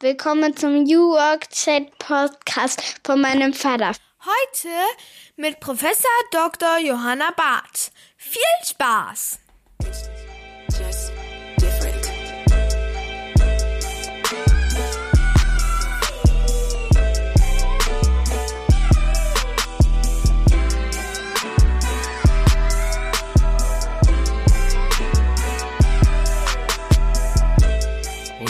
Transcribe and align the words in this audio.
Willkommen 0.00 0.54
zum 0.54 0.82
New 0.82 1.12
Work 1.12 1.48
Chat 1.48 1.98
Podcast 1.98 2.82
von 3.02 3.18
meinem 3.18 3.54
Vater. 3.54 3.92
Heute 4.20 4.68
mit 5.36 5.58
Professor 5.58 6.10
Dr. 6.30 6.80
Johanna 6.80 7.30
Barth. 7.34 7.92
Viel 8.18 8.42
Spaß! 8.62 9.38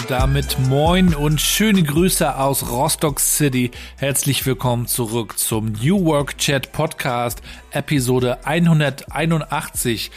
Damit 0.08 0.56
moin 0.68 1.14
und 1.14 1.40
schöne 1.40 1.82
Grüße 1.82 2.38
aus 2.38 2.70
Rostock 2.70 3.18
City. 3.18 3.72
Herzlich 3.96 4.46
willkommen 4.46 4.86
zurück 4.86 5.38
zum 5.38 5.72
New 5.72 6.04
Work 6.04 6.38
Chat 6.38 6.70
Podcast, 6.70 7.42
Episode 7.72 8.44
181. 8.46 10.12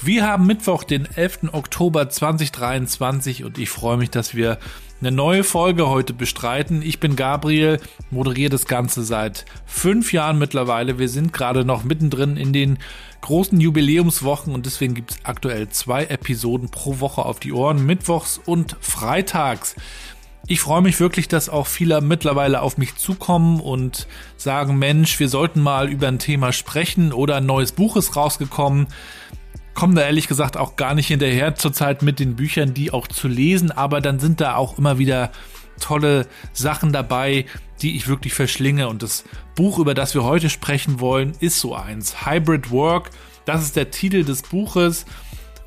Wir 0.00 0.26
haben 0.26 0.46
Mittwoch, 0.46 0.84
den 0.84 1.08
11. 1.16 1.52
Oktober 1.52 2.08
2023 2.08 3.42
und 3.44 3.58
ich 3.58 3.70
freue 3.70 3.96
mich, 3.96 4.10
dass 4.10 4.34
wir 4.34 4.58
eine 5.00 5.10
neue 5.10 5.42
Folge 5.42 5.88
heute 5.88 6.12
bestreiten. 6.12 6.80
Ich 6.82 7.00
bin 7.00 7.16
Gabriel, 7.16 7.80
moderiere 8.10 8.50
das 8.50 8.66
Ganze 8.66 9.02
seit 9.02 9.44
fünf 9.66 10.12
Jahren 10.12 10.38
mittlerweile. 10.38 11.00
Wir 11.00 11.08
sind 11.08 11.32
gerade 11.32 11.64
noch 11.64 11.82
mittendrin 11.82 12.36
in 12.36 12.52
den 12.52 12.78
großen 13.22 13.58
Jubiläumswochen 13.58 14.52
und 14.54 14.66
deswegen 14.66 14.94
gibt 14.94 15.12
es 15.12 15.18
aktuell 15.24 15.68
zwei 15.70 16.04
Episoden 16.04 16.68
pro 16.68 17.00
Woche 17.00 17.24
auf 17.24 17.40
die 17.40 17.52
Ohren, 17.52 17.86
mittwochs 17.86 18.38
und 18.44 18.76
freitags. 18.80 19.74
Ich 20.46 20.60
freue 20.60 20.82
mich 20.82 20.98
wirklich, 20.98 21.28
dass 21.28 21.48
auch 21.48 21.68
viele 21.68 22.00
mittlerweile 22.00 22.62
auf 22.62 22.76
mich 22.76 22.96
zukommen 22.96 23.60
und 23.60 24.08
sagen, 24.36 24.76
Mensch, 24.76 25.18
wir 25.20 25.28
sollten 25.28 25.60
mal 25.60 25.88
über 25.88 26.08
ein 26.08 26.18
Thema 26.18 26.52
sprechen 26.52 27.12
oder 27.12 27.36
ein 27.36 27.46
neues 27.46 27.72
Buch 27.72 27.96
ist 27.96 28.16
rausgekommen. 28.16 28.88
Kommen 29.74 29.94
da 29.94 30.02
ehrlich 30.02 30.26
gesagt 30.26 30.56
auch 30.56 30.76
gar 30.76 30.94
nicht 30.94 31.06
hinterher 31.06 31.54
zurzeit 31.54 32.02
mit 32.02 32.18
den 32.18 32.34
Büchern, 32.34 32.74
die 32.74 32.92
auch 32.92 33.06
zu 33.06 33.28
lesen, 33.28 33.70
aber 33.70 34.00
dann 34.00 34.18
sind 34.18 34.40
da 34.40 34.56
auch 34.56 34.78
immer 34.78 34.98
wieder 34.98 35.30
tolle 35.80 36.26
Sachen 36.52 36.92
dabei, 36.92 37.46
die 37.80 37.96
ich 37.96 38.08
wirklich 38.08 38.34
verschlinge. 38.34 38.88
Und 38.88 39.02
das 39.02 39.24
Buch, 39.54 39.78
über 39.78 39.94
das 39.94 40.14
wir 40.14 40.24
heute 40.24 40.50
sprechen 40.50 41.00
wollen, 41.00 41.32
ist 41.40 41.60
so 41.60 41.74
eins. 41.74 42.26
Hybrid 42.26 42.70
Work. 42.70 43.10
Das 43.44 43.62
ist 43.62 43.76
der 43.76 43.90
Titel 43.90 44.24
des 44.24 44.42
Buches 44.42 45.04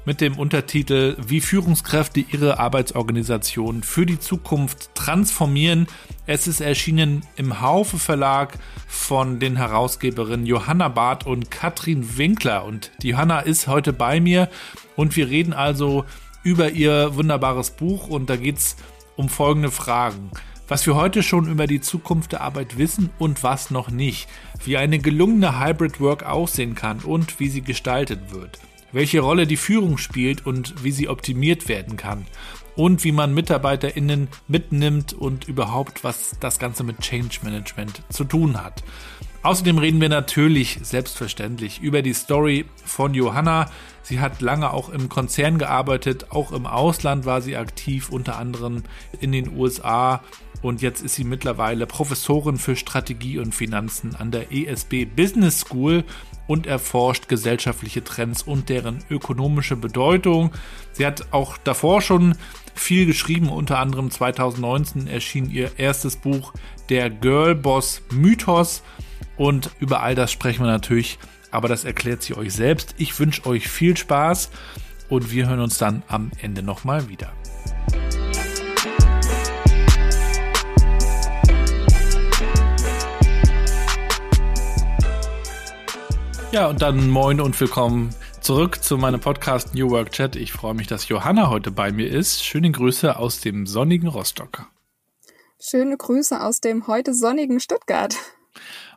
mit 0.05 0.21
dem 0.21 0.37
Untertitel 0.37 1.17
Wie 1.25 1.41
Führungskräfte 1.41 2.19
ihre 2.19 2.59
Arbeitsorganisation 2.59 3.83
für 3.83 4.05
die 4.05 4.19
Zukunft 4.19 4.93
transformieren. 4.93 5.87
Es 6.27 6.47
ist 6.47 6.61
erschienen 6.61 7.23
im 7.35 7.61
Haufe 7.61 7.97
Verlag 7.97 8.57
von 8.87 9.39
den 9.39 9.57
Herausgeberinnen 9.57 10.45
Johanna 10.45 10.87
Barth 10.89 11.25
und 11.25 11.51
Katrin 11.51 12.17
Winkler. 12.17 12.65
Und 12.65 12.91
die 13.01 13.09
Johanna 13.09 13.39
ist 13.39 13.67
heute 13.67 13.93
bei 13.93 14.19
mir 14.19 14.49
und 14.95 15.15
wir 15.15 15.27
reden 15.27 15.53
also 15.53 16.05
über 16.43 16.69
ihr 16.69 17.15
wunderbares 17.15 17.71
Buch 17.71 18.07
und 18.07 18.29
da 18.29 18.35
geht 18.35 18.57
es 18.57 18.75
um 19.15 19.29
folgende 19.29 19.71
Fragen. 19.71 20.31
Was 20.67 20.87
wir 20.87 20.95
heute 20.95 21.21
schon 21.21 21.47
über 21.47 21.67
die 21.67 21.79
Zukunft 21.79 22.31
der 22.31 22.41
Arbeit 22.41 22.77
wissen 22.77 23.11
und 23.19 23.43
was 23.43 23.69
noch 23.69 23.91
nicht. 23.91 24.27
Wie 24.63 24.77
eine 24.77 24.97
gelungene 24.97 25.59
Hybrid 25.59 25.99
Work 25.99 26.23
aussehen 26.23 26.73
kann 26.73 26.99
und 26.99 27.39
wie 27.39 27.49
sie 27.49 27.61
gestaltet 27.61 28.31
wird. 28.31 28.59
Welche 28.91 29.19
Rolle 29.19 29.45
die 29.45 29.57
Führung 29.57 29.97
spielt 29.97 30.45
und 30.45 30.83
wie 30.83 30.91
sie 30.91 31.07
optimiert 31.07 31.67
werden 31.67 31.97
kann. 31.97 32.25
Und 32.75 33.03
wie 33.03 33.11
man 33.11 33.33
MitarbeiterInnen 33.33 34.27
mitnimmt 34.47 35.13
und 35.13 35.47
überhaupt, 35.47 36.03
was 36.03 36.35
das 36.39 36.59
Ganze 36.59 36.83
mit 36.83 36.99
Change 36.99 37.39
Management 37.43 38.01
zu 38.09 38.23
tun 38.23 38.61
hat. 38.61 38.83
Außerdem 39.43 39.77
reden 39.77 40.01
wir 40.01 40.09
natürlich 40.09 40.79
selbstverständlich 40.81 41.79
über 41.79 42.01
die 42.01 42.13
Story 42.13 42.65
von 42.83 43.13
Johanna. 43.13 43.69
Sie 44.05 44.19
hat 44.19 44.39
lange 44.39 44.71
auch 44.71 44.89
im 44.89 45.09
Konzern 45.09 45.57
gearbeitet, 45.57 46.27
auch 46.29 46.51
im 46.51 46.67
Ausland 46.67 47.25
war 47.25 47.41
sie 47.41 47.57
aktiv, 47.57 48.09
unter 48.09 48.37
anderem 48.37 48.83
in 49.19 49.31
den 49.31 49.57
USA. 49.57 50.21
Und 50.61 50.83
jetzt 50.83 51.01
ist 51.01 51.15
sie 51.15 51.23
mittlerweile 51.23 51.87
Professorin 51.87 52.57
für 52.57 52.75
Strategie 52.75 53.39
und 53.39 53.55
Finanzen 53.55 54.15
an 54.15 54.29
der 54.29 54.51
ESB 54.51 55.05
Business 55.05 55.61
School 55.61 56.03
und 56.45 56.67
erforscht 56.67 57.27
gesellschaftliche 57.27 58.03
Trends 58.03 58.43
und 58.43 58.69
deren 58.69 59.03
ökonomische 59.09 59.75
Bedeutung. 59.75 60.51
Sie 60.91 61.03
hat 61.03 61.33
auch 61.33 61.57
davor 61.57 62.03
schon 62.03 62.35
viel 62.75 63.07
geschrieben, 63.07 63.49
unter 63.49 63.79
anderem 63.79 64.11
2019 64.11 65.07
erschien 65.07 65.49
ihr 65.49 65.79
erstes 65.79 66.15
Buch 66.15 66.53
Der 66.89 67.09
Girlboss 67.09 68.03
Mythos. 68.11 68.83
Und 69.35 69.71
über 69.79 70.03
all 70.03 70.13
das 70.13 70.31
sprechen 70.31 70.63
wir 70.63 70.71
natürlich, 70.71 71.17
aber 71.51 71.67
das 71.67 71.83
erklärt 71.83 72.21
sie 72.21 72.35
euch 72.35 72.53
selbst. 72.53 72.95
Ich 72.97 73.19
wünsche 73.19 73.45
euch 73.45 73.67
viel 73.67 73.95
Spaß 73.97 74.49
und 75.09 75.31
wir 75.31 75.47
hören 75.47 75.59
uns 75.59 75.77
dann 75.77 76.03
am 76.07 76.31
Ende 76.41 76.63
nochmal 76.63 77.09
wieder. 77.09 77.33
Ja, 86.51 86.67
und 86.67 86.81
dann 86.81 87.09
moin 87.09 87.41
und 87.41 87.59
willkommen 87.59 88.15
zurück 88.39 88.81
zu 88.81 88.97
meinem 88.97 89.19
Podcast 89.19 89.75
New 89.75 89.89
Work 89.89 90.11
Chat. 90.11 90.37
Ich 90.37 90.53
freue 90.53 90.73
mich, 90.73 90.87
dass 90.87 91.09
Johanna 91.09 91.49
heute 91.49 91.71
bei 91.71 91.91
mir 91.91 92.09
ist. 92.09 92.45
Schöne 92.45 92.71
Grüße 92.71 93.17
aus 93.17 93.41
dem 93.41 93.65
sonnigen 93.67 94.07
Rostock. 94.07 94.65
Schöne 95.59 95.97
Grüße 95.97 96.41
aus 96.41 96.61
dem 96.61 96.87
heute 96.87 97.13
sonnigen 97.13 97.59
Stuttgart. 97.59 98.15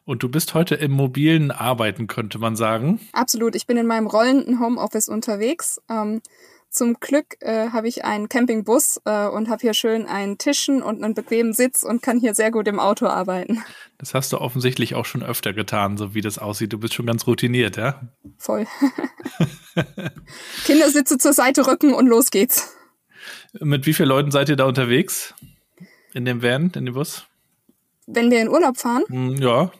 Und 0.09 0.23
du 0.23 0.31
bist 0.31 0.55
heute 0.55 0.75
im 0.75 0.93
mobilen 0.93 1.51
Arbeiten, 1.51 2.07
könnte 2.07 2.39
man 2.39 2.57
sagen. 2.57 2.99
Absolut. 3.13 3.55
Ich 3.55 3.67
bin 3.67 3.77
in 3.77 3.87
meinem 3.87 4.07
rollenden 4.07 4.59
Homeoffice 4.59 5.11
unterwegs. 5.11 5.83
Ähm, 5.91 6.23
zum 6.71 6.95
Glück 6.95 7.37
äh, 7.41 7.69
habe 7.73 7.89
ich 7.89 8.07
einen 8.07 8.31
Campingbus 8.31 9.03
äh, 9.05 9.27
und 9.27 9.51
habe 9.51 9.61
hier 9.61 9.75
schön 9.75 10.07
einen 10.07 10.39
Tischen 10.39 10.83
und 10.83 11.05
einen 11.05 11.13
bequemen 11.13 11.53
Sitz 11.53 11.83
und 11.83 12.01
kann 12.01 12.19
hier 12.19 12.35
sehr 12.35 12.51
gut 12.51 12.69
im 12.69 12.81
Auto 12.81 13.05
arbeiten. 13.05 13.63
Das 13.99 14.15
hast 14.15 14.33
du 14.33 14.39
offensichtlich 14.39 14.95
auch 14.95 15.05
schon 15.05 15.23
öfter 15.23 15.53
getan, 15.53 15.99
so 15.99 16.15
wie 16.15 16.23
das 16.23 16.39
aussieht. 16.39 16.73
Du 16.73 16.79
bist 16.79 16.95
schon 16.95 17.05
ganz 17.05 17.27
routiniert, 17.27 17.77
ja? 17.77 18.01
Voll. 18.39 18.67
Kindersitze 20.65 21.19
zur 21.19 21.35
Seite 21.35 21.67
rücken 21.67 21.93
und 21.93 22.07
los 22.07 22.31
geht's. 22.31 22.75
Mit 23.61 23.85
wie 23.85 23.93
vielen 23.93 24.09
Leuten 24.09 24.31
seid 24.31 24.49
ihr 24.49 24.57
da 24.57 24.65
unterwegs? 24.65 25.35
In 26.15 26.25
dem 26.25 26.43
Van, 26.43 26.73
in 26.75 26.87
dem 26.87 26.95
Bus? 26.95 27.27
Wenn 28.07 28.31
wir 28.31 28.41
in 28.41 28.49
Urlaub 28.49 28.79
fahren? 28.79 29.05
Hm, 29.09 29.37
ja. 29.37 29.71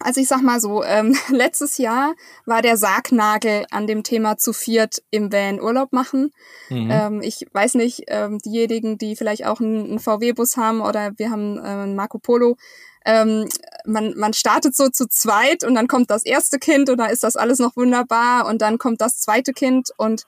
Also 0.00 0.20
ich 0.20 0.28
sag 0.28 0.42
mal 0.42 0.60
so, 0.60 0.84
ähm, 0.84 1.16
letztes 1.30 1.78
Jahr 1.78 2.14
war 2.46 2.62
der 2.62 2.76
Sargnagel 2.76 3.66
an 3.70 3.86
dem 3.86 4.02
Thema 4.02 4.36
zu 4.36 4.52
viert 4.52 5.02
im 5.10 5.32
Van 5.32 5.60
Urlaub 5.60 5.92
machen. 5.92 6.32
Mhm. 6.68 6.90
Ähm, 6.90 7.22
ich 7.22 7.46
weiß 7.52 7.74
nicht, 7.74 8.04
ähm, 8.08 8.38
diejenigen, 8.38 8.98
die 8.98 9.16
vielleicht 9.16 9.46
auch 9.46 9.60
einen, 9.60 9.84
einen 9.84 9.98
VW-Bus 9.98 10.56
haben 10.56 10.80
oder 10.80 11.12
wir 11.16 11.30
haben 11.30 11.58
äh, 11.58 11.62
einen 11.62 11.96
Marco 11.96 12.18
Polo, 12.18 12.56
ähm, 13.04 13.48
man, 13.86 14.14
man 14.16 14.34
startet 14.34 14.76
so 14.76 14.88
zu 14.88 15.08
zweit 15.08 15.64
und 15.64 15.74
dann 15.74 15.88
kommt 15.88 16.10
das 16.10 16.24
erste 16.24 16.58
Kind 16.58 16.90
und 16.90 16.98
da 16.98 17.06
ist 17.06 17.24
das 17.24 17.36
alles 17.36 17.58
noch 17.58 17.76
wunderbar 17.76 18.46
und 18.46 18.60
dann 18.60 18.78
kommt 18.78 19.00
das 19.00 19.18
zweite 19.18 19.52
Kind 19.52 19.90
und 19.96 20.26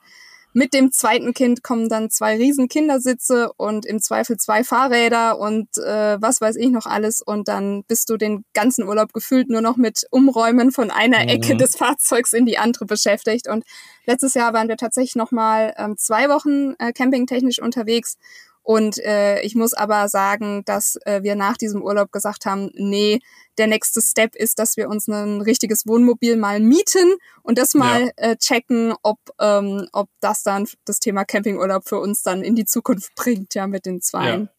mit 0.53 0.73
dem 0.73 0.91
zweiten 0.91 1.33
Kind 1.33 1.63
kommen 1.63 1.87
dann 1.87 2.09
zwei 2.09 2.35
riesen 2.35 2.67
Kindersitze 2.67 3.51
und 3.55 3.85
im 3.85 4.01
Zweifel 4.01 4.37
zwei 4.37 4.63
Fahrräder 4.63 5.39
und 5.39 5.77
äh, 5.77 6.21
was 6.21 6.41
weiß 6.41 6.57
ich 6.57 6.69
noch 6.69 6.85
alles. 6.85 7.21
Und 7.21 7.47
dann 7.47 7.83
bist 7.83 8.09
du 8.09 8.17
den 8.17 8.43
ganzen 8.53 8.87
Urlaub 8.87 9.13
gefühlt 9.13 9.49
nur 9.49 9.61
noch 9.61 9.77
mit 9.77 10.05
Umräumen 10.11 10.71
von 10.71 10.91
einer 10.91 11.23
mhm. 11.23 11.29
Ecke 11.29 11.55
des 11.57 11.75
Fahrzeugs 11.75 12.33
in 12.33 12.45
die 12.45 12.57
andere 12.57 12.85
beschäftigt. 12.85 13.47
Und 13.47 13.63
letztes 14.05 14.33
Jahr 14.33 14.53
waren 14.53 14.67
wir 14.67 14.77
tatsächlich 14.77 15.15
noch 15.15 15.31
mal 15.31 15.73
ähm, 15.77 15.97
zwei 15.97 16.27
Wochen 16.29 16.73
äh, 16.79 16.91
campingtechnisch 16.91 17.59
unterwegs 17.59 18.17
und 18.63 18.99
äh, 18.99 19.41
ich 19.41 19.55
muss 19.55 19.73
aber 19.73 20.07
sagen, 20.07 20.63
dass 20.65 20.97
äh, 21.05 21.23
wir 21.23 21.35
nach 21.35 21.57
diesem 21.57 21.81
Urlaub 21.81 22.11
gesagt 22.11 22.45
haben, 22.45 22.69
nee, 22.75 23.19
der 23.61 23.67
nächste 23.67 24.01
Step 24.01 24.35
ist, 24.35 24.57
dass 24.57 24.75
wir 24.75 24.89
uns 24.89 25.07
ein 25.07 25.39
richtiges 25.39 25.85
Wohnmobil 25.85 26.35
mal 26.35 26.59
mieten 26.59 27.13
und 27.43 27.59
das 27.59 27.75
mal 27.75 28.05
ja. 28.05 28.31
äh, 28.31 28.37
checken, 28.37 28.95
ob, 29.03 29.19
ähm, 29.39 29.87
ob 29.93 30.09
das 30.19 30.41
dann 30.41 30.67
das 30.83 30.99
Thema 30.99 31.25
Campingurlaub 31.25 31.87
für 31.87 31.99
uns 31.99 32.23
dann 32.23 32.41
in 32.41 32.55
die 32.55 32.65
Zukunft 32.65 33.13
bringt, 33.15 33.53
ja, 33.53 33.67
mit 33.67 33.85
den 33.85 34.01
Zweien. 34.01 34.45
Ja. 34.45 34.49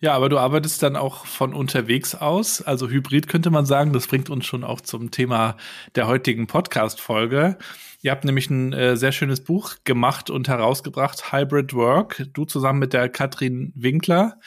Ja, 0.00 0.12
aber 0.12 0.28
du 0.28 0.38
arbeitest 0.38 0.82
dann 0.82 0.94
auch 0.94 1.24
von 1.24 1.54
unterwegs 1.54 2.14
aus, 2.14 2.60
also 2.60 2.90
Hybrid 2.90 3.28
könnte 3.28 3.50
man 3.50 3.64
sagen. 3.64 3.94
Das 3.94 4.06
bringt 4.06 4.28
uns 4.28 4.44
schon 4.44 4.62
auch 4.62 4.82
zum 4.82 5.10
Thema 5.10 5.56
der 5.94 6.06
heutigen 6.06 6.46
Podcast-Folge. 6.46 7.56
Ihr 8.02 8.10
habt 8.10 8.26
nämlich 8.26 8.50
ein 8.50 8.74
äh, 8.74 8.98
sehr 8.98 9.12
schönes 9.12 9.42
Buch 9.42 9.76
gemacht 9.84 10.28
und 10.28 10.48
herausgebracht, 10.48 11.32
Hybrid 11.32 11.72
Work. 11.72 12.26
Du 12.34 12.44
zusammen 12.44 12.80
mit 12.80 12.92
der 12.92 13.08
Katrin 13.08 13.72
Winkler. 13.74 14.38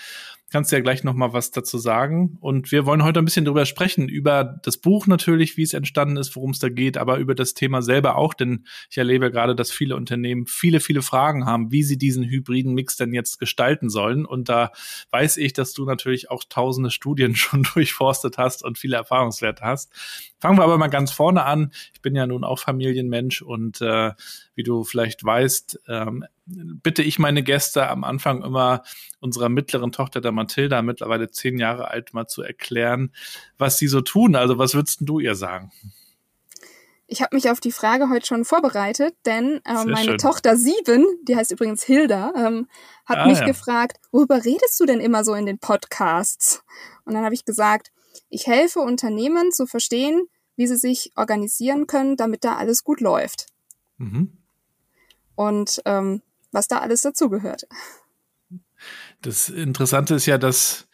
Kannst 0.50 0.72
du 0.72 0.78
ja 0.78 0.82
gleich 0.82 1.04
noch 1.04 1.14
mal 1.14 1.34
was 1.34 1.52
dazu 1.52 1.78
sagen. 1.78 2.38
Und 2.40 2.72
wir 2.72 2.86
wollen 2.86 3.04
heute 3.04 3.20
ein 3.20 3.26
bisschen 3.26 3.46
drüber 3.46 3.66
sprechen, 3.66 4.08
über 4.08 4.60
das 4.64 4.78
Buch 4.78 5.06
natürlich, 5.06 5.58
wie 5.58 5.64
es 5.64 5.74
entstanden 5.74 6.18
ist, 6.18 6.36
worum 6.36 6.52
es 6.52 6.60
da 6.60 6.70
geht, 6.70 6.98
aber 6.98 7.18
über 7.18 7.36
das 7.36 7.54
Thema 7.54 7.82
selber 7.82 8.16
auch, 8.16 8.34
denn 8.34 8.66
ich 8.90 8.98
erlebe 8.98 9.30
gerade, 9.30 9.56
dass 9.56 9.72
viele 9.72 9.96
Unternehmen 9.96 10.46
viele, 10.46 10.80
viele 10.80 11.02
Fragen 11.02 11.46
haben, 11.46 11.72
wie 11.72 11.84
sie 11.84 11.98
diesen 11.98 12.24
hybriden 12.24 12.74
Mix 12.74 12.96
denn 12.96 13.14
jetzt 13.14 13.40
gestalten 13.40 13.90
sollen. 13.90 14.26
Und 14.26 14.48
da 14.48 14.72
weiß 15.12 15.38
ich, 15.38 15.52
dass 15.54 15.74
du 15.74 15.86
natürlich 15.86 16.32
auch 16.32 16.44
tausende 16.48 16.92
Studien 16.92 17.36
schon 17.36 17.64
durchforstet 17.64 18.38
hast 18.38 18.64
und 18.64 18.78
viele 18.78 18.96
Erfahrungswerte 18.96 19.64
hast. 19.64 19.92
Fangen 20.40 20.58
wir 20.58 20.64
aber 20.64 20.78
mal 20.78 20.88
ganz 20.88 21.12
vorne 21.12 21.44
an. 21.44 21.72
Ich 21.94 22.02
bin 22.02 22.16
ja 22.16 22.26
nun 22.26 22.44
auch 22.44 22.60
Familienmensch 22.60 23.42
und 23.42 23.82
äh, 23.82 24.12
wie 24.56 24.64
du 24.64 24.84
vielleicht 24.84 25.24
weißt, 25.24 25.82
ähm, 25.88 26.24
bitte 26.48 27.04
ich 27.04 27.20
meine 27.20 27.44
Gäste 27.44 27.90
am 27.90 28.04
Anfang 28.04 28.44
immer 28.44 28.84
unserer 29.20 29.50
mittleren 29.50 29.92
Tochter, 29.92 30.22
der 30.22 30.32
Mathilda, 30.32 30.82
mittlerweile 30.82 31.30
zehn 31.30 31.58
Jahre 31.58 31.90
alt, 31.90 32.14
mal 32.14 32.28
zu 32.28 32.42
erklären, 32.42 33.12
was 33.58 33.78
sie 33.78 33.88
so 33.88 34.02
tun. 34.02 34.36
Also 34.36 34.58
was 34.58 34.74
würdest 34.74 35.00
du 35.02 35.20
ihr 35.20 35.36
sagen? 35.36 35.72
Ich 37.10 37.22
habe 37.22 37.36
mich 37.36 37.50
auf 37.50 37.62
die 37.62 37.72
Frage 37.72 38.10
heute 38.10 38.26
schon 38.26 38.44
vorbereitet, 38.44 39.16
denn 39.26 39.62
äh, 39.64 39.86
meine 39.86 39.98
schön. 40.04 40.18
Tochter 40.18 40.58
sieben, 40.58 41.06
die 41.24 41.38
heißt 41.38 41.52
übrigens 41.52 41.84
Hilda, 41.84 42.34
ähm, 42.36 42.68
hat 43.06 43.20
ah, 43.20 43.28
mich 43.28 43.40
ja. 43.40 43.46
gefragt, 43.46 43.98
worüber 44.12 44.44
redest 44.44 44.78
du 44.80 44.86
denn 44.86 45.00
immer 45.00 45.24
so 45.24 45.34
in 45.34 45.46
den 45.46 45.58
Podcasts? 45.58 46.64
Und 47.06 47.14
dann 47.14 47.24
habe 47.24 47.34
ich 47.34 47.46
gesagt, 47.46 47.92
ich 48.30 48.48
helfe 48.48 48.80
Unternehmen 48.80 49.54
zu 49.54 49.68
verstehen, 49.68 50.28
wie 50.58 50.68
sie 50.68 50.76
sich 50.76 51.14
organisieren 51.16 51.88
können, 51.88 52.18
damit 52.18 52.44
da 52.44 52.58
alles 52.58 52.84
gut 52.84 53.00
läuft. 53.00 53.48
Mhm. 53.98 54.34
Und 55.36 55.82
ähm, 55.86 56.22
was 56.58 56.68
da 56.68 56.80
alles 56.80 57.02
dazugehört. 57.02 57.68
Das 59.22 59.48
Interessante 59.50 60.16
ist 60.16 60.26
ja, 60.26 60.38
dass 60.38 60.90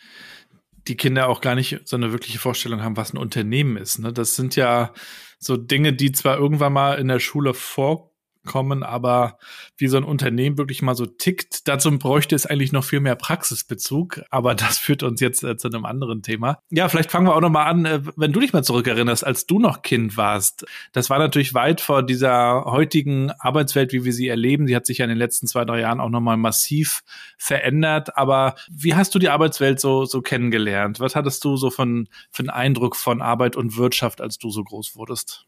die 0.87 0.97
Kinder 0.97 1.29
auch 1.29 1.39
gar 1.41 1.55
nicht 1.55 1.81
so 1.85 1.95
eine 1.95 2.11
wirkliche 2.11 2.39
Vorstellung 2.39 2.83
haben, 2.83 2.97
was 2.97 3.13
ein 3.13 3.17
Unternehmen 3.17 3.77
ist. 3.77 3.99
Ne? 3.99 4.11
Das 4.11 4.35
sind 4.35 4.55
ja 4.55 4.93
so 5.39 5.55
Dinge, 5.55 5.93
die 5.93 6.11
zwar 6.11 6.37
irgendwann 6.37 6.73
mal 6.73 6.99
in 6.99 7.07
der 7.07 7.19
Schule 7.19 7.53
vorkommen, 7.53 8.12
kommen, 8.45 8.83
aber 8.83 9.37
wie 9.77 9.87
so 9.87 9.97
ein 9.97 10.03
Unternehmen 10.03 10.57
wirklich 10.57 10.81
mal 10.81 10.95
so 10.95 11.05
tickt, 11.05 11.67
dazu 11.67 11.97
bräuchte 11.97 12.35
es 12.35 12.45
eigentlich 12.45 12.71
noch 12.71 12.83
viel 12.83 12.99
mehr 12.99 13.15
Praxisbezug, 13.15 14.21
aber 14.29 14.55
das 14.55 14.77
führt 14.77 15.03
uns 15.03 15.21
jetzt 15.21 15.43
äh, 15.43 15.57
zu 15.57 15.67
einem 15.67 15.85
anderen 15.85 16.21
Thema. 16.21 16.59
Ja, 16.69 16.89
vielleicht 16.89 17.11
fangen 17.11 17.27
wir 17.27 17.35
auch 17.35 17.41
noch 17.41 17.49
mal 17.49 17.65
an, 17.65 17.85
äh, 17.85 18.01
wenn 18.15 18.33
du 18.33 18.39
dich 18.39 18.53
mal 18.53 18.63
zurückerinnerst, 18.63 19.25
als 19.25 19.45
du 19.45 19.59
noch 19.59 19.81
Kind 19.81 20.17
warst. 20.17 20.65
Das 20.91 21.09
war 21.09 21.19
natürlich 21.19 21.53
weit 21.53 21.81
vor 21.81 22.03
dieser 22.03 22.65
heutigen 22.65 23.31
Arbeitswelt, 23.31 23.93
wie 23.93 24.03
wir 24.03 24.13
sie 24.13 24.27
erleben. 24.27 24.67
Sie 24.67 24.75
hat 24.75 24.85
sich 24.85 24.99
ja 24.99 25.05
in 25.05 25.09
den 25.09 25.17
letzten 25.17 25.47
zwei, 25.47 25.65
drei 25.65 25.81
Jahren 25.81 25.99
auch 25.99 26.09
noch 26.09 26.21
mal 26.21 26.37
massiv 26.37 27.01
verändert, 27.37 28.17
aber 28.17 28.55
wie 28.71 28.95
hast 28.95 29.15
du 29.15 29.19
die 29.19 29.29
Arbeitswelt 29.29 29.79
so, 29.79 30.05
so 30.05 30.21
kennengelernt? 30.21 30.99
Was 30.99 31.15
hattest 31.15 31.43
du 31.45 31.55
so 31.57 31.69
von, 31.69 32.07
für 32.31 32.41
einen 32.41 32.49
Eindruck 32.49 32.95
von 32.95 33.21
Arbeit 33.21 33.55
und 33.55 33.77
Wirtschaft, 33.77 34.21
als 34.21 34.37
du 34.37 34.49
so 34.49 34.63
groß 34.63 34.95
wurdest? 34.95 35.45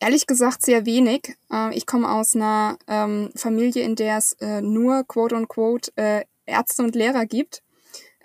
Ehrlich 0.00 0.26
gesagt 0.26 0.62
sehr 0.62 0.86
wenig. 0.86 1.36
Äh, 1.50 1.74
ich 1.74 1.86
komme 1.86 2.10
aus 2.10 2.34
einer 2.34 2.78
ähm, 2.88 3.30
Familie, 3.36 3.82
in 3.84 3.96
der 3.96 4.18
es 4.18 4.32
äh, 4.34 4.60
nur 4.60 5.04
quote 5.04 5.34
unquote 5.34 5.92
äh, 5.96 6.24
Ärzte 6.46 6.82
und 6.82 6.94
Lehrer 6.94 7.26
gibt. 7.26 7.62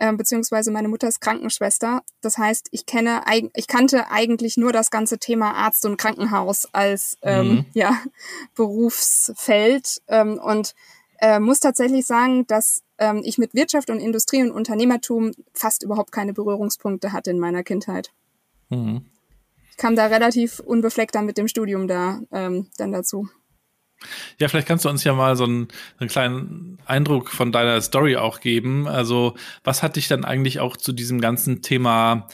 Ähm, 0.01 0.15
beziehungsweise 0.15 0.71
meine 0.71 0.87
Mutter 0.87 1.09
ist 1.09 1.19
Krankenschwester. 1.19 2.03
Das 2.21 2.37
heißt, 2.37 2.69
ich 2.71 2.85
kenne, 2.85 3.21
ich 3.53 3.67
kannte 3.67 4.09
eigentlich 4.09 4.55
nur 4.55 4.71
das 4.71 4.91
ganze 4.91 5.19
Thema 5.19 5.53
Arzt 5.53 5.85
und 5.85 5.97
Krankenhaus 5.97 6.73
als 6.73 7.17
ähm, 7.21 7.49
mhm. 7.49 7.65
ja, 7.73 7.97
Berufsfeld 8.55 10.01
ähm, 10.07 10.39
und 10.39 10.73
äh, 11.19 11.39
muss 11.41 11.59
tatsächlich 11.59 12.05
sagen, 12.05 12.47
dass 12.47 12.81
ähm, 12.97 13.21
ich 13.25 13.37
mit 13.37 13.53
Wirtschaft 13.53 13.89
und 13.89 13.99
Industrie 13.99 14.41
und 14.41 14.51
Unternehmertum 14.51 15.31
fast 15.53 15.83
überhaupt 15.83 16.13
keine 16.13 16.31
Berührungspunkte 16.31 17.11
hatte 17.11 17.31
in 17.31 17.39
meiner 17.39 17.63
Kindheit. 17.63 18.11
Mhm 18.69 19.05
kam 19.79 19.95
da 19.95 20.05
relativ 20.07 20.59
unbefleckt 20.59 21.15
dann 21.15 21.25
mit 21.25 21.37
dem 21.37 21.47
Studium 21.47 21.87
da 21.87 22.19
ähm, 22.31 22.67
dann 22.77 22.91
dazu. 22.91 23.27
Ja, 24.37 24.47
vielleicht 24.47 24.67
kannst 24.67 24.85
du 24.85 24.89
uns 24.89 25.03
ja 25.03 25.13
mal 25.13 25.35
so 25.35 25.43
einen, 25.43 25.67
einen 25.97 26.09
kleinen 26.09 26.77
Eindruck 26.85 27.29
von 27.29 27.51
deiner 27.51 27.81
Story 27.81 28.15
auch 28.15 28.39
geben. 28.39 28.87
Also, 28.87 29.35
was 29.63 29.83
hat 29.83 29.95
dich 29.95 30.07
dann 30.07 30.23
eigentlich 30.23 30.59
auch 30.59 30.77
zu 30.77 30.93
diesem 30.93 31.19
ganzen 31.19 31.61
Thema 31.61 32.27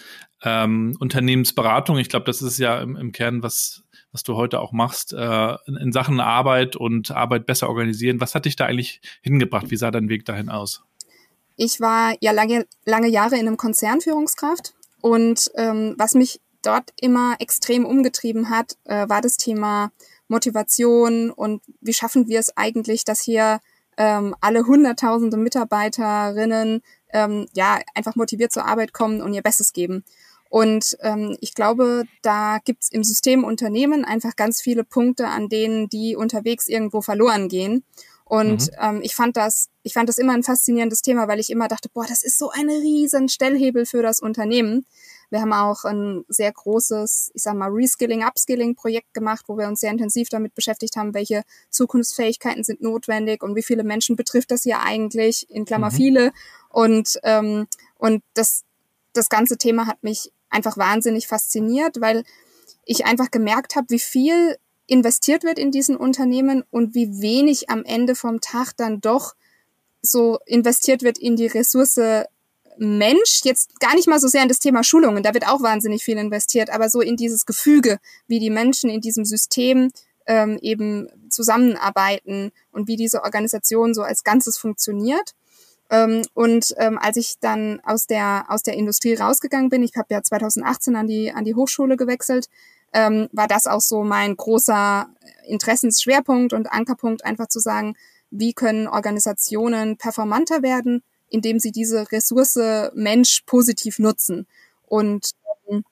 ähm, 0.44 0.95
Unternehmensberatung? 1.00 1.97
Ich 1.97 2.09
glaube, 2.09 2.25
das 2.25 2.42
ist 2.42 2.59
ja 2.59 2.80
im, 2.81 2.95
im 2.95 3.12
Kern 3.12 3.42
was, 3.42 3.83
was 4.12 4.24
du 4.24 4.36
heute 4.36 4.59
auch 4.59 4.74
machst, 4.74 5.13
äh, 5.13 5.56
in, 5.65 5.75
in 5.75 5.91
Sachen 5.91 6.19
Arbeit 6.19 6.75
und 6.75 7.12
Arbeit 7.12 7.48
besser 7.48 7.68
organisieren. 7.68 8.21
Was 8.21 8.36
hat 8.36 8.45
dich 8.45 8.56
da 8.56 8.65
eigentlich 8.65 9.01
hingebracht? 9.24 9.71
Wie 9.71 9.77
sah 9.77 9.89
dein 9.89 10.09
Weg 10.09 10.25
dahin 10.25 10.50
aus? 10.50 10.83
Ich 11.57 11.80
war 11.80 12.15
ja 12.19 12.31
lange, 12.31 12.68
lange 12.86 13.07
Jahre 13.07 13.36
in 13.36 13.48
einem 13.48 13.57
Konzern 13.57 14.01
Führungskraft 14.01 14.74
und 15.01 15.50
ähm, 15.56 15.95
was 15.98 16.13
mich 16.13 16.41
dort 16.65 16.91
immer 17.00 17.35
extrem 17.39 17.85
umgetrieben 17.85 18.50
hat, 18.50 18.77
äh, 18.85 19.07
war 19.07 19.21
das 19.21 19.38
Thema 19.38 19.91
Motivation 20.27 21.31
und 21.31 21.62
wie 21.81 21.94
schaffen 21.94 22.27
wir 22.27 22.39
es 22.39 22.56
eigentlich, 22.57 23.06
dass 23.06 23.21
hier 23.21 23.59
ähm, 23.97 24.35
alle 24.41 24.65
hunderttausende 24.65 25.38
Mitarbeiterinnen 25.38 26.81
ähm, 27.13 27.47
ja 27.53 27.79
einfach 27.94 28.15
motiviert 28.15 28.51
zur 28.51 28.65
Arbeit 28.65 28.94
kommen 28.94 29.21
und 29.21 29.33
ihr 29.33 29.44
Bestes 29.44 29.73
geben. 29.73 30.03
Und 30.50 30.97
ähm, 31.01 31.35
ich 31.41 31.53
glaube, 31.53 32.03
da 32.21 32.59
gibt's 32.63 32.89
im 32.89 33.03
System 33.03 33.44
Unternehmen 33.44 34.06
einfach 34.06 34.35
ganz 34.35 34.62
viele 34.62 34.83
Punkte, 34.83 35.27
an 35.27 35.50
denen 35.50 35.89
die 35.89 36.15
unterwegs 36.15 36.67
irgendwo 36.67 37.01
verloren 37.01 37.50
gehen. 37.50 37.83
Und 38.25 38.71
mhm. 38.71 38.77
ähm, 38.81 39.00
ich 39.03 39.15
fand 39.15 39.38
das, 39.38 39.69
ich 39.83 39.94
fand 39.94 40.09
das 40.09 40.17
immer 40.17 40.33
ein 40.33 40.44
faszinierendes 40.44 41.01
Thema, 41.01 41.27
weil 41.27 41.39
ich 41.39 41.50
immer 41.50 41.67
dachte, 41.67 41.89
boah, 41.94 42.06
das 42.07 42.23
ist 42.23 42.38
so 42.38 42.50
ein 42.50 42.69
riesen 42.69 43.29
Stellhebel 43.29 43.85
für 43.85 44.01
das 44.01 44.19
Unternehmen. 44.19 44.85
Wir 45.30 45.42
haben 45.42 45.54
auch 45.54 45.83
ein 45.86 46.25
sehr 46.27 46.51
großes, 46.51 47.31
ich 47.33 47.44
sag 47.44 47.56
mal, 47.56 47.69
Reskilling, 47.69 48.24
Upskilling-Projekt 48.24 49.13
gemacht, 49.13 49.45
wo 49.48 49.57
wir 49.57 49.68
uns 49.68 49.80
sehr 49.80 49.92
intensiv 49.92 50.30
damit 50.30 50.56
beschäftigt 50.56 50.95
haben, 50.95 51.13
welche 51.13 51.44
Zukunftsfähigkeiten 51.69 52.63
sind 52.63 52.81
notwendig 52.81 53.44
und 53.44 53.56
wie 53.56 53.63
viele 53.63 53.83
Menschen 53.83 54.16
betrifft 54.16 54.51
das 54.51 54.63
hier 54.63 54.80
eigentlich, 54.80 55.50
in 55.50 55.66
Klammer 55.66 55.92
mhm. 55.92 55.95
viele. 55.95 56.33
Und, 56.69 57.19
ähm, 57.24 57.68
und 57.98 58.24
das, 58.33 58.63
das 59.13 59.30
ganze 59.30 59.57
Thema 59.57 59.88
hat 59.88 60.04
mich 60.04 60.31
einfach 60.50 60.77
wahnsinnig 60.77 61.27
fasziniert, 61.27 62.01
weil 62.01 62.24
ich 62.86 63.06
einfach 63.06 63.31
gemerkt 63.31 63.75
habe, 63.75 63.88
wie 63.89 64.00
viel 64.00 64.57
investiert 64.88 65.44
wird 65.44 65.57
in 65.57 65.72
diesen 65.72 65.98
Unternehmen 65.98 66.63
und 66.69 66.94
wie 66.94 67.22
wenig 67.22 67.69
am 67.69 67.83
Ende 67.83 68.16
vom 68.16 68.42
Tag 68.42 68.74
dann 68.77 69.01
doch 69.01 69.36
so 70.01 70.39
investiert 70.45 71.01
wird 71.01 71.18
in 71.18 71.36
die 71.36 71.48
Ressource 71.48 72.25
Mensch, 72.77 73.42
jetzt 73.44 73.80
gar 73.80 73.95
nicht 73.95 74.07
mal 74.07 74.19
so 74.19 74.27
sehr 74.27 74.44
in 74.44 74.50
das 74.50 74.60
Thema 74.60 74.83
Schulungen, 74.83 75.24
da 75.24 75.33
wird 75.33 75.48
auch 75.48 75.62
wahnsinnig 75.62 76.04
viel 76.04 76.18
investiert, 76.18 76.69
aber 76.69 76.89
so 76.89 77.01
in 77.01 77.16
dieses 77.16 77.45
Gefüge, 77.45 78.00
wie 78.27 78.39
die 78.39 78.50
Menschen 78.50 78.89
in 78.89 79.01
diesem 79.01 79.25
System 79.25 79.92
ähm, 80.27 80.57
eben 80.62 81.07
zusammenarbeiten 81.30 82.51
und 82.72 82.88
wie 82.88 82.95
diese 82.95 83.24
Organisation 83.24 83.94
so 83.94 84.01
als 84.01 84.24
Ganzes 84.24 84.57
funktioniert. 84.57 85.33
Ähm, 85.89 86.24
und 86.33 86.74
ähm, 86.77 86.98
als 86.98 87.18
ich 87.18 87.36
dann 87.39 87.80
aus 87.83 88.07
der 88.07 88.45
aus 88.50 88.63
der 88.63 88.74
Industrie 88.74 89.13
rausgegangen 89.13 89.70
bin, 89.70 89.84
ich 89.84 89.96
habe 89.96 90.08
ja 90.10 90.24
2018 90.24 90.96
an 90.96 91.08
die 91.08 91.32
an 91.32 91.46
die 91.46 91.53
Hochschule 91.53 91.96
gewechselt, 91.96 92.48
ähm, 92.94 93.29
war 93.32 93.48
das 93.48 93.67
auch 93.67 93.82
so 93.82 94.03
mein 94.03 94.36
großer 94.36 95.08
Interessensschwerpunkt 95.46 96.53
und 96.53 96.72
Ankerpunkt, 96.72 97.24
einfach 97.24 97.48
zu 97.48 97.60
sagen, 97.60 97.96
wie 98.32 98.53
können 98.53 98.88
Organisationen 98.88 99.98
performanter 99.98 100.63
werden, 100.63 101.03
indem 101.29 101.60
sie 101.60 101.72
diese 101.72 102.12
Ressource 102.12 102.91
Mensch 102.94 103.44
positiv 103.46 104.00
nutzen. 104.00 104.48
Und 104.88 105.32
ähm, 105.70 105.84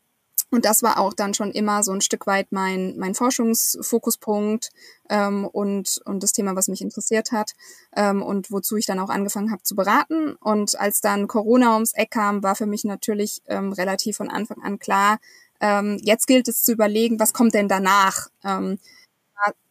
und 0.54 0.66
das 0.66 0.84
war 0.84 1.00
auch 1.00 1.16
dann 1.16 1.34
schon 1.34 1.50
immer 1.50 1.82
so 1.82 1.92
ein 1.92 2.02
Stück 2.02 2.28
weit 2.28 2.52
mein, 2.52 2.96
mein 3.00 3.16
Forschungsfokuspunkt 3.16 4.70
ähm, 5.10 5.46
und, 5.46 6.00
und 6.06 6.22
das 6.22 6.32
Thema, 6.32 6.56
was 6.56 6.68
mich 6.68 6.82
interessiert 6.82 7.32
hat 7.32 7.54
ähm, 7.96 8.22
und 8.22 8.52
wozu 8.52 8.78
ich 8.78 8.86
dann 8.86 9.00
auch 9.00 9.10
angefangen 9.10 9.52
habe 9.52 9.64
zu 9.64 9.76
beraten. 9.76 10.36
Und 10.36 10.80
als 10.80 11.02
dann 11.02 11.28
Corona 11.28 11.74
ums 11.74 11.94
Eck 11.94 12.12
kam, 12.12 12.44
war 12.44 12.56
für 12.56 12.68
mich 12.68 12.84
natürlich 12.84 13.42
ähm, 13.48 13.74
relativ 13.74 14.18
von 14.18 14.30
Anfang 14.30 14.62
an 14.62 14.78
klar, 14.78 15.18
ähm, 15.60 16.00
jetzt 16.04 16.28
gilt 16.28 16.48
es 16.48 16.64
zu 16.64 16.72
überlegen, 16.74 17.20
was 17.20 17.34
kommt 17.34 17.56
denn 17.56 17.68
danach? 17.68 18.28
Ähm, 18.44 18.78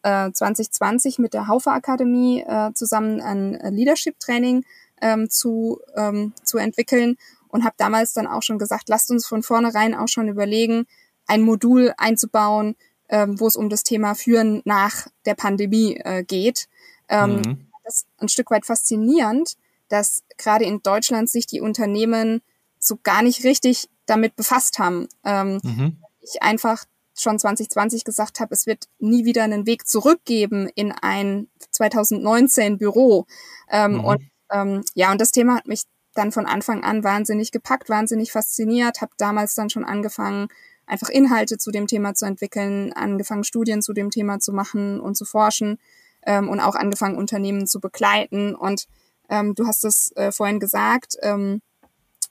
äh, 0.01 0.31
2020 0.31 1.17
mit 1.17 1.33
der 1.33 1.47
Haufe 1.47 1.71
Akademie 1.71 2.41
äh, 2.41 2.73
zusammen 2.73 3.21
ein 3.21 3.57
Leadership 3.73 4.19
Training 4.19 4.65
ähm, 5.03 5.29
zu, 5.29 5.81
ähm, 5.95 6.33
zu 6.43 6.57
entwickeln 6.57 7.17
und 7.49 7.63
habe 7.65 7.75
damals 7.77 8.13
dann 8.13 8.25
auch 8.25 8.41
schon 8.41 8.57
gesagt, 8.57 8.89
lasst 8.89 9.11
uns 9.11 9.27
von 9.27 9.43
vornherein 9.43 9.93
auch 9.93 10.07
schon 10.07 10.29
überlegen, 10.29 10.87
ein 11.27 11.41
Modul 11.41 11.93
einzubauen, 11.97 12.75
ähm, 13.09 13.39
wo 13.39 13.47
es 13.47 13.55
um 13.55 13.69
das 13.69 13.83
Thema 13.83 14.15
Führen 14.15 14.61
nach 14.65 15.07
der 15.25 15.35
Pandemie 15.35 15.97
äh, 15.97 16.23
geht. 16.23 16.67
Ähm, 17.09 17.35
mhm. 17.35 17.67
Das 17.83 17.95
ist 17.95 18.07
ein 18.17 18.29
Stück 18.29 18.49
weit 18.49 18.65
faszinierend, 18.65 19.57
dass 19.89 20.23
gerade 20.37 20.63
in 20.63 20.81
Deutschland 20.81 21.29
sich 21.29 21.45
die 21.45 21.61
Unternehmen 21.61 22.41
so 22.79 22.97
gar 23.03 23.21
nicht 23.21 23.43
richtig 23.43 23.89
damit 24.05 24.35
befasst 24.35 24.79
haben. 24.79 25.07
Ähm, 25.25 25.59
mhm. 25.63 25.97
Ich 26.21 26.41
einfach 26.41 26.85
schon 27.15 27.37
2020 27.37 28.05
gesagt 28.05 28.39
habe, 28.39 28.53
es 28.53 28.65
wird 28.65 28.85
nie 28.99 29.25
wieder 29.25 29.43
einen 29.43 29.65
Weg 29.65 29.85
zurückgeben 29.87 30.69
in 30.73 30.91
ein 30.91 31.47
2019 31.71 32.77
Büro. 32.77 33.27
Ähm, 33.69 33.93
mhm. 33.93 34.05
Und 34.05 34.21
ähm, 34.53 34.83
ja, 34.93 35.11
und 35.11 35.19
das 35.19 35.31
Thema 35.31 35.55
hat 35.55 35.67
mich 35.67 35.83
dann 36.13 36.31
von 36.31 36.45
Anfang 36.45 36.83
an 36.83 37.03
wahnsinnig 37.03 37.51
gepackt, 37.51 37.89
wahnsinnig 37.89 38.31
fasziniert, 38.31 39.01
habe 39.01 39.13
damals 39.17 39.55
dann 39.55 39.69
schon 39.69 39.83
angefangen, 39.83 40.47
einfach 40.85 41.09
Inhalte 41.09 41.57
zu 41.57 41.71
dem 41.71 41.87
Thema 41.87 42.13
zu 42.13 42.25
entwickeln, 42.25 42.93
angefangen 42.93 43.43
Studien 43.43 43.81
zu 43.81 43.93
dem 43.93 44.11
Thema 44.11 44.39
zu 44.39 44.53
machen 44.53 44.99
und 44.99 45.15
zu 45.15 45.25
forschen 45.25 45.79
ähm, 46.25 46.49
und 46.49 46.59
auch 46.59 46.75
angefangen 46.75 47.17
Unternehmen 47.17 47.67
zu 47.67 47.79
begleiten. 47.79 48.53
Und 48.53 48.85
ähm, 49.29 49.55
du 49.55 49.65
hast 49.65 49.85
es 49.85 50.11
äh, 50.15 50.31
vorhin 50.31 50.59
gesagt, 50.59 51.17
ähm, 51.21 51.61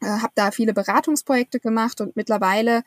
äh, 0.00 0.06
habe 0.06 0.32
da 0.34 0.50
viele 0.50 0.74
Beratungsprojekte 0.74 1.60
gemacht 1.60 2.00
und 2.00 2.14
mittlerweile 2.14 2.82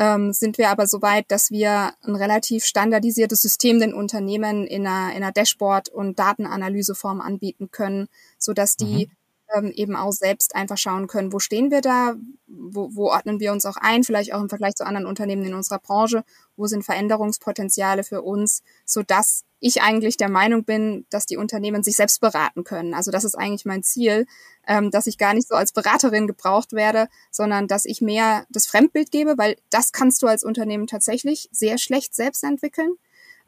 ähm, 0.00 0.32
sind 0.32 0.56
wir 0.56 0.70
aber 0.70 0.86
so 0.86 1.02
weit, 1.02 1.26
dass 1.28 1.50
wir 1.50 1.92
ein 2.02 2.16
relativ 2.16 2.64
standardisiertes 2.64 3.42
System 3.42 3.78
den 3.78 3.92
Unternehmen 3.92 4.66
in 4.66 4.86
einer, 4.86 5.14
in 5.14 5.22
einer 5.22 5.30
Dashboard- 5.30 5.90
und 5.90 6.18
Datenanalyseform 6.18 7.20
anbieten 7.20 7.70
können, 7.70 8.08
so 8.38 8.54
die 8.76 9.06
mhm 9.06 9.19
ähm, 9.54 9.70
eben 9.74 9.96
auch 9.96 10.12
selbst 10.12 10.54
einfach 10.54 10.78
schauen 10.78 11.06
können, 11.06 11.32
wo 11.32 11.38
stehen 11.38 11.70
wir 11.70 11.80
da, 11.80 12.14
wo, 12.46 12.90
wo 12.94 13.10
ordnen 13.10 13.40
wir 13.40 13.52
uns 13.52 13.66
auch 13.66 13.76
ein, 13.76 14.04
vielleicht 14.04 14.32
auch 14.32 14.40
im 14.40 14.48
Vergleich 14.48 14.74
zu 14.74 14.86
anderen 14.86 15.06
Unternehmen 15.06 15.44
in 15.44 15.54
unserer 15.54 15.78
Branche, 15.78 16.24
wo 16.56 16.66
sind 16.66 16.84
Veränderungspotenziale 16.84 18.04
für 18.04 18.22
uns, 18.22 18.62
so 18.84 19.02
dass 19.02 19.44
ich 19.60 19.82
eigentlich 19.82 20.16
der 20.16 20.30
Meinung 20.30 20.64
bin, 20.64 21.06
dass 21.10 21.26
die 21.26 21.36
Unternehmen 21.36 21.82
sich 21.82 21.96
selbst 21.96 22.20
beraten 22.20 22.64
können. 22.64 22.94
Also 22.94 23.10
das 23.10 23.24
ist 23.24 23.34
eigentlich 23.34 23.66
mein 23.66 23.82
Ziel, 23.82 24.26
ähm, 24.66 24.90
dass 24.90 25.06
ich 25.06 25.18
gar 25.18 25.34
nicht 25.34 25.48
so 25.48 25.54
als 25.54 25.72
Beraterin 25.72 26.26
gebraucht 26.26 26.72
werde, 26.72 27.08
sondern 27.30 27.68
dass 27.68 27.84
ich 27.84 28.00
mehr 28.00 28.46
das 28.50 28.66
Fremdbild 28.66 29.10
gebe, 29.10 29.36
weil 29.36 29.56
das 29.68 29.92
kannst 29.92 30.22
du 30.22 30.26
als 30.26 30.44
Unternehmen 30.44 30.86
tatsächlich 30.86 31.48
sehr 31.52 31.78
schlecht 31.78 32.14
selbst 32.14 32.42
entwickeln. 32.44 32.94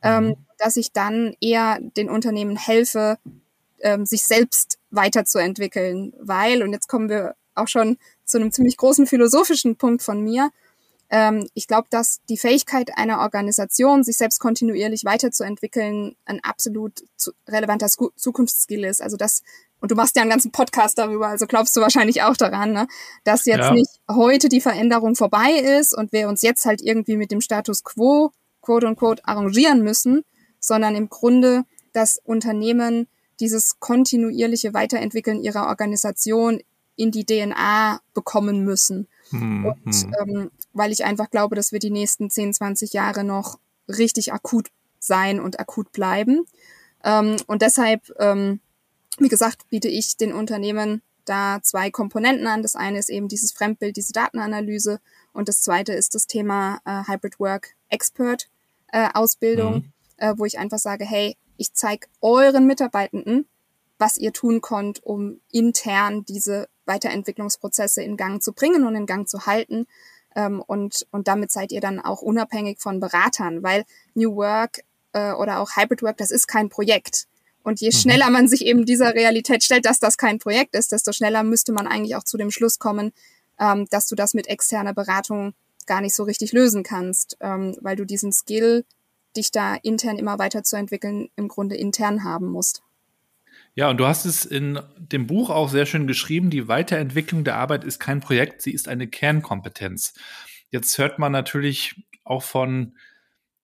Ähm, 0.05 0.25
mhm. 0.25 0.37
dass 0.59 0.77
ich 0.77 0.91
dann 0.93 1.37
eher 1.41 1.79
den 1.81 2.11
Unternehmen 2.11 2.57
helfe, 2.57 3.19
ähm, 3.83 4.07
sich 4.07 4.25
selbst 4.25 4.79
weiterzuentwickeln, 4.91 6.15
weil, 6.21 6.63
und 6.63 6.73
jetzt 6.73 6.89
kommen 6.89 7.09
wir 7.09 7.35
auch 7.55 7.69
schon 7.69 7.99
zu 8.25 8.39
einem 8.39 8.53
ziemlich 8.53 8.77
großen 8.77 9.07
philosophischen 9.07 9.77
Punkt 9.77 10.03
von 10.03 10.23
mir, 10.23 10.51
ähm, 11.13 11.47
ich 11.53 11.67
glaube, 11.67 11.89
dass 11.91 12.21
die 12.31 12.39
Fähigkeit 12.39 12.97
einer 12.97 13.21
Organisation, 13.21 14.03
sich 14.03 14.17
selbst 14.17 14.41
kontinuierlich 14.41 15.05
weiterzuentwickeln, 15.05 16.17
ein 16.25 16.41
absolut 16.43 17.05
relevanter 17.47 17.87
Zukunftsskill 18.17 18.85
ist. 18.85 19.03
Also 19.03 19.19
das, 19.19 19.43
und 19.81 19.91
du 19.91 19.95
machst 19.95 20.17
ja 20.17 20.23
einen 20.23 20.31
ganzen 20.31 20.53
Podcast 20.53 20.97
darüber, 20.97 21.29
also 21.29 21.47
glaubst 21.47 21.77
du 21.77 21.83
wahrscheinlich 21.83 22.23
auch 22.23 22.37
daran, 22.39 22.73
ne? 22.73 22.87
dass 23.25 23.45
jetzt 23.45 23.59
ja. 23.59 23.75
nicht 23.75 23.91
heute 24.11 24.49
die 24.49 24.63
Veränderung 24.63 25.15
vorbei 25.15 25.51
ist 25.53 25.95
und 25.95 26.13
wir 26.13 26.29
uns 26.29 26.41
jetzt 26.41 26.65
halt 26.65 26.81
irgendwie 26.81 27.19
mit 27.19 27.31
dem 27.31 27.43
Status 27.43 27.85
quo, 27.85 28.33
quote 28.63 28.87
unquote, 28.87 29.23
arrangieren 29.27 29.83
müssen, 29.83 30.23
sondern 30.61 30.97
im 30.97 31.11
Grunde, 31.11 31.65
dass 31.93 32.19
Unternehmen 32.25 33.07
dieses 33.43 33.81
kontinuierliche 33.81 34.73
Weiterentwickeln 34.73 35.43
ihrer 35.43 35.67
Organisation 35.67 36.61
in 36.97 37.11
die 37.11 37.27
DNA 37.27 38.01
bekommen 38.15 38.65
müssen. 38.65 39.09
Mhm. 39.31 39.67
Und 39.67 39.95
hm. 39.95 40.15
ähm, 40.21 40.51
weil 40.73 40.93
ich 40.93 41.05
einfach 41.05 41.31
glaube, 41.31 41.57
dass 41.57 41.73
wir 41.73 41.81
die 41.81 41.91
nächsten 41.91 42.31
10, 42.31 42.55
20 42.55 42.93
Jahre 42.93 43.25
noch 43.25 43.59
richtig 43.89 44.33
akut 44.33 44.69
sein 45.01 45.41
und 45.41 45.59
akut 45.59 45.91
bleiben. 45.93 46.45
Ähm, 47.03 47.37
und 47.47 47.63
deshalb, 47.63 48.03
ähm, 48.19 48.61
wie 49.19 49.29
gesagt, 49.29 49.69
biete 49.69 49.89
ich 49.89 50.17
den 50.17 50.33
Unternehmen 50.33 51.03
da 51.25 51.59
zwei 51.63 51.91
Komponenten 51.91 52.47
an. 52.47 52.63
Das 52.63 52.77
eine 52.77 52.99
ist 52.99 53.11
eben 53.11 53.29
dieses 53.29 53.53
Fremdbild, 53.53 53.97
diese 53.97 54.13
Datenanalyse 54.13 55.01
und 55.33 55.49
das 55.49 55.61
zweite 55.61 55.93
ist 55.93 56.15
das 56.15 56.27
Thema 56.27 56.81
äh, 56.85 57.03
Hybrid 57.11 57.41
Work 57.41 57.75
Expert 57.89 58.49
äh, 58.93 59.09
Ausbildung, 59.13 59.75
mhm. 59.75 59.93
äh, 60.19 60.35
wo 60.37 60.45
ich 60.45 60.59
einfach 60.59 60.79
sage, 60.79 61.05
hey, 61.05 61.37
ich 61.57 61.75
zeige 61.75 62.07
euren 62.21 62.67
Mitarbeitenden, 62.67 63.47
was 63.99 64.17
ihr 64.17 64.33
tun 64.33 64.61
könnt, 64.61 65.05
um 65.05 65.41
intern 65.51 66.25
diese 66.25 66.69
Weiterentwicklungsprozesse 66.87 68.03
in 68.03 68.17
Gang 68.17 68.43
zu 68.43 68.53
bringen 68.53 68.85
und 68.85 68.97
in 68.97 69.07
Gang 69.07 69.29
zu 69.29 69.47
halten. 69.47 69.87
Ähm, 70.35 70.63
und, 70.67 71.07
und 71.11 71.29
damit 71.29 71.53
seid 71.53 71.73
ihr 71.73 71.81
dann 71.81 72.01
auch 72.01 72.23
unabhängig 72.23 72.81
von 72.81 73.01
Beratern, 73.01 73.63
weil 73.63 73.85
New 74.15 74.35
Work 74.35 74.81
äh, 75.13 75.33
oder 75.33 75.61
auch 75.61 75.77
Hybrid 75.77 76.03
Work, 76.03 76.17
das 76.17 76.31
ist 76.31 76.49
kein 76.49 76.69
Projekt. 76.69 77.27
Und 77.63 77.81
je 77.81 77.89
mhm. 77.89 77.97
schneller 77.97 78.31
man 78.31 78.49
sich 78.49 78.65
eben 78.67 78.85
dieser 78.85 79.15
Realität 79.15 79.63
stellt, 79.63 79.87
dass 79.87 80.01
das 80.01 80.17
kein 80.17 80.39
Projekt 80.39 80.75
ist, 80.75 80.93
desto 80.93 81.13
schneller 81.13 81.43
müsste 81.43 81.73
man 81.73 81.87
eigentlich 81.87 82.17
auch 82.17 82.25
zu 82.25 82.37
dem 82.37 82.51
Schluss 82.51 82.79
kommen, 82.79 83.13
ähm, 83.61 83.87
dass 83.91 84.09
du 84.09 84.17
das 84.17 84.35
mit 84.35 84.49
externer 84.49 84.95
Beratung 84.95 85.55
gar 85.87 86.01
nicht 86.01 86.15
so 86.15 86.25
richtig 86.25 86.53
lösen 86.53 86.83
kannst, 86.83 87.37
ähm, 87.41 87.77
weil 87.81 87.97
du 87.97 88.05
diesen 88.05 88.33
Skill 88.33 88.85
dich 89.37 89.51
da 89.51 89.75
intern 89.75 90.19
immer 90.19 90.39
weiterzuentwickeln, 90.39 91.29
im 91.37 91.49
Grunde 91.49 91.77
intern 91.77 92.25
haben 92.25 92.49
musst. 92.49 92.83
Ja, 93.75 93.89
und 93.89 93.97
du 93.97 94.07
hast 94.07 94.27
es 94.27 94.45
in 94.45 94.79
dem 94.99 95.27
Buch 95.27 95.49
auch 95.49 95.71
sehr 95.71 95.87
schön 95.87 96.07
geschrieben, 96.07 96.51
die 96.51 96.69
Weiterentwicklung 96.69 97.43
der 97.43 97.57
Arbeit 97.57 97.85
ist 97.85 97.99
kein 97.99 98.21
Projekt, 98.21 98.61
sie 98.61 98.73
ist 98.73 98.87
eine 98.87 99.09
Kernkompetenz. 99.09 100.15
Jetzt 100.71 100.99
hört 100.99 101.19
man 101.19 101.33
natürlich 101.33 102.05
auch 102.25 102.43
von 102.43 102.97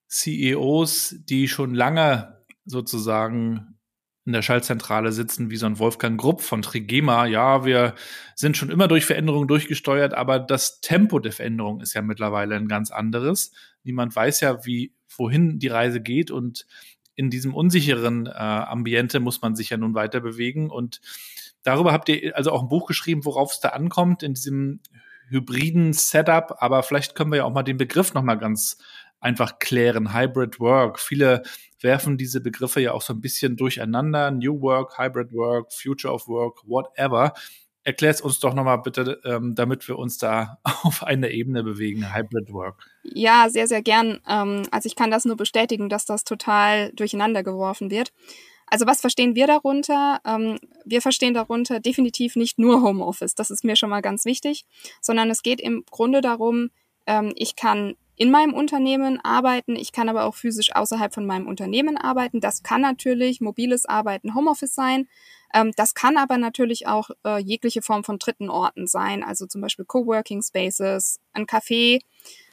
CEOs, 0.08 1.16
die 1.24 1.48
schon 1.48 1.74
lange 1.74 2.42
sozusagen 2.64 3.77
in 4.28 4.34
der 4.34 4.42
Schaltzentrale 4.42 5.10
sitzen, 5.10 5.50
wie 5.50 5.56
so 5.56 5.64
ein 5.64 5.78
Wolfgang 5.78 6.20
Grupp 6.20 6.42
von 6.42 6.60
Trigema. 6.60 7.24
Ja, 7.24 7.64
wir 7.64 7.94
sind 8.34 8.58
schon 8.58 8.68
immer 8.68 8.86
durch 8.86 9.06
Veränderungen 9.06 9.48
durchgesteuert, 9.48 10.12
aber 10.12 10.38
das 10.38 10.82
Tempo 10.82 11.18
der 11.18 11.32
Veränderung 11.32 11.80
ist 11.80 11.94
ja 11.94 12.02
mittlerweile 12.02 12.54
ein 12.56 12.68
ganz 12.68 12.90
anderes. 12.90 13.52
Niemand 13.84 14.14
weiß 14.14 14.42
ja, 14.42 14.66
wie 14.66 14.92
wohin 15.16 15.58
die 15.58 15.68
Reise 15.68 16.02
geht 16.02 16.30
und 16.30 16.66
in 17.14 17.30
diesem 17.30 17.54
unsicheren 17.54 18.26
äh, 18.26 18.32
Ambiente 18.32 19.18
muss 19.18 19.40
man 19.40 19.56
sich 19.56 19.70
ja 19.70 19.78
nun 19.78 19.94
weiter 19.94 20.20
bewegen 20.20 20.68
und 20.68 21.00
darüber 21.62 21.92
habt 21.92 22.10
ihr 22.10 22.36
also 22.36 22.52
auch 22.52 22.60
ein 22.60 22.68
Buch 22.68 22.86
geschrieben, 22.86 23.24
worauf 23.24 23.52
es 23.52 23.60
da 23.60 23.70
ankommt 23.70 24.22
in 24.22 24.34
diesem 24.34 24.80
hybriden 25.30 25.94
Setup, 25.94 26.56
aber 26.58 26.82
vielleicht 26.82 27.14
können 27.14 27.32
wir 27.32 27.38
ja 27.38 27.44
auch 27.44 27.54
mal 27.54 27.62
den 27.62 27.78
Begriff 27.78 28.12
noch 28.12 28.22
mal 28.22 28.34
ganz 28.34 28.76
einfach 29.20 29.58
klären. 29.58 30.14
Hybrid 30.14 30.60
Work. 30.60 31.00
Viele 31.00 31.42
werfen 31.80 32.18
diese 32.18 32.40
Begriffe 32.40 32.80
ja 32.80 32.92
auch 32.92 33.02
so 33.02 33.12
ein 33.12 33.20
bisschen 33.20 33.56
durcheinander. 33.56 34.30
New 34.30 34.60
Work, 34.60 34.98
Hybrid 34.98 35.32
Work, 35.32 35.72
Future 35.72 36.12
of 36.12 36.28
Work, 36.28 36.62
whatever. 36.66 37.34
Erklär 37.84 38.10
es 38.10 38.20
uns 38.20 38.40
doch 38.40 38.54
nochmal 38.54 38.78
bitte, 38.78 39.20
ähm, 39.24 39.54
damit 39.54 39.86
wir 39.88 39.98
uns 39.98 40.18
da 40.18 40.58
auf 40.82 41.02
eine 41.02 41.30
Ebene 41.30 41.62
bewegen, 41.62 42.14
Hybrid 42.14 42.52
Work. 42.52 42.86
Ja, 43.02 43.48
sehr, 43.48 43.66
sehr 43.66 43.82
gern. 43.82 44.20
Ähm, 44.28 44.62
also 44.70 44.86
ich 44.86 44.96
kann 44.96 45.10
das 45.10 45.24
nur 45.24 45.36
bestätigen, 45.36 45.88
dass 45.88 46.04
das 46.04 46.24
total 46.24 46.92
durcheinander 46.92 47.42
geworfen 47.42 47.90
wird. 47.90 48.12
Also 48.70 48.86
was 48.86 49.00
verstehen 49.00 49.34
wir 49.34 49.46
darunter? 49.46 50.20
Ähm, 50.26 50.58
wir 50.84 51.00
verstehen 51.00 51.34
darunter 51.34 51.80
definitiv 51.80 52.36
nicht 52.36 52.58
nur 52.58 52.82
Homeoffice, 52.82 53.34
das 53.34 53.50
ist 53.50 53.64
mir 53.64 53.76
schon 53.76 53.90
mal 53.90 54.02
ganz 54.02 54.24
wichtig, 54.24 54.66
sondern 55.00 55.30
es 55.30 55.42
geht 55.42 55.60
im 55.60 55.84
Grunde 55.90 56.20
darum, 56.20 56.70
ähm, 57.06 57.32
ich 57.36 57.56
kann 57.56 57.94
in 58.18 58.30
meinem 58.30 58.52
Unternehmen 58.52 59.20
arbeiten. 59.22 59.76
Ich 59.76 59.92
kann 59.92 60.08
aber 60.08 60.24
auch 60.24 60.34
physisch 60.34 60.74
außerhalb 60.74 61.14
von 61.14 61.24
meinem 61.24 61.46
Unternehmen 61.46 61.96
arbeiten. 61.96 62.40
Das 62.40 62.62
kann 62.62 62.80
natürlich 62.80 63.40
mobiles 63.40 63.86
Arbeiten, 63.86 64.34
Homeoffice 64.34 64.74
sein. 64.74 65.08
Ähm, 65.54 65.72
das 65.76 65.94
kann 65.94 66.16
aber 66.16 66.36
natürlich 66.36 66.86
auch 66.86 67.10
äh, 67.24 67.38
jegliche 67.38 67.80
Form 67.80 68.04
von 68.04 68.18
dritten 68.18 68.50
Orten 68.50 68.86
sein, 68.86 69.22
also 69.22 69.46
zum 69.46 69.60
Beispiel 69.60 69.84
Coworking 69.84 70.42
Spaces, 70.42 71.20
ein 71.32 71.46
Café, 71.46 72.00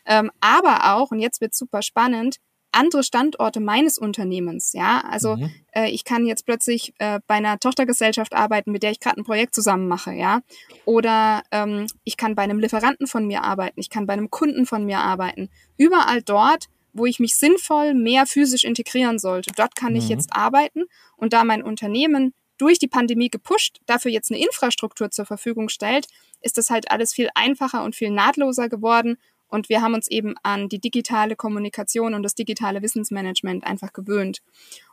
ähm, 0.06 0.32
aber 0.40 0.94
auch, 0.94 1.12
und 1.12 1.20
jetzt 1.20 1.42
wird 1.42 1.56
super 1.56 1.82
spannend, 1.82 2.38
andere 2.76 3.04
Standorte 3.04 3.60
meines 3.60 3.98
Unternehmens. 3.98 4.74
Ja, 4.74 5.04
also 5.10 5.38
mhm. 5.38 5.52
äh, 5.72 5.90
ich 5.90 6.04
kann 6.04 6.26
jetzt 6.26 6.46
plötzlich 6.46 6.94
äh, 7.00 7.20
bei 7.28 7.36
einer 7.36 7.60
Tochtergesellschaft 7.60 8.34
arbeiten, 8.34 8.72
mit 8.72 8.84
der 8.84 8.92
ich 8.92 9.00
gerade 9.00 9.20
ein 9.20 9.24
Projekt 9.24 9.56
zusammen 9.56 9.88
mache. 9.88 10.14
Ja, 10.14 10.42
oder 10.86 11.44
ähm, 11.52 11.88
ich 12.04 12.18
kann 12.18 12.36
bei 12.36 12.44
einem 12.44 12.60
Lieferanten 12.60 13.08
von 13.08 13.26
mir 13.26 13.44
arbeiten. 13.44 13.80
Ich 13.80 13.90
kann 13.90 14.06
bei 14.06 14.14
einem 14.14 14.30
Kunden 14.30 14.66
von 14.66 14.86
mir 14.86 15.00
arbeiten. 15.00 15.50
Überall 15.78 16.22
dort, 16.22 16.66
wo 16.94 17.06
ich 17.06 17.20
mich 17.20 17.36
sinnvoll 17.36 17.94
mehr 17.94 18.26
physisch 18.26 18.64
integrieren 18.64 19.20
sollte. 19.20 19.52
Dort 19.56 19.76
kann 19.76 19.94
mhm. 19.94 20.00
ich 20.00 20.10
jetzt 20.10 20.34
arbeiten 20.34 20.84
und 21.18 21.34
da 21.34 21.44
mein 21.44 21.64
Unternehmen 21.64 22.34
durch 22.58 22.80
die 22.80 22.88
Pandemie 22.88 23.30
gepusht, 23.30 23.80
dafür 23.86 24.12
jetzt 24.12 24.32
eine 24.32 24.40
Infrastruktur 24.40 25.12
zur 25.12 25.26
Verfügung 25.26 25.68
stellt, 25.68 26.08
ist 26.42 26.58
das 26.58 26.70
halt 26.70 26.90
alles 26.90 27.14
viel 27.14 27.30
einfacher 27.36 27.84
und 27.84 27.96
viel 27.96 28.12
nahtloser 28.12 28.70
geworden 28.70 29.18
und 29.48 29.70
wir 29.70 29.82
haben 29.82 29.94
uns 29.94 30.08
eben 30.08 30.36
an 30.44 30.70
die 30.70 30.80
digitale 30.80 31.36
Kommunikation 31.36 32.14
und 32.14 32.24
das 32.24 32.36
digitale 32.36 32.82
Wissensmanagement 32.82 33.64
einfach 33.64 33.94
gewöhnt. 33.94 34.40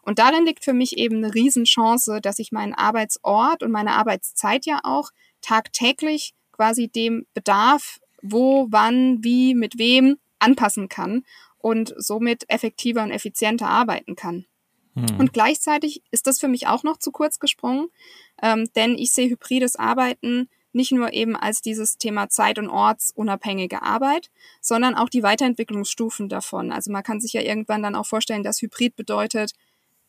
Und 0.02 0.18
darin 0.18 0.44
liegt 0.44 0.64
für 0.64 0.72
mich 0.72 0.98
eben 0.98 1.16
eine 1.16 1.34
Riesenchance, 1.34 2.20
dass 2.20 2.38
ich 2.38 2.52
meinen 2.52 2.74
Arbeitsort 2.74 3.62
und 3.62 3.70
meine 3.70 3.92
Arbeitszeit 3.92 4.66
ja 4.66 4.80
auch 4.84 5.10
tagtäglich 5.40 6.34
quasi 6.52 6.88
dem 6.88 7.26
Bedarf, 7.34 7.98
wo, 8.22 8.68
wann, 8.70 9.24
wie, 9.24 9.54
mit 9.54 9.78
wem 9.78 10.18
anpassen 10.38 10.88
kann 10.88 11.24
und 11.58 11.94
somit 11.96 12.44
effektiver 12.48 13.02
und 13.02 13.10
effizienter 13.10 13.68
arbeiten 13.68 14.16
kann. 14.16 14.46
Hm. 14.94 15.18
Und 15.18 15.32
gleichzeitig 15.32 16.02
ist 16.10 16.26
das 16.26 16.38
für 16.38 16.48
mich 16.48 16.66
auch 16.66 16.82
noch 16.82 16.98
zu 16.98 17.10
kurz 17.10 17.38
gesprungen, 17.38 17.88
ähm, 18.42 18.68
denn 18.76 18.96
ich 18.98 19.12
sehe 19.12 19.30
hybrides 19.30 19.76
Arbeiten 19.76 20.48
nicht 20.72 20.92
nur 20.92 21.12
eben 21.12 21.36
als 21.36 21.60
dieses 21.62 21.98
Thema 21.98 22.28
zeit- 22.28 22.58
und 22.58 22.68
ortsunabhängige 22.68 23.82
Arbeit, 23.82 24.30
sondern 24.60 24.94
auch 24.94 25.08
die 25.08 25.22
Weiterentwicklungsstufen 25.22 26.28
davon. 26.28 26.72
Also 26.72 26.90
man 26.90 27.02
kann 27.02 27.20
sich 27.20 27.32
ja 27.32 27.42
irgendwann 27.42 27.82
dann 27.82 27.94
auch 27.94 28.06
vorstellen, 28.06 28.42
dass 28.42 28.62
Hybrid 28.62 28.96
bedeutet, 28.96 29.52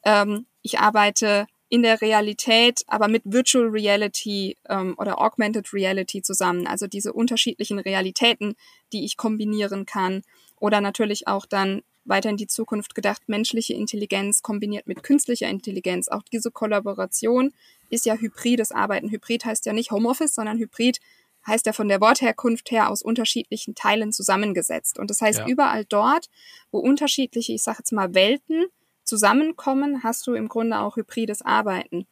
ähm, 0.04 0.46
ich 0.62 0.80
arbeite 0.80 1.48
in 1.70 1.82
der 1.82 2.02
Realität, 2.02 2.84
aber 2.88 3.08
mit 3.08 3.24
Virtual 3.26 3.68
Reality 3.68 4.58
ähm, 4.70 4.94
oder 4.98 5.20
Augmented 5.20 5.74
Reality 5.74 6.22
zusammen. 6.22 6.68
Also 6.68 6.86
diese 6.86 7.14
unterschiedlichen 7.14 7.80
Realitäten, 7.80 8.56
die 8.92 9.06
ich 9.06 9.18
kombinieren 9.18 9.88
kann. 9.88 10.22
Oder 10.60 10.82
natürlich 10.82 11.28
auch 11.28 11.48
dann 11.48 11.82
weiter 12.06 12.30
in 12.30 12.38
die 12.38 12.48
Zukunft 12.48 12.96
gedacht, 12.96 13.24
menschliche 13.28 13.74
Intelligenz 13.74 14.42
kombiniert 14.42 14.88
mit 14.88 15.04
künstlicher 15.04 15.50
Intelligenz. 15.50 16.10
Auch 16.10 16.22
diese 16.22 16.52
Kollaboration 16.52 17.54
ist 17.94 18.06
ja 18.06 18.16
hybrides 18.16 18.72
Arbeiten. 18.72 19.10
Hybrid 19.10 19.46
heißt 19.46 19.66
ja 19.66 19.74
nicht 19.74 19.92
Homeoffice, 19.92 20.36
sondern 20.36 20.58
Hybrid 20.58 21.00
heißt 21.46 21.66
ja 21.66 21.74
von 21.74 21.90
der 21.90 22.02
Wortherkunft 22.02 22.72
her 22.72 22.90
aus 22.90 23.02
unterschiedlichen 23.02 23.76
Teilen 23.76 24.12
zusammengesetzt. 24.12 24.98
Und 24.98 25.10
das 25.10 25.22
heißt, 25.22 25.40
ja. 25.40 25.48
überall 25.48 25.86
dort, 25.86 26.30
wo 26.72 26.80
unterschiedliche, 26.80 27.54
ich 27.54 27.64
sage 27.64 27.80
jetzt 27.80 27.92
mal, 27.92 28.14
Welten 28.14 28.66
zusammenkommen, 29.04 30.04
hast 30.04 30.26
du 30.28 30.34
im 30.34 30.48
Grunde 30.48 30.80
auch 30.80 30.96
hybrides 30.96 31.42
Arbeiten. 31.42 32.08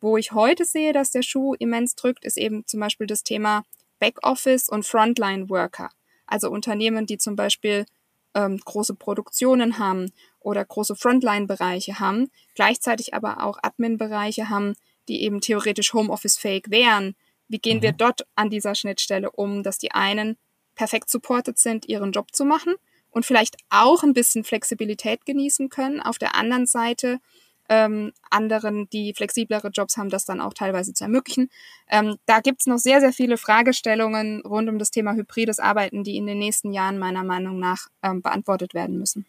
Wo 0.00 0.16
ich 0.16 0.32
heute 0.32 0.64
sehe, 0.64 0.92
dass 0.92 1.12
der 1.12 1.22
Schuh 1.22 1.54
immens 1.54 1.94
drückt, 1.94 2.24
ist 2.24 2.36
eben 2.36 2.66
zum 2.66 2.80
Beispiel 2.80 3.06
das 3.06 3.22
Thema 3.22 3.62
Backoffice 4.00 4.68
und 4.68 4.84
Frontline 4.84 5.48
Worker. 5.48 5.90
Also 6.26 6.50
Unternehmen, 6.50 7.06
die 7.06 7.18
zum 7.18 7.36
Beispiel 7.36 7.86
ähm, 8.34 8.58
große 8.58 8.94
Produktionen 8.94 9.78
haben 9.78 10.10
oder 10.40 10.64
große 10.64 10.96
Frontline-Bereiche 10.96 12.00
haben, 12.00 12.30
gleichzeitig 12.54 13.14
aber 13.14 13.44
auch 13.44 13.58
Admin-Bereiche 13.62 14.48
haben, 14.48 14.74
die 15.08 15.22
eben 15.22 15.40
theoretisch 15.40 15.92
Homeoffice-fähig 15.92 16.66
wären. 16.68 17.14
Wie 17.48 17.58
gehen 17.58 17.78
mhm. 17.78 17.82
wir 17.82 17.92
dort 17.92 18.26
an 18.34 18.50
dieser 18.50 18.74
Schnittstelle 18.74 19.30
um, 19.30 19.62
dass 19.62 19.78
die 19.78 19.92
einen 19.92 20.36
perfekt 20.74 21.10
supported 21.10 21.58
sind, 21.58 21.86
ihren 21.88 22.12
Job 22.12 22.34
zu 22.34 22.44
machen 22.44 22.74
und 23.10 23.26
vielleicht 23.26 23.56
auch 23.68 24.02
ein 24.02 24.14
bisschen 24.14 24.44
Flexibilität 24.44 25.26
genießen 25.26 25.68
können. 25.68 26.00
Auf 26.00 26.18
der 26.18 26.34
anderen 26.34 26.66
Seite 26.66 27.20
ähm, 27.68 28.12
anderen, 28.30 28.88
die 28.90 29.14
flexiblere 29.14 29.68
Jobs 29.68 29.96
haben, 29.96 30.10
das 30.10 30.24
dann 30.24 30.40
auch 30.40 30.52
teilweise 30.52 30.92
zu 30.92 31.04
ermöglichen. 31.04 31.48
Ähm, 31.88 32.16
da 32.26 32.40
gibt's 32.40 32.66
noch 32.66 32.78
sehr, 32.78 33.00
sehr 33.00 33.12
viele 33.12 33.36
Fragestellungen 33.36 34.42
rund 34.42 34.68
um 34.68 34.78
das 34.78 34.90
Thema 34.90 35.14
hybrides 35.14 35.58
Arbeiten, 35.58 36.04
die 36.04 36.16
in 36.16 36.26
den 36.26 36.38
nächsten 36.38 36.72
Jahren 36.72 36.98
meiner 36.98 37.24
Meinung 37.24 37.58
nach 37.58 37.86
ähm, 38.02 38.20
beantwortet 38.20 38.74
werden 38.74 38.98
müssen. 38.98 39.26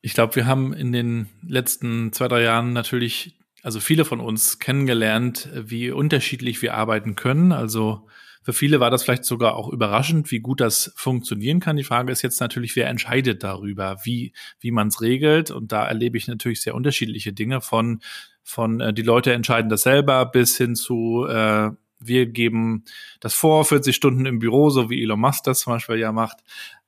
Ich 0.00 0.14
glaube, 0.14 0.36
wir 0.36 0.46
haben 0.46 0.72
in 0.72 0.92
den 0.92 1.28
letzten 1.46 2.12
zwei, 2.12 2.28
drei 2.28 2.42
Jahren 2.42 2.72
natürlich, 2.72 3.36
also 3.62 3.80
viele 3.80 4.04
von 4.04 4.20
uns 4.20 4.58
kennengelernt, 4.58 5.48
wie 5.54 5.90
unterschiedlich 5.90 6.62
wir 6.62 6.74
arbeiten 6.74 7.14
können. 7.14 7.52
Also 7.52 8.06
für 8.42 8.52
viele 8.54 8.80
war 8.80 8.90
das 8.90 9.02
vielleicht 9.02 9.24
sogar 9.24 9.54
auch 9.54 9.68
überraschend, 9.68 10.30
wie 10.30 10.40
gut 10.40 10.60
das 10.60 10.92
funktionieren 10.96 11.60
kann. 11.60 11.76
Die 11.76 11.84
Frage 11.84 12.10
ist 12.10 12.22
jetzt 12.22 12.40
natürlich, 12.40 12.74
wer 12.74 12.88
entscheidet 12.88 13.42
darüber, 13.42 13.98
wie, 14.04 14.32
wie 14.60 14.70
man 14.70 14.88
es 14.88 15.02
regelt. 15.02 15.50
Und 15.50 15.72
da 15.72 15.86
erlebe 15.86 16.16
ich 16.16 16.26
natürlich 16.26 16.62
sehr 16.62 16.74
unterschiedliche 16.74 17.34
Dinge 17.34 17.60
von, 17.60 18.00
von 18.42 18.80
äh, 18.80 18.94
die 18.94 19.02
Leute 19.02 19.32
entscheiden 19.34 19.68
das 19.68 19.82
selber 19.82 20.24
bis 20.24 20.56
hin 20.56 20.74
zu 20.74 21.26
äh, 21.28 21.70
wir 22.00 22.26
geben 22.26 22.84
das 23.20 23.34
vor, 23.34 23.64
40 23.64 23.94
Stunden 23.94 24.24
im 24.26 24.38
Büro, 24.38 24.70
so 24.70 24.88
wie 24.88 25.02
Elon 25.02 25.20
Musk 25.20 25.44
das 25.44 25.60
zum 25.60 25.74
Beispiel 25.74 25.96
ja 25.96 26.12
macht. 26.12 26.38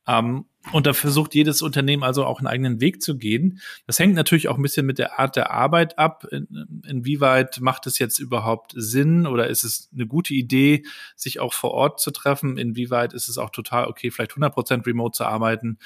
Ähm, 0.06 0.47
und 0.71 0.87
da 0.87 0.92
versucht 0.92 1.35
jedes 1.35 1.61
Unternehmen 1.61 2.04
also 2.04 2.25
auch 2.25 2.38
einen 2.38 2.47
eigenen 2.47 2.80
Weg 2.80 3.02
zu 3.02 3.18
gehen. 3.18 3.61
Das 3.87 3.99
hängt 3.99 4.14
natürlich 4.14 4.49
auch 4.49 4.56
ein 4.56 4.62
bisschen 4.62 4.87
mit 4.87 4.99
der 4.99 5.18
Art 5.18 5.35
der 5.35 5.50
Arbeit 5.50 5.99
ab. 5.99 6.25
In, 6.30 6.82
inwieweit 6.87 7.61
macht 7.61 7.87
es 7.87 7.99
jetzt 7.99 8.21
überhaupt 8.21 8.73
Sinn 8.76 9.26
oder 9.26 9.49
ist 9.49 9.64
es 9.64 9.90
eine 9.92 10.06
gute 10.06 10.35
Idee, 10.35 10.85
sich 11.16 11.40
auch 11.40 11.52
vor 11.52 11.73
Ort 11.73 12.00
zu 12.00 12.12
treffen? 12.12 12.59
Inwieweit 12.59 13.12
ist 13.12 13.28
es 13.28 13.38
auch 13.38 13.50
total 13.50 13.87
okay, 13.87 14.12
vielleicht 14.12 14.32
100 14.32 14.54
Prozent 14.54 14.87
remote 14.87 15.16
zu 15.16 15.25
arbeiten? 15.25 15.78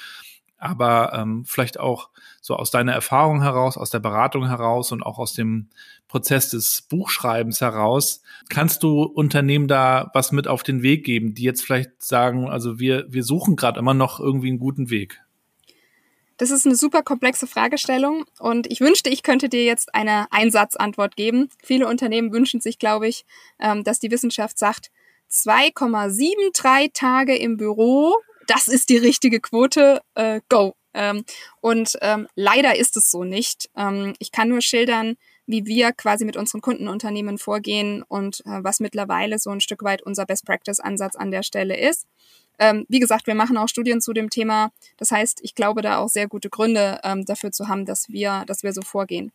Aber 0.57 1.13
ähm, 1.13 1.45
vielleicht 1.45 1.79
auch 1.79 2.09
so 2.41 2.55
aus 2.55 2.71
deiner 2.71 2.93
Erfahrung 2.93 3.41
heraus, 3.41 3.77
aus 3.77 3.89
der 3.89 3.99
Beratung 3.99 4.47
heraus 4.47 4.91
und 4.91 5.03
auch 5.03 5.19
aus 5.19 5.33
dem 5.33 5.69
Prozess 6.07 6.49
des 6.49 6.81
Buchschreibens 6.83 7.61
heraus, 7.61 8.21
kannst 8.49 8.83
du 8.83 9.03
Unternehmen 9.03 9.67
da 9.67 10.09
was 10.13 10.31
mit 10.31 10.47
auf 10.47 10.63
den 10.63 10.81
Weg 10.81 11.05
geben, 11.05 11.33
die 11.33 11.43
jetzt 11.43 11.63
vielleicht 11.63 12.03
sagen, 12.03 12.49
also 12.49 12.79
wir, 12.79 13.05
wir 13.09 13.23
suchen 13.23 13.55
gerade 13.55 13.79
immer 13.79 13.93
noch 13.93 14.19
irgendwie 14.19 14.49
einen 14.49 14.59
guten 14.59 14.89
Weg? 14.89 15.21
Das 16.37 16.51
ist 16.51 16.67
eine 16.67 16.75
super 16.75 17.01
komplexe 17.01 17.47
Fragestellung 17.47 18.25
und 18.39 18.71
ich 18.71 18.79
wünschte, 18.79 19.09
ich 19.09 19.23
könnte 19.23 19.49
dir 19.49 19.65
jetzt 19.65 19.95
eine 19.95 20.27
Einsatzantwort 20.31 21.15
geben. 21.15 21.49
Viele 21.63 21.87
Unternehmen 21.87 22.31
wünschen 22.31 22.61
sich, 22.61 22.77
glaube 22.77 23.07
ich, 23.07 23.25
ähm, 23.59 23.83
dass 23.83 23.99
die 23.99 24.11
Wissenschaft 24.11 24.59
sagt, 24.59 24.91
2,73 25.31 26.91
Tage 26.93 27.35
im 27.35 27.57
Büro 27.57 28.15
das 28.47 28.67
ist 28.67 28.89
die 28.89 28.97
richtige 28.97 29.39
Quote, 29.39 30.01
äh, 30.15 30.41
go. 30.49 30.75
Ähm, 30.93 31.23
und 31.61 31.97
ähm, 32.01 32.27
leider 32.35 32.75
ist 32.75 32.97
es 32.97 33.11
so 33.11 33.23
nicht. 33.23 33.69
Ähm, 33.75 34.13
ich 34.19 34.31
kann 34.31 34.49
nur 34.49 34.61
schildern, 34.61 35.15
wie 35.45 35.65
wir 35.65 35.91
quasi 35.93 36.25
mit 36.25 36.37
unseren 36.37 36.61
Kundenunternehmen 36.61 37.37
vorgehen 37.37 38.03
und 38.03 38.41
äh, 38.41 38.63
was 38.63 38.79
mittlerweile 38.79 39.37
so 39.37 39.51
ein 39.51 39.61
Stück 39.61 39.83
weit 39.83 40.01
unser 40.01 40.25
Best 40.25 40.45
Practice 40.45 40.79
Ansatz 40.79 41.15
an 41.15 41.31
der 41.31 41.43
Stelle 41.43 41.77
ist. 41.77 42.07
Ähm, 42.59 42.85
wie 42.89 42.99
gesagt, 42.99 43.27
wir 43.27 43.35
machen 43.35 43.57
auch 43.57 43.67
Studien 43.67 44.01
zu 44.01 44.13
dem 44.13 44.29
Thema. 44.29 44.71
Das 44.97 45.11
heißt, 45.11 45.39
ich 45.43 45.53
glaube 45.53 45.83
da 45.83 45.99
auch 45.99 46.09
sehr 46.09 46.27
gute 46.27 46.49
Gründe 46.49 46.99
ähm, 47.03 47.25
dafür 47.25 47.51
zu 47.51 47.67
haben, 47.67 47.85
dass 47.85 48.09
wir, 48.09 48.43
dass 48.47 48.63
wir 48.63 48.73
so 48.73 48.81
vorgehen. 48.81 49.31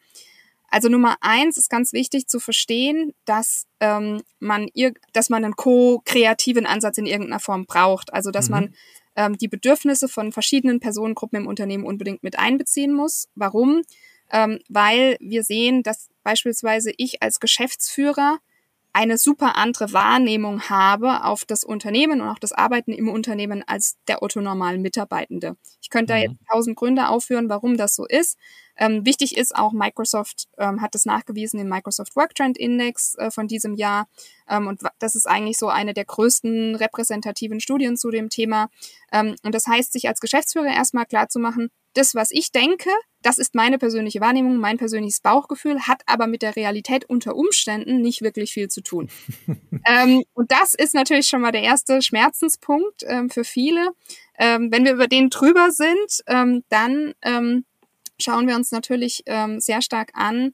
Also 0.72 0.88
Nummer 0.88 1.16
eins 1.20 1.58
ist 1.58 1.68
ganz 1.68 1.92
wichtig 1.92 2.28
zu 2.28 2.40
verstehen, 2.40 3.12
dass 3.26 3.66
ähm, 3.80 4.22
man 4.40 4.68
ihr, 4.72 4.94
dass 5.12 5.28
man 5.28 5.44
einen 5.44 5.54
co-kreativen 5.54 6.64
Ansatz 6.64 6.96
in 6.96 7.04
irgendeiner 7.04 7.40
Form 7.40 7.66
braucht. 7.66 8.14
Also 8.14 8.30
dass 8.30 8.48
mhm. 8.48 8.54
man 8.54 8.74
ähm, 9.14 9.36
die 9.36 9.48
Bedürfnisse 9.48 10.08
von 10.08 10.32
verschiedenen 10.32 10.80
Personengruppen 10.80 11.42
im 11.42 11.46
Unternehmen 11.46 11.84
unbedingt 11.84 12.22
mit 12.22 12.38
einbeziehen 12.38 12.94
muss. 12.94 13.28
Warum? 13.34 13.82
Ähm, 14.32 14.60
weil 14.70 15.18
wir 15.20 15.44
sehen, 15.44 15.82
dass 15.82 16.08
beispielsweise 16.22 16.90
ich 16.96 17.22
als 17.22 17.38
Geschäftsführer 17.38 18.38
eine 18.92 19.16
super 19.16 19.56
andere 19.56 19.92
Wahrnehmung 19.92 20.68
habe 20.68 21.24
auf 21.24 21.44
das 21.44 21.64
Unternehmen 21.64 22.20
und 22.20 22.28
auch 22.28 22.38
das 22.38 22.52
Arbeiten 22.52 22.92
im 22.92 23.08
Unternehmen 23.08 23.64
als 23.66 23.96
der 24.06 24.22
Otto 24.22 24.40
normalen 24.40 24.82
Mitarbeitende. 24.82 25.56
Ich 25.80 25.88
könnte 25.88 26.12
mhm. 26.12 26.16
da 26.16 26.22
jetzt 26.22 26.36
tausend 26.50 26.76
Gründe 26.76 27.08
aufführen, 27.08 27.48
warum 27.48 27.76
das 27.76 27.94
so 27.94 28.06
ist. 28.06 28.36
Ähm, 28.76 29.04
wichtig 29.04 29.36
ist 29.36 29.54
auch, 29.54 29.72
Microsoft 29.72 30.48
ähm, 30.58 30.80
hat 30.80 30.94
das 30.94 31.04
nachgewiesen 31.04 31.60
im 31.60 31.68
Microsoft 31.68 32.16
Work 32.16 32.34
Trend 32.34 32.58
Index 32.58 33.14
äh, 33.16 33.30
von 33.30 33.46
diesem 33.46 33.74
Jahr. 33.74 34.08
Ähm, 34.48 34.66
und 34.66 34.82
das 34.98 35.14
ist 35.14 35.26
eigentlich 35.26 35.58
so 35.58 35.68
eine 35.68 35.94
der 35.94 36.04
größten 36.04 36.74
repräsentativen 36.76 37.60
Studien 37.60 37.96
zu 37.96 38.10
dem 38.10 38.28
Thema. 38.28 38.68
Ähm, 39.10 39.36
und 39.42 39.54
das 39.54 39.66
heißt, 39.66 39.92
sich 39.92 40.08
als 40.08 40.20
Geschäftsführer 40.20 40.72
erstmal 40.72 41.06
klar 41.06 41.28
zu 41.28 41.38
machen, 41.38 41.70
das, 41.94 42.14
was 42.14 42.30
ich 42.30 42.52
denke, 42.52 42.90
das 43.22 43.38
ist 43.38 43.54
meine 43.54 43.78
persönliche 43.78 44.20
Wahrnehmung, 44.20 44.56
mein 44.56 44.78
persönliches 44.78 45.20
Bauchgefühl, 45.20 45.80
hat 45.80 46.02
aber 46.06 46.26
mit 46.26 46.42
der 46.42 46.56
Realität 46.56 47.04
unter 47.04 47.36
Umständen 47.36 48.00
nicht 48.00 48.22
wirklich 48.22 48.52
viel 48.52 48.68
zu 48.68 48.82
tun. 48.82 49.10
ähm, 49.86 50.24
und 50.34 50.50
das 50.50 50.74
ist 50.74 50.94
natürlich 50.94 51.26
schon 51.26 51.40
mal 51.40 51.52
der 51.52 51.62
erste 51.62 52.02
Schmerzenspunkt 52.02 53.02
ähm, 53.06 53.30
für 53.30 53.44
viele. 53.44 53.90
Ähm, 54.38 54.70
wenn 54.70 54.84
wir 54.84 54.92
über 54.92 55.06
den 55.06 55.30
drüber 55.30 55.70
sind, 55.70 56.22
ähm, 56.26 56.64
dann 56.68 57.14
ähm, 57.22 57.64
schauen 58.20 58.48
wir 58.48 58.56
uns 58.56 58.72
natürlich 58.72 59.22
ähm, 59.26 59.60
sehr 59.60 59.82
stark 59.82 60.10
an, 60.14 60.52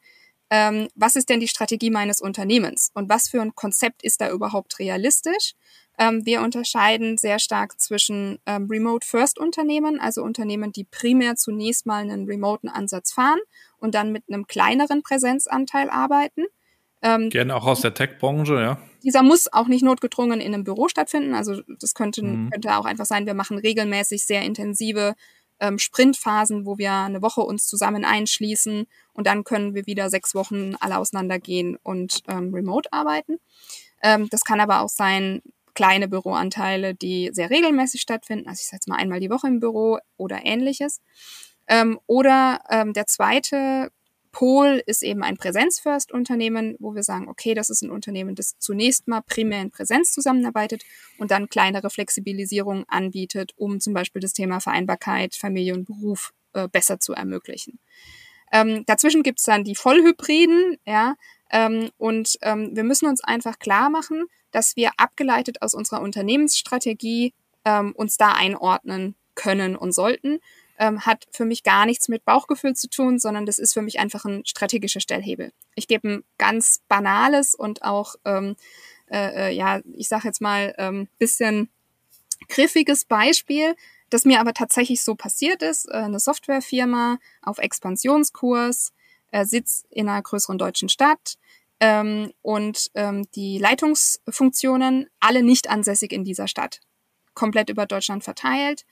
was 0.95 1.15
ist 1.15 1.29
denn 1.29 1.41
die 1.41 1.47
Strategie 1.47 1.91
meines 1.91 2.23
Unternehmens 2.23 2.91
und 2.95 3.11
was 3.11 3.29
für 3.29 3.43
ein 3.43 3.55
Konzept 3.55 4.03
ist 4.03 4.23
da 4.23 4.31
überhaupt 4.31 4.79
realistisch 4.79 5.53
ähm, 5.99 6.25
wir 6.25 6.43
unterscheiden 6.43 7.19
sehr 7.19 7.39
stark 7.41 7.81
zwischen 7.81 8.39
ähm, 8.47 8.69
Remote-First-Unternehmen, 8.71 10.01
also 10.01 10.23
Unternehmen, 10.23 10.73
die 10.73 10.85
primär 10.85 11.35
zunächst 11.37 11.87
mal 11.87 12.03
einen 12.03 12.27
remoten 12.27 12.69
Ansatz 12.69 13.13
fahren 13.13 13.41
und 13.79 13.95
dann 13.95 14.13
mit 14.13 14.25
einem 14.29 14.47
kleineren 14.47 15.03
Präsenzanteil 15.03 15.91
arbeiten. 15.91 16.45
Ähm, 17.03 17.31
Gerne 17.31 17.55
auch 17.57 17.67
aus 17.67 17.81
der 17.81 17.95
Tech-Branche, 17.95 18.55
ja. 18.55 18.79
Dieser 19.03 19.23
muss 19.23 19.53
auch 19.53 19.69
nicht 19.69 19.83
notgedrungen 19.83 20.41
in 20.41 20.55
einem 20.55 20.65
Büro 20.65 20.89
stattfinden. 20.89 21.35
Also 21.35 21.63
das 21.81 21.95
könnte, 21.95 22.23
mhm. 22.23 22.51
könnte 22.51 22.77
auch 22.77 22.85
einfach 22.85 23.07
sein, 23.07 23.27
wir 23.27 23.35
machen 23.35 23.59
regelmäßig 23.59 24.25
sehr 24.25 24.43
intensive 24.43 25.15
ähm, 25.61 25.79
Sprintphasen, 25.79 26.65
wo 26.65 26.79
wir 26.79 26.93
eine 26.93 27.23
Woche 27.23 27.41
uns 27.41 27.67
zusammen 27.67 28.05
einschließen 28.05 28.87
und 29.13 29.27
dann 29.27 29.43
können 29.43 29.75
wir 29.75 29.87
wieder 29.87 30.11
sechs 30.11 30.35
Wochen 30.35 30.77
alle 30.79 30.99
auseinandergehen 30.99 31.77
und 31.83 32.23
ähm, 32.29 32.55
remote 32.55 32.93
arbeiten. 32.93 33.39
Ähm, 34.03 34.29
das 34.31 34.45
kann 34.45 34.61
aber 34.61 34.81
auch 34.81 34.89
sein, 34.89 35.43
kleine 35.79 36.09
Büroanteile, 36.09 36.97
die 36.97 37.31
sehr 37.33 37.51
regelmäßig 37.51 38.01
stattfinden. 38.01 38.49
Also 38.49 38.63
ich 38.63 38.67
sage 38.67 38.79
jetzt 38.79 38.89
mal 38.89 38.97
einmal 38.97 39.21
die 39.21 39.31
Woche 39.31 39.47
im 39.47 39.61
Büro 39.61 40.01
oder 40.17 40.45
ähnliches. 40.45 41.01
Ähm, 41.69 42.01
oder 42.09 42.63
ähm, 42.69 42.93
der 42.95 43.07
zweite 43.07 43.93
Pol 44.33 44.83
ist 44.87 45.05
eben 45.05 45.23
ein 45.23 45.37
Präsenz-First-Unternehmen, 45.37 46.75
wo 46.81 46.97
wir 46.97 47.05
sagen, 47.05 47.29
okay, 47.29 47.55
das 47.55 47.71
ist 47.71 47.83
ein 47.83 47.93
Unternehmen, 47.93 48.35
das 48.35 48.59
zunächst 48.59 49.07
mal 49.07 49.21
primär 49.21 49.63
in 49.63 49.71
Präsenz 49.71 50.11
zusammenarbeitet 50.11 50.83
und 51.17 51.31
dann 51.31 51.49
kleinere 51.49 51.91
Flexibilisierung 51.91 52.85
anbietet, 52.89 53.53
um 53.55 53.79
zum 53.79 53.95
Beispiel 53.95 54.21
das 54.21 54.33
Thema 54.33 54.59
Vereinbarkeit, 54.59 55.37
Familie 55.37 55.75
und 55.75 55.85
Beruf 55.85 56.33
äh, 56.55 56.67
besser 56.67 56.99
zu 56.99 57.13
ermöglichen. 57.13 57.79
Ähm, 58.51 58.83
dazwischen 58.87 59.23
gibt's 59.23 59.45
dann 59.45 59.63
die 59.63 59.77
Vollhybriden, 59.77 60.79
ja, 60.85 61.15
ähm, 61.51 61.91
und 61.99 62.37
ähm, 62.43 62.71
wir 62.75 62.83
müssen 62.83 63.07
uns 63.07 63.23
einfach 63.23 63.61
klar 63.61 63.91
machen, 63.91 64.27
dass 64.51 64.77
wir 64.77 64.93
abgeleitet 64.97 65.63
aus 65.63 65.75
unserer 65.75 66.01
Unternehmensstrategie 66.01 67.35
ähm, 67.65 67.93
uns 67.93 68.17
da 68.17 68.33
einordnen 68.33 69.15
können 69.35 69.77
und 69.77 69.93
sollten. 69.93 70.41
ähm, 70.79 71.05
hat 71.05 71.27
für 71.33 71.45
mich 71.45 71.63
gar 71.65 71.87
nichts 71.87 72.09
mit 72.09 72.25
Bauchgefühl 72.25 72.75
zu 72.75 72.89
tun, 72.89 73.19
sondern 73.19 73.47
das 73.47 73.59
ist 73.59 73.75
für 73.75 73.83
mich 73.83 73.99
einfach 73.99 74.25
ein 74.25 74.47
strategischer 74.47 75.01
Stellhebel. 75.01 75.53
Ich 75.75 75.89
gebe 75.89 76.09
ein 76.09 76.25
ganz 76.39 76.81
banales 76.89 77.55
und 77.55 77.83
auch, 77.83 78.15
ähm, 78.25 78.57
äh, 79.11 79.49
äh, 79.49 79.55
ja, 79.55 79.81
ich 79.97 80.09
sage 80.09 80.29
jetzt 80.29 80.41
mal, 80.41 80.75
ähm, 80.79 81.09
bisschen 81.19 81.69
griffiges 82.49 83.05
Beispiel, 83.05 83.75
das 84.11 84.25
mir 84.25 84.41
aber 84.41 84.55
tatsächlich 84.55 85.03
so 85.03 85.15
passiert 85.15 85.63
ist. 85.63 85.87
Äh, 85.87 85.95
eine 85.95 86.21
Softwarefirma 86.21 87.19
auf 87.43 87.59
Expansionskurs, 87.59 88.93
äh, 89.33 89.45
Sitz 89.45 89.85
in 89.91 90.09
einer 90.09 90.23
größeren 90.23 90.59
deutschen 90.59 90.89
Stadt, 90.89 91.39
ähm, 91.81 92.33
und 92.43 92.91
ähm, 92.95 93.27
die 93.35 93.59
Leitungsfunktionen 93.59 95.09
alle 95.21 95.43
nicht 95.43 95.71
ansässig 95.71 96.13
in 96.13 96.25
dieser 96.25 96.49
Stadt, 96.49 96.81
komplett 97.35 97.71
über 97.71 97.87
Deutschland 97.87 98.25
verteilt. 98.25 98.85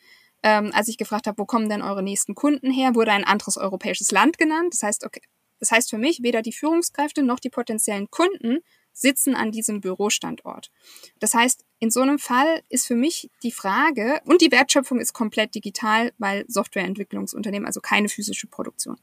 Ähm, 0.42 0.70
als 0.72 0.88
ich 0.88 0.98
gefragt 0.98 1.26
habe, 1.26 1.38
wo 1.38 1.46
kommen 1.46 1.68
denn 1.68 1.82
eure 1.82 2.02
nächsten 2.02 2.34
Kunden 2.34 2.70
her, 2.70 2.94
wurde 2.94 3.12
ein 3.12 3.24
anderes 3.24 3.56
europäisches 3.56 4.10
Land 4.10 4.38
genannt. 4.38 4.74
Das 4.74 4.82
heißt, 4.82 5.04
okay, 5.04 5.22
das 5.58 5.70
heißt 5.70 5.90
für 5.90 5.98
mich, 5.98 6.22
weder 6.22 6.42
die 6.42 6.52
Führungskräfte 6.52 7.22
noch 7.22 7.40
die 7.40 7.50
potenziellen 7.50 8.10
Kunden 8.10 8.60
sitzen 8.92 9.34
an 9.34 9.52
diesem 9.52 9.80
Bürostandort. 9.80 10.70
Das 11.18 11.34
heißt, 11.34 11.64
in 11.78 11.90
so 11.90 12.00
einem 12.00 12.18
Fall 12.18 12.62
ist 12.70 12.86
für 12.86 12.94
mich 12.94 13.30
die 13.42 13.52
Frage, 13.52 14.20
und 14.24 14.40
die 14.40 14.50
Wertschöpfung 14.50 15.00
ist 15.00 15.12
komplett 15.12 15.54
digital, 15.54 16.12
weil 16.18 16.44
Softwareentwicklungsunternehmen, 16.48 17.66
also 17.66 17.80
keine 17.80 18.08
physische 18.08 18.46
Produktion. 18.46 18.96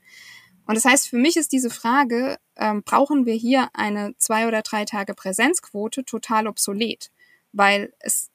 Und 0.66 0.76
das 0.76 0.86
heißt, 0.86 1.10
für 1.10 1.18
mich 1.18 1.36
ist 1.38 1.52
diese 1.52 1.70
Frage, 1.70 2.38
ähm, 2.56 2.84
brauchen 2.84 3.26
wir 3.26 3.34
hier 3.34 3.70
eine 3.74 4.16
zwei 4.18 4.48
oder 4.48 4.62
drei 4.62 4.86
Tage 4.86 5.14
Präsenzquote 5.14 6.06
total 6.06 6.48
obsolet, 6.48 7.12
weil 7.52 7.94
es 8.00 8.30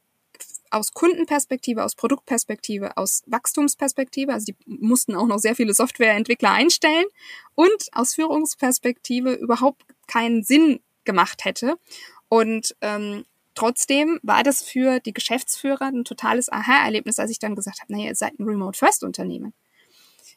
aus 0.71 0.93
Kundenperspektive, 0.93 1.83
aus 1.85 1.95
Produktperspektive, 1.95 2.97
aus 2.97 3.23
Wachstumsperspektive, 3.27 4.33
also 4.33 4.47
die 4.47 4.57
mussten 4.67 5.15
auch 5.15 5.27
noch 5.27 5.39
sehr 5.39 5.55
viele 5.55 5.75
Softwareentwickler 5.75 6.51
einstellen 6.51 7.07
und 7.55 7.89
aus 7.93 8.15
Führungsperspektive 8.15 9.33
überhaupt 9.33 9.85
keinen 10.07 10.43
Sinn 10.43 10.81
gemacht 11.05 11.45
hätte. 11.45 11.79
Und 12.29 12.77
ähm, 12.83 13.25
trotzdem 13.55 14.21
war 14.23 14.43
das 14.43 14.63
für 14.63 15.01
die 15.01 15.15
Geschäftsführer 15.15 15.87
ein 15.87 16.05
totales 16.05 16.53
Aha-Erlebnis, 16.53 17.19
als 17.19 17.31
ich 17.31 17.39
dann 17.39 17.57
gesagt 17.57 17.81
habe, 17.81 17.93
naja, 17.93 18.09
ihr 18.09 18.15
seid 18.15 18.39
ein 18.39 18.45
Remote-First-Unternehmen. 18.45 19.55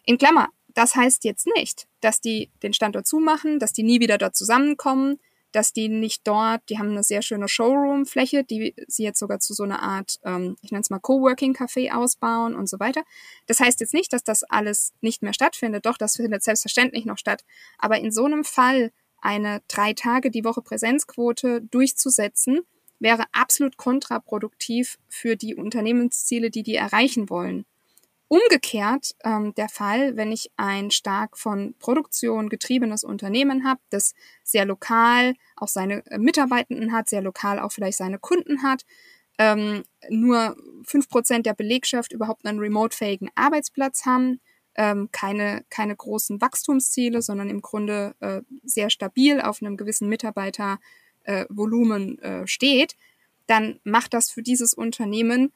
In 0.06 0.18
Klammer, 0.18 0.48
das 0.74 0.96
heißt 0.96 1.24
jetzt 1.24 1.48
nicht, 1.56 1.88
dass 2.02 2.22
die 2.22 2.52
den 2.64 2.74
Standort 2.74 3.08
zumachen, 3.08 3.60
dass 3.60 3.74
die 3.74 3.84
nie 3.84 4.00
wieder 4.00 4.18
dort 4.18 4.36
zusammenkommen, 4.36 5.20
dass 5.52 5.74
die 5.74 5.90
nicht 5.90 6.26
dort, 6.26 6.62
die 6.70 6.80
haben 6.80 6.92
eine 6.92 7.04
sehr 7.04 7.22
schöne 7.22 7.48
Showroom-Fläche, 7.48 8.44
die 8.44 8.74
sie 8.88 9.04
jetzt 9.04 9.20
sogar 9.20 9.40
zu 9.40 9.54
so 9.54 9.64
einer 9.64 9.82
Art, 9.82 10.20
ähm, 10.24 10.56
ich 10.62 10.72
nenne 10.72 10.82
es 10.82 10.90
mal 10.90 11.00
Coworking-Café 11.00 11.92
ausbauen 11.92 12.56
und 12.56 12.70
so 12.70 12.80
weiter. 12.80 13.04
Das 13.48 13.60
heißt 13.60 13.80
jetzt 13.82 13.94
nicht, 13.94 14.14
dass 14.14 14.24
das 14.24 14.44
alles 14.44 14.94
nicht 15.02 15.22
mehr 15.22 15.34
stattfindet. 15.34 15.86
Doch, 15.86 15.98
das 15.98 16.16
findet 16.16 16.44
selbstverständlich 16.44 17.06
noch 17.06 17.18
statt. 17.18 17.44
Aber 17.78 18.00
in 18.00 18.12
so 18.12 18.26
einem 18.26 18.44
Fall 18.44 18.92
eine 19.22 19.62
drei 19.68 19.94
Tage 19.94 20.32
die 20.32 20.46
Woche 20.46 20.62
Präsenzquote 20.62 21.62
durchzusetzen, 21.62 22.62
wäre 23.00 23.26
absolut 23.32 23.78
kontraproduktiv 23.78 24.98
für 25.10 25.36
die 25.36 25.56
Unternehmensziele, 25.56 26.50
die 26.50 26.64
die 26.64 26.76
erreichen 26.76 27.30
wollen. 27.30 27.66
Umgekehrt 28.32 29.14
ähm, 29.26 29.54
der 29.56 29.68
Fall, 29.68 30.16
wenn 30.16 30.32
ich 30.32 30.52
ein 30.56 30.90
stark 30.90 31.38
von 31.38 31.76
Produktion 31.80 32.48
getriebenes 32.48 33.04
Unternehmen 33.04 33.68
habe, 33.68 33.82
das 33.90 34.14
sehr 34.42 34.64
lokal 34.64 35.34
auch 35.58 35.68
seine 35.68 36.06
äh, 36.06 36.18
Mitarbeitenden 36.18 36.94
hat, 36.94 37.10
sehr 37.10 37.22
lokal 37.22 37.60
auch 37.60 37.74
vielleicht 37.74 37.98
seine 37.98 38.20
Kunden 38.20 38.64
hat, 38.64 38.86
ähm, 39.38 39.84
nur 40.08 40.56
fünf 40.86 41.10
Prozent 41.10 41.46
der 41.46 41.56
Belegschaft 41.56 42.14
überhaupt 42.14 42.46
einen 42.46 42.60
remote-fähigen 42.60 43.30
Arbeitsplatz 43.36 44.06
haben, 44.06 44.40
ähm, 44.76 45.10
keine, 45.12 45.66
keine 45.70 45.98
großen 45.98 46.40
Wachstumsziele, 46.40 47.22
sondern 47.22 47.50
im 47.50 47.62
Grunde 47.62 48.16
äh, 48.22 48.44
sehr 48.64 48.90
stabil 48.90 49.42
auf 49.42 49.62
einem 49.62 49.76
gewissen 49.76 50.08
Mitarbeitervolumen 50.08 52.18
äh, 52.20 52.44
äh, 52.44 52.48
steht, 52.48 52.96
dann 53.48 53.82
macht 53.84 54.14
das 54.14 54.32
für 54.32 54.42
dieses 54.42 54.74
Unternehmen 54.74 55.52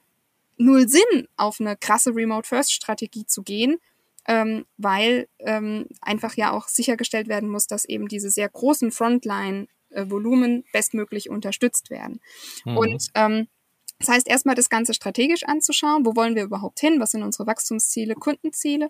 null 0.57 0.87
Sinn, 0.87 1.27
auf 1.37 1.59
eine 1.59 1.75
krasse 1.77 2.15
Remote-First-Strategie 2.15 3.25
zu 3.25 3.43
gehen, 3.43 3.77
ähm, 4.27 4.65
weil 4.77 5.27
ähm, 5.39 5.87
einfach 6.01 6.35
ja 6.35 6.51
auch 6.51 6.67
sichergestellt 6.67 7.27
werden 7.27 7.49
muss, 7.49 7.67
dass 7.67 7.85
eben 7.85 8.07
diese 8.07 8.29
sehr 8.29 8.49
großen 8.49 8.91
Frontline-Volumen 8.91 10.63
bestmöglich 10.71 11.29
unterstützt 11.29 11.89
werden. 11.89 12.19
Mhm. 12.65 12.77
Und 12.77 13.07
ähm, 13.13 13.47
das 13.99 14.09
heißt, 14.09 14.27
erstmal 14.27 14.55
das 14.55 14.69
Ganze 14.69 14.93
strategisch 14.93 15.43
anzuschauen, 15.43 16.05
wo 16.05 16.15
wollen 16.15 16.35
wir 16.35 16.43
überhaupt 16.43 16.79
hin, 16.79 16.99
was 16.99 17.11
sind 17.11 17.23
unsere 17.23 17.47
Wachstumsziele, 17.47 18.15
Kundenziele. 18.15 18.89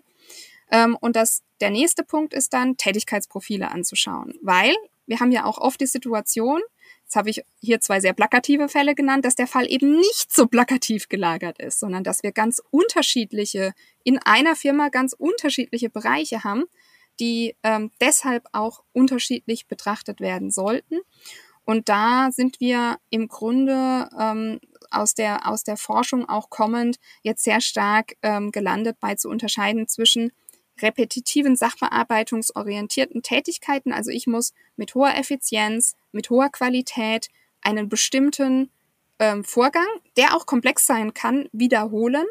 Ähm, 0.70 0.96
und 1.00 1.14
das, 1.14 1.42
der 1.60 1.70
nächste 1.70 2.02
Punkt 2.02 2.34
ist 2.34 2.52
dann, 2.52 2.76
Tätigkeitsprofile 2.76 3.70
anzuschauen, 3.70 4.34
weil 4.42 4.74
wir 5.06 5.20
haben 5.20 5.30
ja 5.30 5.44
auch 5.44 5.58
oft 5.58 5.80
die 5.80 5.86
Situation, 5.86 6.60
Jetzt 7.06 7.14
habe 7.14 7.30
ich 7.30 7.44
hier 7.60 7.80
zwei 7.80 8.00
sehr 8.00 8.14
plakative 8.14 8.68
Fälle 8.68 8.96
genannt, 8.96 9.24
dass 9.24 9.36
der 9.36 9.46
Fall 9.46 9.70
eben 9.70 9.94
nicht 9.96 10.34
so 10.34 10.48
plakativ 10.48 11.08
gelagert 11.08 11.60
ist, 11.60 11.78
sondern 11.78 12.02
dass 12.02 12.24
wir 12.24 12.32
ganz 12.32 12.60
unterschiedliche, 12.70 13.74
in 14.02 14.18
einer 14.18 14.56
Firma 14.56 14.88
ganz 14.88 15.12
unterschiedliche 15.12 15.88
Bereiche 15.88 16.42
haben, 16.42 16.64
die 17.20 17.54
ähm, 17.62 17.92
deshalb 18.00 18.48
auch 18.50 18.82
unterschiedlich 18.92 19.68
betrachtet 19.68 20.20
werden 20.20 20.50
sollten. 20.50 20.98
Und 21.64 21.88
da 21.88 22.30
sind 22.32 22.58
wir 22.58 22.98
im 23.10 23.28
Grunde 23.28 24.08
ähm, 24.18 24.58
aus, 24.90 25.14
der, 25.14 25.48
aus 25.48 25.62
der 25.62 25.76
Forschung 25.76 26.28
auch 26.28 26.50
kommend 26.50 26.96
jetzt 27.22 27.44
sehr 27.44 27.60
stark 27.60 28.16
ähm, 28.22 28.50
gelandet 28.50 28.96
bei 28.98 29.14
zu 29.14 29.28
unterscheiden 29.28 29.86
zwischen 29.86 30.32
repetitiven, 30.80 31.56
sachbearbeitungsorientierten 31.56 33.22
Tätigkeiten. 33.22 33.92
Also 33.92 34.10
ich 34.10 34.26
muss 34.26 34.52
mit 34.76 34.94
hoher 34.94 35.14
Effizienz, 35.16 35.96
mit 36.12 36.30
hoher 36.30 36.50
Qualität 36.50 37.28
einen 37.62 37.88
bestimmten 37.88 38.70
ähm, 39.18 39.44
Vorgang, 39.44 39.86
der 40.16 40.36
auch 40.36 40.46
komplex 40.46 40.86
sein 40.86 41.14
kann, 41.14 41.48
wiederholen. 41.52 42.26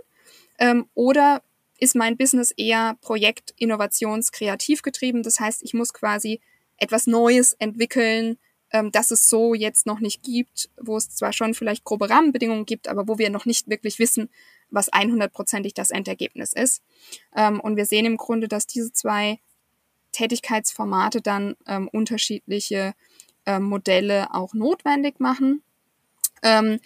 Ähm, 0.59 0.87
oder 0.93 1.41
ist 1.79 1.95
mein 1.95 2.17
Business 2.17 2.51
eher 2.55 2.97
Projekt, 3.01 3.53
Innovations, 3.57 4.31
kreativ 4.31 4.81
getrieben? 4.81 5.23
Das 5.23 5.39
heißt, 5.39 5.63
ich 5.63 5.73
muss 5.73 5.93
quasi 5.93 6.39
etwas 6.77 7.07
Neues 7.07 7.53
entwickeln, 7.53 8.37
ähm, 8.71 8.91
das 8.91 9.11
es 9.11 9.29
so 9.29 9.53
jetzt 9.53 9.85
noch 9.85 9.99
nicht 9.99 10.23
gibt, 10.23 10.69
wo 10.81 10.97
es 10.97 11.09
zwar 11.09 11.33
schon 11.33 11.53
vielleicht 11.53 11.83
grobe 11.83 12.09
Rahmenbedingungen 12.09 12.65
gibt, 12.65 12.87
aber 12.87 13.07
wo 13.07 13.17
wir 13.17 13.29
noch 13.29 13.45
nicht 13.45 13.69
wirklich 13.69 13.99
wissen, 13.99 14.29
was 14.69 14.91
100%ig 14.91 15.73
das 15.73 15.91
Endergebnis 15.91 16.53
ist. 16.53 16.81
Ähm, 17.35 17.59
und 17.59 17.75
wir 17.75 17.85
sehen 17.85 18.05
im 18.05 18.17
Grunde, 18.17 18.47
dass 18.47 18.67
diese 18.67 18.91
zwei 18.91 19.39
Tätigkeitsformate 20.11 21.21
dann 21.21 21.55
ähm, 21.67 21.89
unterschiedliche 21.89 22.93
ähm, 23.45 23.63
Modelle 23.63 24.33
auch 24.33 24.53
notwendig 24.53 25.19
machen. 25.19 25.61
Ähm, 26.41 26.79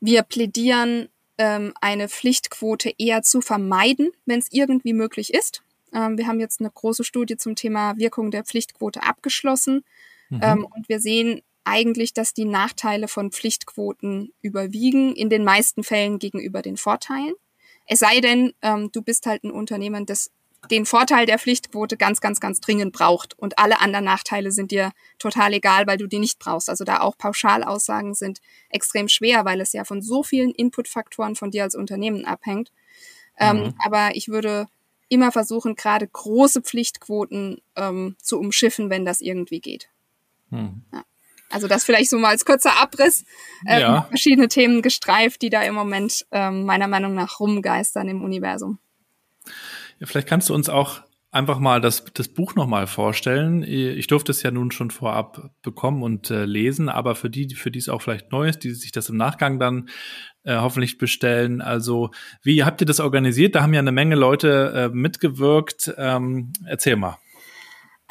wir 0.00 0.22
plädieren, 0.22 1.08
ähm, 1.38 1.72
eine 1.80 2.08
Pflichtquote 2.08 2.92
eher 2.98 3.22
zu 3.22 3.40
vermeiden, 3.40 4.10
wenn 4.26 4.38
es 4.38 4.48
irgendwie 4.50 4.92
möglich 4.92 5.32
ist. 5.34 5.62
Ähm, 5.92 6.18
wir 6.18 6.26
haben 6.26 6.40
jetzt 6.40 6.60
eine 6.60 6.70
große 6.70 7.04
Studie 7.04 7.36
zum 7.36 7.56
Thema 7.56 7.96
Wirkung 7.98 8.30
der 8.30 8.44
Pflichtquote 8.44 9.02
abgeschlossen. 9.02 9.84
Mhm. 10.30 10.64
und 10.64 10.88
wir 10.88 10.98
sehen 10.98 11.42
eigentlich, 11.64 12.12
dass 12.12 12.34
die 12.34 12.44
Nachteile 12.44 13.08
von 13.08 13.30
Pflichtquoten 13.30 14.32
überwiegen, 14.40 15.14
in 15.14 15.30
den 15.30 15.44
meisten 15.44 15.84
Fällen 15.84 16.18
gegenüber 16.18 16.62
den 16.62 16.76
Vorteilen. 16.76 17.34
Es 17.86 18.00
sei 18.00 18.20
denn, 18.20 18.52
ähm, 18.62 18.90
du 18.92 19.02
bist 19.02 19.26
halt 19.26 19.44
ein 19.44 19.50
Unternehmen, 19.50 20.06
das 20.06 20.30
den 20.70 20.86
Vorteil 20.86 21.26
der 21.26 21.38
Pflichtquote 21.38 21.96
ganz, 21.96 22.20
ganz, 22.20 22.38
ganz 22.38 22.60
dringend 22.60 22.92
braucht 22.92 23.36
und 23.38 23.58
alle 23.58 23.80
anderen 23.80 24.04
Nachteile 24.04 24.52
sind 24.52 24.70
dir 24.70 24.92
total 25.18 25.52
egal, 25.54 25.86
weil 25.86 25.98
du 25.98 26.06
die 26.06 26.20
nicht 26.20 26.38
brauchst. 26.38 26.70
Also 26.70 26.84
da 26.84 27.00
auch 27.00 27.18
Pauschalaussagen 27.18 28.14
sind 28.14 28.40
extrem 28.68 29.08
schwer, 29.08 29.44
weil 29.44 29.60
es 29.60 29.72
ja 29.72 29.84
von 29.84 30.02
so 30.02 30.22
vielen 30.22 30.52
Inputfaktoren 30.52 31.34
von 31.34 31.50
dir 31.50 31.64
als 31.64 31.74
Unternehmen 31.74 32.24
abhängt. 32.24 32.70
Ähm, 33.38 33.56
mhm. 33.56 33.62
Ähm, 33.64 33.74
aber 33.84 34.14
ich 34.14 34.28
würde 34.28 34.68
immer 35.08 35.32
versuchen, 35.32 35.74
gerade 35.74 36.06
große 36.06 36.62
Pflichtquoten 36.62 37.60
ähm, 37.76 38.16
zu 38.22 38.38
umschiffen, 38.38 38.88
wenn 38.88 39.04
das 39.04 39.20
irgendwie 39.20 39.60
geht. 39.60 39.90
Mhm. 40.50 40.84
Ja. 40.92 41.04
Also 41.52 41.68
das 41.68 41.84
vielleicht 41.84 42.10
so 42.10 42.18
mal 42.18 42.30
als 42.30 42.44
kurzer 42.44 42.80
Abriss. 42.80 43.24
Ähm, 43.66 43.80
ja. 43.80 44.02
Verschiedene 44.08 44.48
Themen 44.48 44.82
gestreift, 44.82 45.42
die 45.42 45.50
da 45.50 45.62
im 45.62 45.74
Moment 45.74 46.26
ähm, 46.32 46.64
meiner 46.64 46.88
Meinung 46.88 47.14
nach 47.14 47.40
rumgeistern 47.40 48.08
im 48.08 48.22
Universum. 48.22 48.78
Ja, 49.98 50.06
vielleicht 50.06 50.28
kannst 50.28 50.48
du 50.48 50.54
uns 50.54 50.68
auch 50.68 51.02
einfach 51.32 51.58
mal 51.58 51.80
das, 51.80 52.04
das 52.12 52.28
Buch 52.28 52.54
nochmal 52.54 52.86
vorstellen. 52.86 53.62
Ich 53.62 54.06
durfte 54.06 54.32
es 54.32 54.42
ja 54.42 54.50
nun 54.50 54.70
schon 54.70 54.90
vorab 54.90 55.50
bekommen 55.62 56.02
und 56.02 56.30
äh, 56.30 56.44
lesen, 56.44 56.88
aber 56.88 57.14
für 57.14 57.30
die, 57.30 57.54
für 57.54 57.70
die 57.70 57.78
es 57.78 57.88
auch 57.88 58.02
vielleicht 58.02 58.30
neu 58.30 58.48
ist, 58.48 58.60
die 58.60 58.72
sich 58.72 58.92
das 58.92 59.08
im 59.08 59.16
Nachgang 59.16 59.58
dann 59.58 59.88
äh, 60.44 60.56
hoffentlich 60.56 60.98
bestellen. 60.98 61.62
Also, 61.62 62.10
wie 62.42 62.64
habt 62.64 62.82
ihr 62.82 62.86
das 62.86 63.00
organisiert? 63.00 63.54
Da 63.54 63.62
haben 63.62 63.72
ja 63.72 63.80
eine 63.80 63.92
Menge 63.92 64.14
Leute 64.14 64.90
äh, 64.92 64.94
mitgewirkt. 64.94 65.94
Ähm, 65.96 66.52
erzähl 66.66 66.96
mal. 66.96 67.18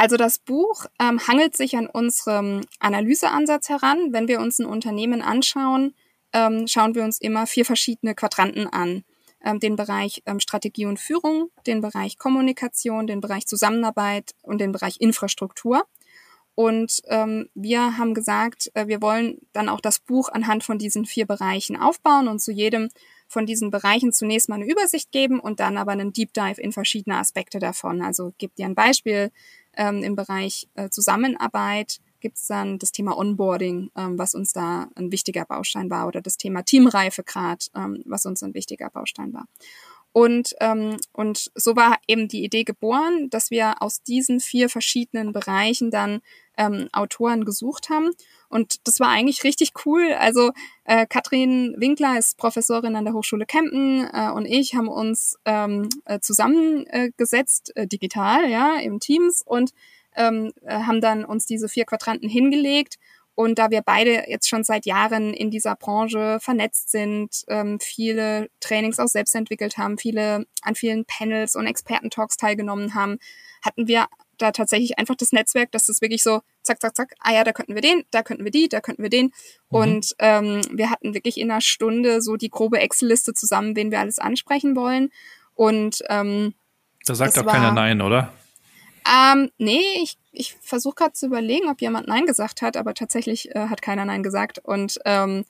Also 0.01 0.17
das 0.17 0.39
Buch 0.39 0.87
ähm, 0.99 1.19
hangelt 1.27 1.55
sich 1.55 1.77
an 1.77 1.85
unserem 1.85 2.61
Analyseansatz 2.79 3.69
heran. 3.69 4.11
Wenn 4.11 4.27
wir 4.27 4.39
uns 4.39 4.57
ein 4.57 4.65
Unternehmen 4.65 5.21
anschauen, 5.21 5.93
ähm, 6.33 6.65
schauen 6.65 6.95
wir 6.95 7.03
uns 7.03 7.21
immer 7.21 7.45
vier 7.45 7.65
verschiedene 7.65 8.15
Quadranten 8.15 8.65
an. 8.65 9.03
ähm, 9.45 9.59
den 9.59 9.75
Bereich 9.75 10.23
ähm, 10.25 10.39
Strategie 10.39 10.87
und 10.87 10.99
Führung, 10.99 11.51
den 11.67 11.81
Bereich 11.81 12.17
Kommunikation, 12.17 13.05
den 13.05 13.21
Bereich 13.21 13.45
Zusammenarbeit 13.45 14.31
und 14.41 14.59
den 14.59 14.71
Bereich 14.71 14.97
Infrastruktur. 14.99 15.85
Und 16.55 17.01
ähm, 17.05 17.49
wir 17.53 17.99
haben 17.99 18.15
gesagt, 18.15 18.71
äh, 18.73 18.87
wir 18.87 19.03
wollen 19.03 19.37
dann 19.53 19.69
auch 19.69 19.81
das 19.81 19.99
Buch 19.99 20.29
anhand 20.29 20.63
von 20.63 20.79
diesen 20.79 21.05
vier 21.05 21.27
Bereichen 21.27 21.77
aufbauen 21.77 22.27
und 22.27 22.39
zu 22.39 22.51
jedem 22.51 22.89
von 23.27 23.45
diesen 23.45 23.71
Bereichen 23.71 24.11
zunächst 24.11 24.49
mal 24.49 24.55
eine 24.55 24.69
Übersicht 24.69 25.11
geben 25.11 25.39
und 25.39 25.59
dann 25.59 25.77
aber 25.77 25.91
einen 25.93 26.11
Deep 26.11 26.33
Dive 26.33 26.59
in 26.59 26.71
verschiedene 26.71 27.17
Aspekte 27.17 27.59
davon. 27.59 28.01
Also 28.01 28.33
gibt 28.37 28.57
dir 28.57 28.65
ein 28.65 28.75
Beispiel 28.75 29.31
ähm, 29.75 30.03
im 30.03 30.15
Bereich 30.15 30.67
äh, 30.75 30.89
Zusammenarbeit, 30.89 31.99
gibt 32.19 32.37
es 32.37 32.47
dann 32.47 32.77
das 32.77 32.91
Thema 32.91 33.17
Onboarding, 33.17 33.91
ähm, 33.97 34.17
was 34.17 34.35
uns 34.35 34.53
da 34.53 34.89
ein 34.95 35.11
wichtiger 35.11 35.45
Baustein 35.45 35.89
war, 35.89 36.07
oder 36.07 36.21
das 36.21 36.37
Thema 36.37 36.63
Teamreifegrad, 36.63 37.71
ähm, 37.75 38.03
was 38.05 38.25
uns 38.25 38.43
ein 38.43 38.53
wichtiger 38.53 38.89
Baustein 38.89 39.33
war. 39.33 39.47
Und, 40.13 40.55
ähm, 40.59 40.97
und 41.13 41.51
so 41.55 41.75
war 41.75 41.97
eben 42.07 42.27
die 42.27 42.43
Idee 42.43 42.63
geboren, 42.63 43.29
dass 43.29 43.49
wir 43.49 43.81
aus 43.81 44.03
diesen 44.03 44.39
vier 44.39 44.69
verschiedenen 44.69 45.31
Bereichen 45.31 45.89
dann 45.89 46.21
ähm, 46.57 46.89
Autoren 46.91 47.45
gesucht 47.45 47.89
haben. 47.89 48.11
Und 48.51 48.87
das 48.87 48.99
war 48.99 49.09
eigentlich 49.09 49.43
richtig 49.43 49.71
cool. 49.85 50.13
Also 50.13 50.51
äh, 50.83 51.05
Katrin 51.07 51.75
Winkler 51.77 52.17
ist 52.17 52.37
Professorin 52.37 52.95
an 52.95 53.05
der 53.05 53.13
Hochschule 53.13 53.45
Kempten 53.45 54.07
äh, 54.11 54.29
und 54.31 54.45
ich 54.45 54.75
haben 54.75 54.89
uns 54.89 55.37
ähm, 55.45 55.89
äh, 56.05 56.19
zusammengesetzt, 56.19 57.71
äh, 57.75 57.87
digital, 57.87 58.49
ja, 58.49 58.75
im 58.79 58.99
Teams 58.99 59.41
und 59.45 59.71
ähm, 60.15 60.51
äh, 60.63 60.73
haben 60.73 61.01
dann 61.01 61.23
uns 61.23 61.45
diese 61.45 61.69
vier 61.69 61.85
Quadranten 61.85 62.29
hingelegt 62.29 62.97
und 63.35 63.57
da 63.57 63.71
wir 63.71 63.81
beide 63.81 64.29
jetzt 64.29 64.49
schon 64.49 64.63
seit 64.63 64.85
Jahren 64.85 65.33
in 65.33 65.49
dieser 65.49 65.75
Branche 65.75 66.39
vernetzt 66.41 66.91
sind, 66.91 67.43
ähm, 67.47 67.79
viele 67.79 68.49
Trainings 68.59 68.99
auch 68.99 69.07
selbst 69.07 69.33
entwickelt 69.35 69.77
haben, 69.77 69.97
viele 69.97 70.45
an 70.61 70.75
vielen 70.75 71.05
Panels 71.05 71.55
und 71.55 71.65
Expertentalks 71.65 72.37
teilgenommen 72.37 72.93
haben, 72.93 73.17
hatten 73.63 73.87
wir 73.87 74.07
da 74.41 74.51
tatsächlich 74.51 74.97
einfach 74.97 75.15
das 75.15 75.31
Netzwerk, 75.31 75.71
dass 75.71 75.85
das 75.85 76.01
wirklich 76.01 76.23
so 76.23 76.41
zack, 76.63 76.81
zack, 76.81 76.95
zack, 76.95 77.13
ah 77.19 77.33
ja, 77.33 77.43
da 77.43 77.53
könnten 77.53 77.75
wir 77.75 77.81
den, 77.81 78.03
da 78.11 78.23
könnten 78.23 78.43
wir 78.43 78.51
die, 78.51 78.69
da 78.69 78.81
könnten 78.81 79.03
wir 79.03 79.09
den. 79.09 79.25
Mhm. 79.25 79.31
Und 79.69 80.15
ähm, 80.19 80.61
wir 80.71 80.89
hatten 80.89 81.13
wirklich 81.13 81.39
in 81.39 81.51
einer 81.51 81.61
Stunde 81.61 82.21
so 82.21 82.35
die 82.35 82.49
grobe 82.49 82.79
Excel-Liste 82.79 83.33
zusammen, 83.33 83.75
wen 83.75 83.91
wir 83.91 83.99
alles 83.99 84.19
ansprechen 84.19 84.75
wollen. 84.75 85.11
Und 85.55 86.03
ähm, 86.09 86.53
da 87.05 87.15
sagt 87.15 87.37
doch 87.37 87.45
keiner 87.45 87.71
Nein, 87.71 88.01
oder? 88.01 88.31
Ähm, 89.09 89.49
nee, 89.57 89.81
ich, 90.01 90.17
ich 90.31 90.55
versuche 90.61 90.95
gerade 90.95 91.13
zu 91.13 91.25
überlegen, 91.25 91.69
ob 91.69 91.81
jemand 91.81 92.07
Nein 92.07 92.25
gesagt 92.25 92.61
hat, 92.61 92.77
aber 92.77 92.93
tatsächlich 92.93 93.53
äh, 93.55 93.67
hat 93.67 93.81
keiner 93.81 94.05
Nein 94.05 94.23
gesagt. 94.23 94.59
Und 94.59 94.99
ähm, 95.05 95.45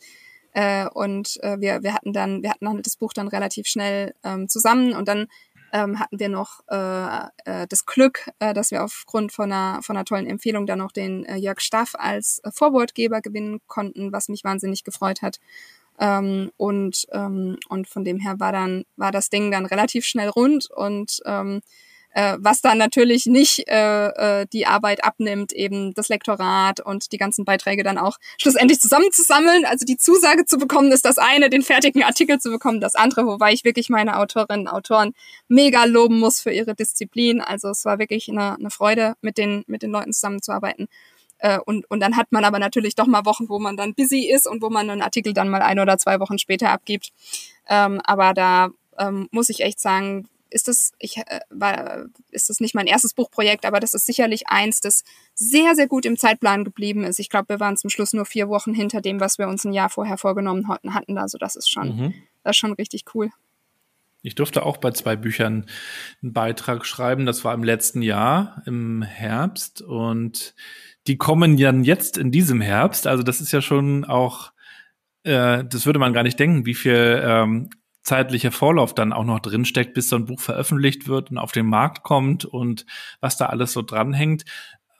äh, 0.54 0.88
und 0.88 1.42
äh, 1.44 1.60
wir, 1.60 1.84
wir 1.84 1.94
hatten 1.94 2.14
dann, 2.14 2.44
wir 2.44 2.50
hatten 2.50 2.66
dann 2.66 2.82
das 2.82 2.98
Buch 2.98 3.14
dann 3.14 3.28
relativ 3.28 3.68
schnell 3.68 4.14
ähm, 4.24 4.50
zusammen 4.50 4.94
und 4.94 5.08
dann 5.08 5.28
ähm, 5.74 6.00
hatten 6.00 6.20
wir 6.20 6.30
noch 6.30 6.62
äh, 6.70 7.26
äh, 7.46 7.68
das 7.68 7.86
Glück, 7.86 8.30
äh, 8.40 8.54
dass 8.54 8.72
wir 8.72 8.84
aufgrund 8.84 9.32
von 9.32 9.52
einer, 9.52 9.82
von 9.82 9.96
einer 9.96 10.06
tollen 10.06 10.28
Empfehlung 10.28 10.66
dann 10.66 10.80
noch 10.80 10.92
den 10.92 11.26
äh, 11.26 11.38
Jörg 11.38 11.60
Staff 11.60 11.96
als 11.96 12.40
äh, 12.44 12.52
Vorwortgeber 12.52 13.22
gewinnen 13.22 13.60
konnten, 13.68 14.12
was 14.12 14.30
mich 14.30 14.44
wahnsinnig 14.44 14.84
gefreut 14.84 15.22
hat. 15.22 15.40
Ähm, 16.00 16.52
und, 16.58 17.06
ähm, 17.12 17.58
und 17.70 17.88
von 17.88 18.04
dem 18.04 18.20
her 18.20 18.40
war 18.40 18.52
dann, 18.52 18.86
war 18.96 19.12
das 19.12 19.30
Ding 19.30 19.52
dann 19.52 19.66
relativ 19.66 20.06
schnell 20.06 20.30
rund 20.30 20.70
und 20.72 21.20
ähm, 21.26 21.62
äh, 22.14 22.38
was 22.40 22.62
dann 22.62 22.78
natürlich 22.78 23.26
nicht 23.26 23.68
äh, 23.68 24.08
äh, 24.42 24.46
die 24.52 24.66
Arbeit 24.66 25.04
abnimmt, 25.04 25.54
eben 25.54 25.94
das 25.94 26.10
Lektorat 26.10 26.80
und 26.80 27.12
die 27.12 27.18
ganzen 27.18 27.46
Beiträge 27.46 27.84
dann 27.84 27.98
auch 27.98 28.18
schlussendlich 28.38 28.80
zusammenzusammeln. 28.80 29.66
Also 29.66 29.86
die 29.86 29.98
Zusage 29.98 30.46
zu 30.46 30.58
bekommen, 30.58 30.92
ist 30.92 31.06
das 31.06 31.18
eine, 31.18 31.50
den 31.50 31.62
fertigen 31.62 32.04
Artikel 32.04 32.40
zu 32.40 32.52
bekommen, 32.52 32.82
das 32.82 32.96
andere, 32.96 33.26
wobei 33.26 33.54
ich 33.54 33.64
wirklich 33.64 33.90
meine 33.90 34.18
Autorinnen 34.18 34.68
und 34.68 34.74
Autoren 34.74 35.14
mega 35.48 35.86
loben 35.86 36.20
muss 36.20 36.42
für 36.42 36.52
ihre 36.52 36.76
Disziplin. 36.76 37.42
Also 37.42 37.70
es 37.70 37.86
war 37.86 38.00
wirklich 38.00 38.30
eine, 38.30 38.56
eine 38.56 38.70
Freude, 38.70 39.16
mit 39.22 39.38
den, 39.38 39.64
mit 39.68 39.82
den 39.82 39.92
Leuten 39.92 40.14
zusammenzuarbeiten. 40.14 40.88
Äh, 41.38 41.60
und, 41.66 41.90
und 41.90 42.02
dann 42.02 42.18
hat 42.18 42.32
man 42.32 42.46
aber 42.46 42.60
natürlich 42.60 42.96
doch 42.96 43.08
mal 43.08 43.26
Wochen, 43.26 43.50
wo 43.50 43.60
man 43.60 43.78
dann 43.78 43.94
busy 43.94 44.30
ist 44.30 44.48
und 44.48 44.62
wo 44.62 44.70
man 44.70 44.90
einen 44.90 45.02
Artikel 45.02 45.34
dann 45.34 45.50
mal 45.50 45.62
ein 45.62 45.80
oder 45.80 45.98
zwei 45.98 46.20
Wochen 46.20 46.38
später 46.38 46.70
abgibt. 46.70 47.12
Ähm, 47.68 48.02
aber 48.04 48.34
da 48.34 48.70
ähm, 49.00 49.28
muss 49.32 49.50
ich 49.50 49.62
echt 49.62 49.80
sagen, 49.80 50.28
ist 50.52 50.68
das, 50.68 50.92
ich, 51.00 51.18
äh, 51.18 51.40
war, 51.50 52.06
ist 52.30 52.50
das 52.50 52.60
nicht 52.60 52.76
mein 52.76 52.88
erstes 52.88 53.14
Buchprojekt, 53.14 53.66
aber 53.66 53.80
das 53.80 53.94
ist 53.94 54.06
sicherlich 54.06 54.48
eins, 54.48 54.82
das 54.82 55.04
sehr, 55.34 55.76
sehr 55.76 55.88
gut 55.88 56.06
im 56.06 56.18
Zeitplan 56.18 56.64
geblieben 56.64 57.04
ist. 57.04 57.20
Ich 57.20 57.30
glaube, 57.30 57.50
wir 57.50 57.60
waren 57.60 57.78
zum 57.78 57.90
Schluss 57.90 58.14
nur 58.14 58.26
vier 58.26 58.50
Wochen 58.50 58.74
hinter 58.74 59.02
dem, 59.02 59.20
was 59.20 59.38
wir 59.38 59.48
uns 59.48 59.66
ein 59.66 59.74
Jahr 59.74 59.90
vorher 59.90 60.18
vorgenommen 60.18 60.68
hatten. 60.68 61.18
Also 61.18 61.38
das 61.38 61.56
ist 61.56 61.72
schon, 61.72 61.96
mhm. 61.96 62.14
das 62.44 62.52
ist 62.52 62.58
schon 62.58 62.74
richtig 62.74 63.06
cool. 63.16 63.32
Ich 64.24 64.36
durfte 64.36 64.66
auch 64.66 64.78
bei 64.78 64.92
zwei 64.92 65.16
Büchern 65.16 65.66
einen 66.22 66.34
Beitrag 66.34 66.86
schreiben. 66.86 67.26
Das 67.26 67.44
war 67.44 67.56
im 67.56 67.64
letzten 67.64 68.04
Jahr, 68.04 68.62
im 68.66 69.02
Herbst. 69.02 69.82
Und 69.82 70.54
die 71.08 71.18
kommen 71.18 71.58
dann 71.58 71.84
jetzt 71.84 72.18
in 72.18 72.32
diesem 72.32 72.62
Herbst. 72.62 73.08
Also 73.08 73.24
das 73.24 73.42
ist 73.42 73.52
ja 73.52 73.62
schon 73.62 74.06
auch, 74.06 74.52
äh, 75.24 75.64
das 75.64 75.88
würde 75.88 75.98
man 75.98 76.14
gar 76.14 76.24
nicht 76.24 76.40
denken, 76.40 76.68
wie 76.68 76.76
viel 76.76 77.22
ähm, 77.26 77.70
zeitlicher 78.04 78.52
Vorlauf 78.52 78.96
dann 78.96 79.14
auch 79.14 79.24
noch 79.24 79.40
drinsteckt, 79.40 79.94
bis 79.94 80.10
so 80.10 80.16
ein 80.16 80.26
Buch 80.26 80.40
veröffentlicht 80.40 81.08
wird 81.08 81.32
und 81.32 81.38
auf 81.38 81.52
den 81.52 81.68
Markt 81.68 82.04
kommt 82.04 82.46
und 82.46 82.86
was 83.20 83.38
da 83.38 83.48
alles 83.48 83.74
so 83.74 83.82
dranhängt. 83.82 84.46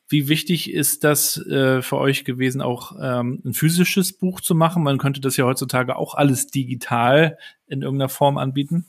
Wie 0.08 0.28
wichtig 0.28 0.72
ist 0.72 1.04
das 1.06 1.38
äh, 1.48 1.82
für 1.82 1.98
euch 1.98 2.26
gewesen, 2.26 2.62
auch 2.62 2.92
ähm, 3.02 3.42
ein 3.46 3.54
physisches 3.54 4.12
Buch 4.12 4.42
zu 4.42 4.56
machen? 4.56 4.84
Man 4.84 4.98
könnte 4.98 5.22
das 5.22 5.38
ja 5.38 5.46
heutzutage 5.46 5.96
auch 5.96 6.16
alles 6.16 6.48
digital 6.48 7.38
in 7.68 7.82
irgendeiner 7.82 8.10
Form 8.10 8.38
anbieten. 8.38 8.86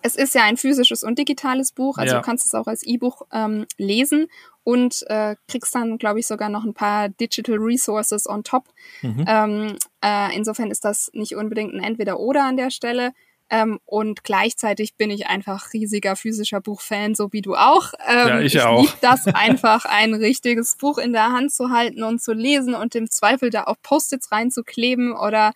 Es 0.00 0.16
ist 0.16 0.34
ja 0.34 0.44
ein 0.44 0.56
physisches 0.56 1.02
und 1.02 1.18
digitales 1.18 1.72
Buch, 1.72 1.98
also 1.98 2.14
ja. 2.14 2.20
du 2.20 2.24
kannst 2.24 2.46
es 2.46 2.54
auch 2.54 2.66
als 2.66 2.84
E-Buch 2.84 3.22
ähm, 3.32 3.66
lesen 3.76 4.28
und 4.64 5.04
äh, 5.08 5.36
kriegst 5.48 5.74
dann, 5.74 5.98
glaube 5.98 6.20
ich, 6.20 6.26
sogar 6.26 6.48
noch 6.48 6.64
ein 6.64 6.74
paar 6.74 7.08
Digital 7.08 7.56
Resources 7.56 8.28
on 8.28 8.42
top. 8.44 8.64
Mhm. 9.02 9.24
Ähm, 9.28 9.76
äh, 10.02 10.34
insofern 10.36 10.70
ist 10.70 10.84
das 10.84 11.10
nicht 11.12 11.36
unbedingt 11.36 11.74
ein 11.74 11.82
Entweder-Oder 11.82 12.44
an 12.44 12.56
der 12.56 12.70
Stelle. 12.70 13.12
Ähm, 13.48 13.78
und 13.84 14.24
gleichzeitig 14.24 14.96
bin 14.96 15.10
ich 15.10 15.28
einfach 15.28 15.72
riesiger 15.72 16.16
physischer 16.16 16.60
Buchfan, 16.60 17.14
so 17.14 17.32
wie 17.32 17.42
du 17.42 17.54
auch. 17.54 17.92
Ähm, 18.06 18.28
ja, 18.28 18.40
ich, 18.40 18.54
ich 18.56 18.62
auch. 18.62 18.82
liebe 18.82 18.92
das 19.00 19.26
einfach, 19.34 19.84
ein 19.84 20.14
richtiges 20.14 20.76
Buch 20.76 20.98
in 20.98 21.12
der 21.12 21.32
Hand 21.32 21.52
zu 21.52 21.70
halten 21.70 22.02
und 22.02 22.20
zu 22.20 22.32
lesen 22.32 22.74
und 22.74 22.94
im 22.94 23.10
Zweifel 23.10 23.50
da 23.50 23.64
auch 23.64 23.76
Post-its 23.82 24.32
reinzukleben 24.32 25.12
oder 25.12 25.52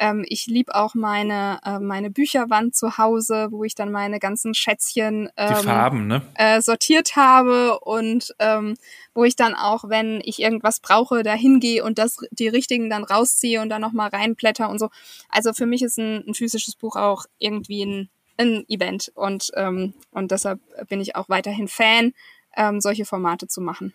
ähm, 0.00 0.24
ich 0.26 0.46
liebe 0.46 0.74
auch 0.74 0.94
meine, 0.94 1.60
äh, 1.62 1.78
meine 1.78 2.10
Bücherwand 2.10 2.74
zu 2.74 2.96
Hause, 2.96 3.48
wo 3.50 3.64
ich 3.64 3.74
dann 3.74 3.92
meine 3.92 4.18
ganzen 4.18 4.54
Schätzchen 4.54 5.28
ähm, 5.36 5.56
Farben, 5.56 6.06
ne? 6.06 6.22
äh, 6.34 6.62
sortiert 6.62 7.16
habe 7.16 7.78
und 7.80 8.34
ähm, 8.38 8.76
wo 9.14 9.24
ich 9.24 9.36
dann 9.36 9.54
auch, 9.54 9.90
wenn 9.90 10.22
ich 10.24 10.40
irgendwas 10.40 10.80
brauche, 10.80 11.22
da 11.22 11.34
hingehe 11.34 11.84
und 11.84 11.98
das 11.98 12.16
die 12.30 12.48
richtigen 12.48 12.88
dann 12.88 13.04
rausziehe 13.04 13.60
und 13.60 13.68
dann 13.68 13.82
nochmal 13.82 14.08
reinblätter 14.08 14.70
und 14.70 14.78
so. 14.78 14.88
Also 15.28 15.52
für 15.52 15.66
mich 15.66 15.82
ist 15.82 15.98
ein, 15.98 16.24
ein 16.26 16.34
physisches 16.34 16.76
Buch 16.76 16.96
auch 16.96 17.26
irgendwie 17.38 17.84
ein, 17.84 18.08
ein 18.38 18.64
Event 18.68 19.12
und, 19.14 19.50
ähm, 19.54 19.92
und 20.12 20.30
deshalb 20.30 20.60
bin 20.88 21.02
ich 21.02 21.14
auch 21.14 21.28
weiterhin 21.28 21.68
Fan, 21.68 22.14
ähm, 22.56 22.80
solche 22.80 23.04
Formate 23.04 23.48
zu 23.48 23.60
machen. 23.60 23.92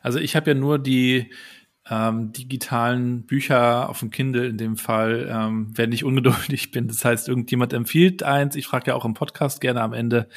Also 0.00 0.18
ich 0.18 0.34
habe 0.36 0.52
ja 0.52 0.54
nur 0.54 0.78
die 0.78 1.30
ähm, 1.88 2.32
digitalen 2.32 3.22
Bücher 3.26 3.88
auf 3.88 4.00
dem 4.00 4.10
Kindle 4.10 4.46
in 4.46 4.58
dem 4.58 4.76
Fall, 4.76 5.28
ähm, 5.30 5.68
wenn 5.76 5.92
ich 5.92 6.04
ungeduldig 6.04 6.70
bin. 6.72 6.88
Das 6.88 7.04
heißt, 7.04 7.28
irgendjemand 7.28 7.72
empfiehlt 7.72 8.22
eins. 8.22 8.56
Ich 8.56 8.66
frage 8.66 8.88
ja 8.88 8.94
auch 8.94 9.04
im 9.04 9.14
Podcast 9.14 9.60
gerne 9.60 9.82
am 9.82 9.92
Ende. 9.92 10.28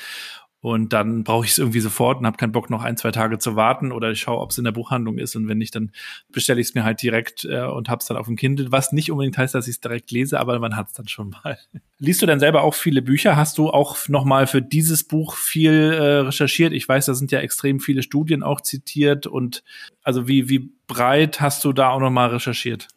Und 0.61 0.91
dann 0.91 1.23
brauche 1.23 1.45
ich 1.45 1.51
es 1.51 1.57
irgendwie 1.57 1.79
sofort 1.79 2.19
und 2.19 2.25
habe 2.25 2.35
keinen 2.35 2.51
Bock, 2.51 2.69
noch 2.69 2.83
ein, 2.83 2.97
zwei 2.97 3.11
Tage 3.11 3.37
zu 3.39 3.55
warten 3.55 3.93
oder 3.93 4.11
ich 4.11 4.19
schaue, 4.19 4.39
ob 4.41 4.51
es 4.51 4.57
in 4.57 4.65
der 4.65 4.73
Buchhandlung 4.73 5.17
ist. 5.17 5.35
Und 5.37 5.47
wenn 5.47 5.57
nicht, 5.57 5.73
dann 5.73 5.91
bestelle 6.33 6.59
ich 6.59 6.67
es 6.67 6.75
mir 6.75 6.83
halt 6.83 7.01
direkt 7.01 7.45
äh, 7.45 7.61
und 7.61 7.87
habe 7.87 7.99
es 7.99 8.07
dann 8.07 8.17
auf 8.17 8.25
dem 8.25 8.35
Kindle, 8.35 8.69
was 8.69 8.91
nicht 8.91 9.09
unbedingt 9.09 9.37
heißt, 9.37 9.55
dass 9.55 9.67
ich 9.67 9.75
es 9.75 9.81
direkt 9.81 10.11
lese, 10.11 10.37
aber 10.37 10.59
man 10.59 10.75
hat 10.75 10.87
es 10.87 10.93
dann 10.93 11.07
schon 11.07 11.29
mal. 11.29 11.57
Liest 11.99 12.21
du 12.21 12.25
denn 12.25 12.41
selber 12.41 12.63
auch 12.63 12.73
viele 12.73 13.01
Bücher? 13.01 13.37
Hast 13.37 13.57
du 13.57 13.69
auch 13.69 14.09
nochmal 14.09 14.47
für 14.47 14.61
dieses 14.61 15.05
Buch 15.05 15.35
viel 15.35 15.71
äh, 15.71 16.19
recherchiert? 16.19 16.73
Ich 16.73 16.87
weiß, 16.87 17.05
da 17.05 17.13
sind 17.13 17.31
ja 17.31 17.39
extrem 17.39 17.79
viele 17.79 18.03
Studien 18.03 18.43
auch 18.43 18.59
zitiert. 18.59 19.27
Und 19.27 19.63
also 20.03 20.27
wie, 20.27 20.49
wie 20.49 20.71
breit 20.87 21.39
hast 21.39 21.63
du 21.63 21.71
da 21.71 21.91
auch 21.91 21.99
nochmal 21.99 22.31
recherchiert? 22.31 22.87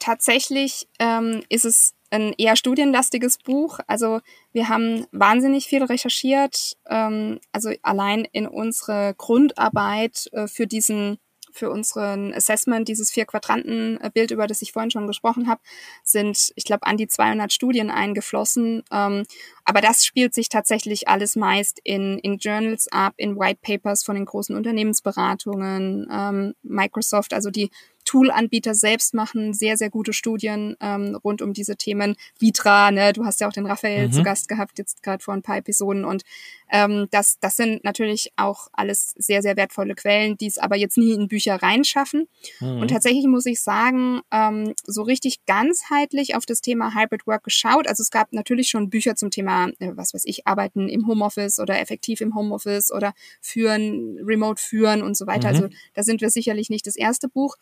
Tatsächlich 0.00 0.88
ähm, 0.98 1.42
ist 1.48 1.64
es 1.64 1.94
ein 2.10 2.34
eher 2.38 2.56
studienlastiges 2.56 3.38
Buch. 3.38 3.80
Also 3.86 4.20
wir 4.52 4.68
haben 4.68 5.06
wahnsinnig 5.12 5.66
viel 5.66 5.82
recherchiert. 5.82 6.76
Ähm, 6.88 7.40
also 7.52 7.70
allein 7.82 8.26
in 8.32 8.46
unsere 8.46 9.14
Grundarbeit 9.16 10.28
äh, 10.32 10.46
für 10.46 10.66
diesen 10.66 11.18
für 11.58 11.70
unseren 11.70 12.32
Assessment, 12.32 12.88
dieses 12.88 13.10
Vier-Quadranten-Bild, 13.10 14.30
über 14.30 14.46
das 14.46 14.62
ich 14.62 14.72
vorhin 14.72 14.90
schon 14.90 15.06
gesprochen 15.06 15.48
habe, 15.48 15.60
sind, 16.04 16.52
ich 16.54 16.64
glaube, 16.64 16.86
an 16.86 16.96
die 16.96 17.08
200 17.08 17.52
Studien 17.52 17.90
eingeflossen. 17.90 18.84
Ähm, 18.92 19.24
aber 19.64 19.80
das 19.80 20.04
spielt 20.04 20.34
sich 20.34 20.48
tatsächlich 20.48 21.08
alles 21.08 21.36
meist 21.36 21.80
in, 21.82 22.18
in 22.18 22.38
Journals 22.38 22.88
ab, 22.90 23.14
in 23.16 23.36
White 23.36 23.60
Papers 23.62 24.04
von 24.04 24.14
den 24.14 24.24
großen 24.24 24.56
Unternehmensberatungen, 24.56 26.08
ähm, 26.10 26.54
Microsoft, 26.62 27.34
also 27.34 27.50
die 27.50 27.70
Toolanbieter 28.08 28.74
selbst 28.74 29.12
machen 29.12 29.52
sehr, 29.52 29.76
sehr 29.76 29.90
gute 29.90 30.14
Studien 30.14 30.76
ähm, 30.80 31.14
rund 31.22 31.42
um 31.42 31.52
diese 31.52 31.76
Themen. 31.76 32.16
Vitra, 32.38 32.90
ne, 32.90 33.12
du 33.12 33.26
hast 33.26 33.42
ja 33.42 33.48
auch 33.48 33.52
den 33.52 33.66
Raphael 33.66 34.08
mhm. 34.08 34.12
zu 34.12 34.22
Gast 34.22 34.48
gehabt, 34.48 34.78
jetzt 34.78 35.02
gerade 35.02 35.22
vor 35.22 35.34
ein 35.34 35.42
paar 35.42 35.58
Episoden. 35.58 36.06
Und 36.06 36.22
ähm, 36.70 37.08
das, 37.10 37.38
das 37.40 37.56
sind 37.56 37.84
natürlich 37.84 38.32
auch 38.36 38.68
alles 38.72 39.14
sehr, 39.18 39.42
sehr 39.42 39.58
wertvolle 39.58 39.94
Quellen, 39.94 40.38
die 40.38 40.46
es 40.46 40.56
aber 40.56 40.76
jetzt 40.76 40.96
nie 40.96 41.12
in 41.12 41.28
Bücher 41.28 41.56
reinschaffen. 41.56 42.28
Mhm. 42.60 42.80
Und 42.80 42.88
tatsächlich 42.88 43.26
muss 43.26 43.44
ich 43.44 43.60
sagen, 43.60 44.22
ähm, 44.30 44.72
so 44.86 45.02
richtig 45.02 45.44
ganzheitlich 45.44 46.34
auf 46.34 46.46
das 46.46 46.62
Thema 46.62 46.94
Hybrid 46.94 47.26
Work 47.26 47.44
geschaut. 47.44 47.88
Also 47.88 48.00
es 48.00 48.10
gab 48.10 48.32
natürlich 48.32 48.70
schon 48.70 48.88
Bücher 48.88 49.16
zum 49.16 49.30
Thema, 49.30 49.68
äh, 49.80 49.92
was 49.96 50.14
weiß 50.14 50.22
ich, 50.24 50.46
Arbeiten 50.46 50.88
im 50.88 51.06
Homeoffice 51.06 51.58
oder 51.58 51.78
effektiv 51.78 52.22
im 52.22 52.34
Homeoffice 52.34 52.90
oder 52.90 53.12
führen, 53.42 54.18
Remote 54.24 54.62
führen 54.62 55.02
und 55.02 55.14
so 55.14 55.26
weiter. 55.26 55.48
Mhm. 55.50 55.54
Also 55.54 55.68
da 55.92 56.02
sind 56.02 56.22
wir 56.22 56.30
sicherlich 56.30 56.70
nicht 56.70 56.86
das 56.86 56.96
erste 56.96 57.28
Buch. 57.28 57.56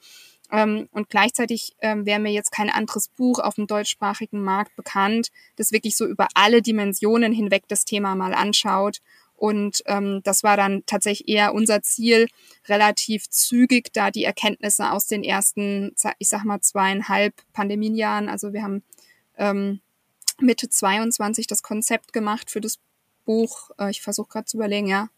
Ähm, 0.52 0.88
und 0.92 1.08
gleichzeitig 1.08 1.74
ähm, 1.80 2.06
wäre 2.06 2.20
mir 2.20 2.32
jetzt 2.32 2.52
kein 2.52 2.70
anderes 2.70 3.08
Buch 3.08 3.38
auf 3.38 3.54
dem 3.54 3.66
deutschsprachigen 3.66 4.40
Markt 4.40 4.76
bekannt, 4.76 5.30
das 5.56 5.72
wirklich 5.72 5.96
so 5.96 6.06
über 6.06 6.28
alle 6.34 6.62
Dimensionen 6.62 7.32
hinweg 7.32 7.64
das 7.68 7.84
Thema 7.84 8.14
mal 8.14 8.34
anschaut. 8.34 9.00
Und 9.36 9.82
ähm, 9.86 10.22
das 10.24 10.42
war 10.42 10.56
dann 10.56 10.84
tatsächlich 10.86 11.28
eher 11.28 11.54
unser 11.54 11.82
Ziel, 11.82 12.26
relativ 12.68 13.28
zügig 13.28 13.92
da 13.92 14.10
die 14.10 14.24
Erkenntnisse 14.24 14.90
aus 14.90 15.06
den 15.06 15.22
ersten, 15.22 15.94
ich 16.18 16.28
sag 16.28 16.44
mal, 16.44 16.60
zweieinhalb 16.60 17.34
Pandemienjahren. 17.52 18.30
Also 18.30 18.54
wir 18.54 18.62
haben 18.62 18.82
ähm, 19.36 19.80
Mitte 20.40 20.70
22 20.70 21.46
das 21.46 21.62
Konzept 21.62 22.12
gemacht 22.12 22.50
für 22.50 22.60
das 22.60 22.78
Buch. 23.26 23.70
Äh, 23.78 23.90
ich 23.90 24.00
versuche 24.00 24.28
gerade 24.28 24.46
zu 24.46 24.56
überlegen, 24.56 24.86
ja. 24.86 25.08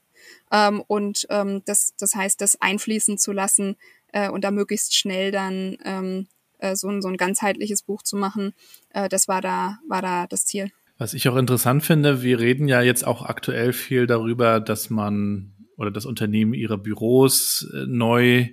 Ähm, 0.50 0.82
und 0.88 1.26
ähm, 1.30 1.62
das, 1.64 1.94
das 1.96 2.16
heißt, 2.16 2.40
das 2.40 2.60
einfließen 2.60 3.18
zu 3.18 3.32
lassen, 3.32 3.76
äh, 4.12 4.28
und 4.28 4.44
da 4.44 4.50
möglichst 4.50 4.96
schnell 4.96 5.30
dann 5.30 5.76
ähm, 5.84 6.28
äh, 6.58 6.76
so, 6.76 6.88
ein, 6.88 7.02
so 7.02 7.08
ein 7.08 7.16
ganzheitliches 7.16 7.82
Buch 7.82 8.02
zu 8.02 8.16
machen. 8.16 8.52
Äh, 8.90 9.08
das 9.08 9.28
war 9.28 9.40
da, 9.40 9.78
war 9.88 10.02
da 10.02 10.26
das 10.26 10.44
Ziel. 10.44 10.70
Was 10.98 11.14
ich 11.14 11.28
auch 11.28 11.36
interessant 11.36 11.84
finde, 11.84 12.22
wir 12.22 12.40
reden 12.40 12.66
ja 12.66 12.82
jetzt 12.82 13.06
auch 13.06 13.22
aktuell 13.22 13.72
viel 13.72 14.06
darüber, 14.06 14.60
dass 14.60 14.90
man 14.90 15.54
oder 15.76 15.92
das 15.92 16.06
Unternehmen 16.06 16.54
ihre 16.54 16.76
Büros 16.76 17.68
äh, 17.72 17.86
neu 17.86 18.48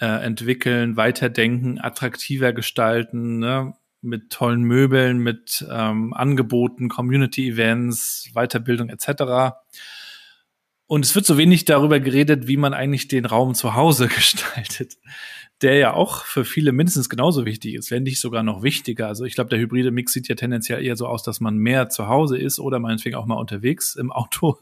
äh, 0.00 0.06
entwickeln, 0.06 0.96
weiterdenken, 0.96 1.78
attraktiver 1.78 2.52
gestalten, 2.52 3.38
ne? 3.38 3.74
mit 4.00 4.30
tollen 4.30 4.62
Möbeln, 4.62 5.18
mit 5.18 5.64
ähm, 5.70 6.12
Angeboten, 6.12 6.88
Community-Events, 6.88 8.30
Weiterbildung 8.34 8.88
etc. 8.90 9.54
Und 10.86 11.04
es 11.04 11.14
wird 11.14 11.24
so 11.24 11.38
wenig 11.38 11.64
darüber 11.64 11.98
geredet, 11.98 12.46
wie 12.46 12.56
man 12.56 12.74
eigentlich 12.74 13.08
den 13.08 13.24
Raum 13.24 13.54
zu 13.54 13.74
Hause 13.74 14.08
gestaltet, 14.14 14.98
der 15.62 15.76
ja 15.76 15.94
auch 15.94 16.24
für 16.24 16.44
viele 16.44 16.72
mindestens 16.72 17.08
genauso 17.08 17.46
wichtig 17.46 17.74
ist, 17.74 17.90
wenn 17.90 18.02
nicht 18.02 18.20
sogar 18.20 18.42
noch 18.42 18.62
wichtiger. 18.62 19.08
Also 19.08 19.24
ich 19.24 19.34
glaube, 19.34 19.50
der 19.50 19.58
hybride 19.58 19.90
Mix 19.90 20.12
sieht 20.12 20.28
ja 20.28 20.34
tendenziell 20.34 20.84
eher 20.84 20.96
so 20.96 21.06
aus, 21.06 21.22
dass 21.22 21.40
man 21.40 21.56
mehr 21.56 21.88
zu 21.88 22.08
Hause 22.08 22.36
ist 22.36 22.58
oder 22.58 22.78
meinetwegen 22.78 23.16
auch 23.16 23.26
mal 23.26 23.36
unterwegs 23.36 23.94
im 23.94 24.12
Auto, 24.12 24.58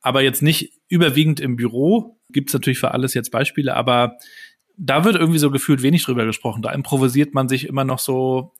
aber 0.00 0.22
jetzt 0.22 0.42
nicht 0.42 0.72
überwiegend 0.88 1.40
im 1.40 1.56
Büro. 1.56 2.18
Gibt 2.30 2.50
es 2.50 2.54
natürlich 2.54 2.78
für 2.78 2.92
alles 2.92 3.14
jetzt 3.14 3.30
Beispiele, 3.30 3.74
aber 3.74 4.16
da 4.76 5.04
wird 5.04 5.16
irgendwie 5.16 5.40
so 5.40 5.50
gefühlt 5.50 5.82
wenig 5.82 6.04
drüber 6.04 6.24
gesprochen. 6.24 6.62
Da 6.62 6.70
improvisiert 6.72 7.34
man 7.34 7.48
sich 7.48 7.66
immer 7.66 7.84
noch 7.84 7.98
so 7.98 8.52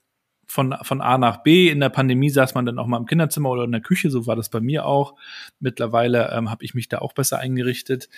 von, 0.48 0.74
von 0.82 1.00
A 1.00 1.18
nach 1.18 1.42
B. 1.42 1.68
In 1.68 1.80
der 1.80 1.90
Pandemie 1.90 2.30
saß 2.30 2.54
man 2.54 2.66
dann 2.66 2.78
auch 2.78 2.86
mal 2.86 2.96
im 2.96 3.06
Kinderzimmer 3.06 3.50
oder 3.50 3.64
in 3.64 3.72
der 3.72 3.82
Küche, 3.82 4.10
so 4.10 4.26
war 4.26 4.34
das 4.34 4.48
bei 4.48 4.60
mir 4.60 4.86
auch. 4.86 5.14
Mittlerweile 5.60 6.32
ähm, 6.32 6.50
habe 6.50 6.64
ich 6.64 6.74
mich 6.74 6.88
da 6.88 6.98
auch 6.98 7.12
besser 7.12 7.38
eingerichtet. 7.38 8.08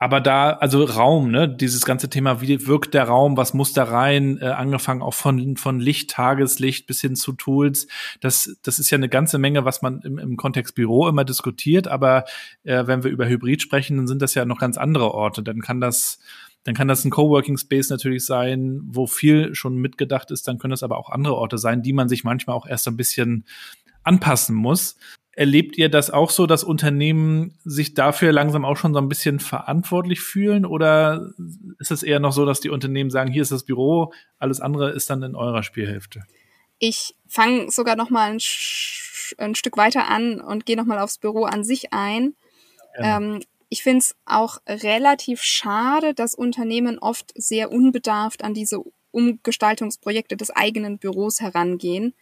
Aber 0.00 0.20
da, 0.20 0.50
also 0.50 0.84
Raum, 0.84 1.32
ne, 1.32 1.48
dieses 1.48 1.84
ganze 1.84 2.08
Thema, 2.08 2.40
wie 2.40 2.66
wirkt 2.68 2.94
der 2.94 3.04
Raum, 3.04 3.36
was 3.36 3.52
muss 3.52 3.72
da 3.72 3.82
rein, 3.82 4.38
äh, 4.40 4.46
angefangen 4.46 5.02
auch 5.02 5.14
von, 5.14 5.56
von 5.56 5.80
Licht, 5.80 6.10
Tageslicht 6.10 6.86
bis 6.86 7.00
hin 7.00 7.16
zu 7.16 7.32
Tools. 7.32 7.88
Das, 8.20 8.58
das 8.62 8.78
ist 8.78 8.90
ja 8.90 8.96
eine 8.96 9.08
ganze 9.08 9.38
Menge, 9.38 9.64
was 9.64 9.82
man 9.82 10.00
im, 10.02 10.18
im 10.18 10.36
Kontext 10.36 10.76
Büro 10.76 11.08
immer 11.08 11.24
diskutiert. 11.24 11.88
Aber 11.88 12.24
äh, 12.62 12.86
wenn 12.86 13.02
wir 13.02 13.10
über 13.10 13.26
Hybrid 13.28 13.60
sprechen, 13.60 13.96
dann 13.96 14.06
sind 14.06 14.22
das 14.22 14.34
ja 14.34 14.44
noch 14.44 14.58
ganz 14.58 14.78
andere 14.78 15.12
Orte. 15.12 15.42
Dann 15.42 15.60
kann 15.60 15.80
das, 15.80 16.20
dann 16.62 16.76
kann 16.76 16.86
das 16.86 17.04
ein 17.04 17.10
Coworking 17.10 17.58
Space 17.58 17.90
natürlich 17.90 18.24
sein, 18.24 18.80
wo 18.84 19.08
viel 19.08 19.56
schon 19.56 19.78
mitgedacht 19.78 20.30
ist. 20.30 20.46
Dann 20.46 20.58
können 20.58 20.70
das 20.70 20.84
aber 20.84 20.98
auch 20.98 21.10
andere 21.10 21.34
Orte 21.34 21.58
sein, 21.58 21.82
die 21.82 21.92
man 21.92 22.08
sich 22.08 22.22
manchmal 22.22 22.54
auch 22.54 22.66
erst 22.66 22.86
ein 22.86 22.96
bisschen 22.96 23.46
anpassen 24.04 24.54
muss. 24.54 24.96
Erlebt 25.38 25.78
ihr 25.78 25.88
das 25.88 26.10
auch 26.10 26.30
so, 26.30 26.48
dass 26.48 26.64
Unternehmen 26.64 27.56
sich 27.64 27.94
dafür 27.94 28.32
langsam 28.32 28.64
auch 28.64 28.76
schon 28.76 28.92
so 28.92 28.98
ein 28.98 29.08
bisschen 29.08 29.38
verantwortlich 29.38 30.18
fühlen? 30.18 30.66
Oder 30.66 31.30
ist 31.78 31.92
es 31.92 32.02
eher 32.02 32.18
noch 32.18 32.32
so, 32.32 32.44
dass 32.44 32.58
die 32.58 32.70
Unternehmen 32.70 33.08
sagen, 33.08 33.30
hier 33.30 33.42
ist 33.42 33.52
das 33.52 33.62
Büro, 33.62 34.12
alles 34.40 34.60
andere 34.60 34.90
ist 34.90 35.10
dann 35.10 35.22
in 35.22 35.36
eurer 35.36 35.62
Spielhälfte? 35.62 36.24
Ich 36.80 37.14
fange 37.28 37.70
sogar 37.70 37.94
noch 37.94 38.10
mal 38.10 38.32
ein, 38.32 38.40
ein, 39.38 39.54
Stück 39.54 39.76
weiter 39.76 40.08
an 40.08 40.40
und 40.40 40.66
gehe 40.66 40.76
noch 40.76 40.86
mal 40.86 40.98
aufs 40.98 41.18
Büro 41.18 41.44
an 41.44 41.62
sich 41.62 41.92
ein. 41.92 42.34
Ähm, 42.96 43.40
ich 43.68 43.84
finde 43.84 43.98
es 43.98 44.16
auch 44.26 44.58
relativ 44.66 45.40
schade, 45.42 46.14
dass 46.14 46.34
Unternehmen 46.34 46.98
oft 46.98 47.30
sehr 47.36 47.70
unbedarft 47.70 48.42
an 48.42 48.54
diese 48.54 48.82
Umgestaltungsprojekte 49.12 50.36
des 50.36 50.50
eigenen 50.50 50.98
Büros 50.98 51.40
herangehen, 51.40 52.14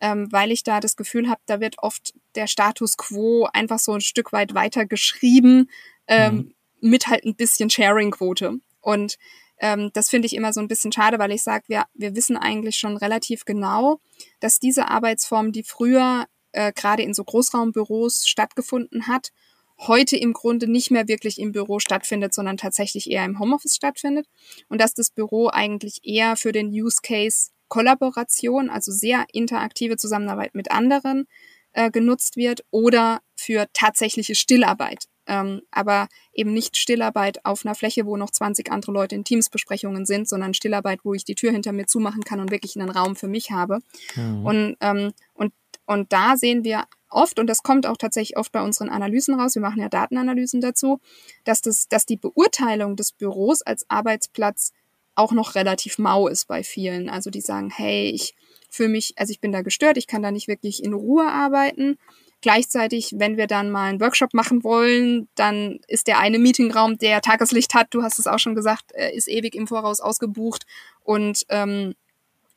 ähm, 0.00 0.30
weil 0.30 0.50
ich 0.52 0.62
da 0.62 0.80
das 0.80 0.96
Gefühl 0.96 1.28
habe, 1.28 1.40
da 1.46 1.60
wird 1.60 1.76
oft 1.78 2.14
der 2.34 2.46
Status 2.46 2.96
quo 2.96 3.48
einfach 3.52 3.78
so 3.78 3.92
ein 3.92 4.00
Stück 4.00 4.32
weit 4.32 4.54
weiter 4.54 4.86
geschrieben, 4.86 5.70
ähm, 6.06 6.34
mhm. 6.34 6.54
mit 6.80 7.06
halt 7.08 7.24
ein 7.24 7.36
bisschen 7.36 7.70
Sharing-Quote. 7.70 8.58
Und 8.80 9.16
ähm, 9.58 9.90
das 9.94 10.10
finde 10.10 10.26
ich 10.26 10.34
immer 10.34 10.52
so 10.52 10.60
ein 10.60 10.68
bisschen 10.68 10.92
schade, 10.92 11.18
weil 11.18 11.32
ich 11.32 11.42
sage, 11.42 11.64
wir, 11.68 11.84
wir 11.94 12.14
wissen 12.14 12.36
eigentlich 12.36 12.76
schon 12.76 12.96
relativ 12.96 13.44
genau, 13.44 14.00
dass 14.40 14.60
diese 14.60 14.88
Arbeitsform, 14.88 15.52
die 15.52 15.62
früher 15.62 16.26
äh, 16.52 16.72
gerade 16.72 17.02
in 17.02 17.14
so 17.14 17.24
Großraumbüros 17.24 18.26
stattgefunden 18.26 19.06
hat, 19.06 19.32
heute 19.78 20.16
im 20.16 20.32
Grunde 20.32 20.70
nicht 20.70 20.90
mehr 20.90 21.08
wirklich 21.08 21.38
im 21.38 21.52
Büro 21.52 21.78
stattfindet, 21.78 22.34
sondern 22.34 22.56
tatsächlich 22.56 23.10
eher 23.10 23.24
im 23.24 23.38
Homeoffice 23.38 23.76
stattfindet 23.76 24.26
und 24.68 24.80
dass 24.80 24.94
das 24.94 25.10
Büro 25.10 25.48
eigentlich 25.48 26.00
eher 26.02 26.36
für 26.36 26.52
den 26.52 26.68
Use 26.68 26.98
Case 27.02 27.50
Kollaboration, 27.68 28.70
also 28.70 28.92
sehr 28.92 29.26
interaktive 29.32 29.96
Zusammenarbeit 29.96 30.54
mit 30.54 30.70
anderen 30.70 31.26
äh, 31.72 31.90
genutzt 31.90 32.36
wird 32.36 32.64
oder 32.70 33.20
für 33.36 33.66
tatsächliche 33.72 34.34
Stillarbeit. 34.34 35.06
Ähm, 35.28 35.62
aber 35.72 36.08
eben 36.32 36.52
nicht 36.52 36.76
Stillarbeit 36.76 37.44
auf 37.44 37.66
einer 37.66 37.74
Fläche, 37.74 38.06
wo 38.06 38.16
noch 38.16 38.30
20 38.30 38.70
andere 38.70 38.92
Leute 38.92 39.16
in 39.16 39.24
Teamsbesprechungen 39.24 40.06
sind, 40.06 40.28
sondern 40.28 40.54
Stillarbeit, 40.54 41.00
wo 41.02 41.14
ich 41.14 41.24
die 41.24 41.34
Tür 41.34 41.50
hinter 41.50 41.72
mir 41.72 41.86
zumachen 41.86 42.22
kann 42.22 42.40
und 42.40 42.52
wirklich 42.52 42.78
einen 42.78 42.90
Raum 42.90 43.16
für 43.16 43.26
mich 43.26 43.50
habe. 43.50 43.80
Mhm. 44.14 44.46
Und, 44.46 44.76
ähm, 44.80 45.12
und, 45.34 45.52
und 45.84 46.12
da 46.12 46.36
sehen 46.36 46.62
wir 46.62 46.84
oft, 47.10 47.38
und 47.38 47.48
das 47.48 47.62
kommt 47.62 47.86
auch 47.86 47.96
tatsächlich 47.96 48.36
oft 48.36 48.52
bei 48.52 48.62
unseren 48.62 48.88
Analysen 48.88 49.38
raus, 49.38 49.54
wir 49.54 49.62
machen 49.62 49.80
ja 49.80 49.88
Datenanalysen 49.88 50.60
dazu, 50.60 51.00
dass, 51.44 51.60
das, 51.60 51.88
dass 51.88 52.06
die 52.06 52.16
Beurteilung 52.16 52.96
des 52.96 53.12
Büros 53.12 53.62
als 53.62 53.84
Arbeitsplatz 53.88 54.72
auch 55.16 55.32
noch 55.32 55.54
relativ 55.54 55.98
mau 55.98 56.28
ist 56.28 56.46
bei 56.46 56.62
vielen. 56.62 57.08
Also 57.08 57.30
die 57.30 57.40
sagen, 57.40 57.70
hey, 57.70 58.10
ich 58.10 58.34
fühle 58.70 58.90
mich, 58.90 59.14
also 59.16 59.30
ich 59.30 59.40
bin 59.40 59.52
da 59.52 59.62
gestört, 59.62 59.96
ich 59.96 60.06
kann 60.06 60.22
da 60.22 60.30
nicht 60.30 60.48
wirklich 60.48 60.84
in 60.84 60.92
Ruhe 60.92 61.26
arbeiten. 61.26 61.98
Gleichzeitig, 62.42 63.14
wenn 63.16 63.36
wir 63.36 63.46
dann 63.46 63.70
mal 63.70 63.88
einen 63.88 64.00
Workshop 64.00 64.34
machen 64.34 64.62
wollen, 64.62 65.28
dann 65.34 65.80
ist 65.88 66.06
der 66.06 66.18
eine 66.18 66.38
Meetingraum, 66.38 66.98
der 66.98 67.22
Tageslicht 67.22 67.74
hat, 67.74 67.88
du 67.90 68.02
hast 68.02 68.18
es 68.18 68.26
auch 68.26 68.38
schon 68.38 68.54
gesagt, 68.54 68.92
ist 69.14 69.28
ewig 69.28 69.54
im 69.54 69.66
Voraus 69.66 70.00
ausgebucht 70.00 70.66
und 71.02 71.44
ähm, 71.48 71.94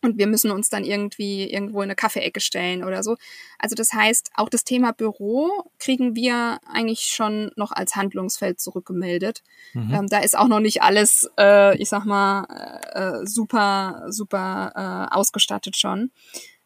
und 0.01 0.17
wir 0.17 0.27
müssen 0.27 0.51
uns 0.51 0.69
dann 0.69 0.83
irgendwie 0.83 1.49
irgendwo 1.49 1.81
in 1.81 1.87
eine 1.87 1.95
Kaffeeecke 1.95 2.39
stellen 2.39 2.83
oder 2.83 3.03
so. 3.03 3.17
Also 3.57 3.75
das 3.75 3.93
heißt, 3.93 4.31
auch 4.35 4.49
das 4.49 4.63
Thema 4.63 4.93
Büro 4.93 5.71
kriegen 5.77 6.15
wir 6.15 6.59
eigentlich 6.65 7.01
schon 7.01 7.51
noch 7.55 7.71
als 7.71 7.95
Handlungsfeld 7.95 8.59
zurückgemeldet. 8.59 9.43
Mhm. 9.73 9.93
Ähm, 9.93 10.07
da 10.07 10.19
ist 10.19 10.37
auch 10.37 10.47
noch 10.47 10.61
nicht 10.61 10.81
alles, 10.81 11.29
äh, 11.37 11.77
ich 11.77 11.89
sag 11.89 12.05
mal, 12.05 12.45
äh, 12.93 13.25
super, 13.25 14.05
super 14.09 15.09
äh, 15.11 15.15
ausgestattet 15.15 15.75
schon. 15.77 16.11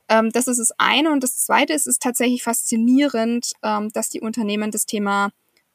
Ähm, 0.09 0.31
das 0.31 0.47
ist 0.47 0.59
das 0.59 0.71
eine. 0.77 1.11
Und 1.11 1.23
das 1.23 1.37
zweite 1.37 1.73
ist, 1.73 1.87
ist 1.87 2.01
tatsächlich 2.01 2.43
faszinierend, 2.43 3.53
ähm, 3.63 3.89
dass 3.93 4.09
die 4.09 4.21
Unternehmen 4.21 4.71
das 4.71 4.85
Thema, 4.85 5.31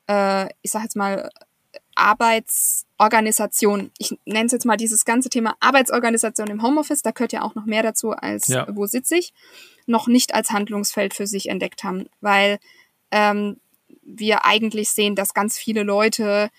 äh, 0.09 0.49
ich 0.63 0.71
sag 0.71 0.83
jetzt 0.83 0.97
mal, 0.97 1.31
Arbeitsorganisation, 1.99 3.91
ich 3.99 4.17
nenne 4.25 4.47
es 4.47 4.53
jetzt 4.53 4.67
mal 4.67 4.77
dieses 4.77 5.05
ganze 5.05 5.29
Thema 5.29 5.57
Arbeitsorganisation 5.61 6.49
im 6.49 6.63
Homeoffice, 6.63 7.03
da 7.03 7.11
gehört 7.11 7.33
ja 7.33 7.43
auch 7.43 7.55
noch 7.55 7.67
mehr 7.67 7.83
dazu 7.83 8.13
als 8.13 8.47
ja. 8.49 8.67
wo 8.71 8.87
sitze 8.87 9.17
ich, 9.17 9.35
noch 9.87 10.07
nicht 10.07 10.35
als 10.35 10.51
Handlungsfeld 10.51 11.13
für 11.15 11.27
sich 11.27 11.49
entdeckt 11.49 11.83
haben, 11.85 12.09
weil 12.21 12.59
ähm, 13.11 13.59
wir 14.03 14.45
eigentlich 14.45 14.91
sehen, 14.91 15.17
dass 15.17 15.35
ganz 15.35 15.59
viele 15.59 15.83
Leute 15.83 16.51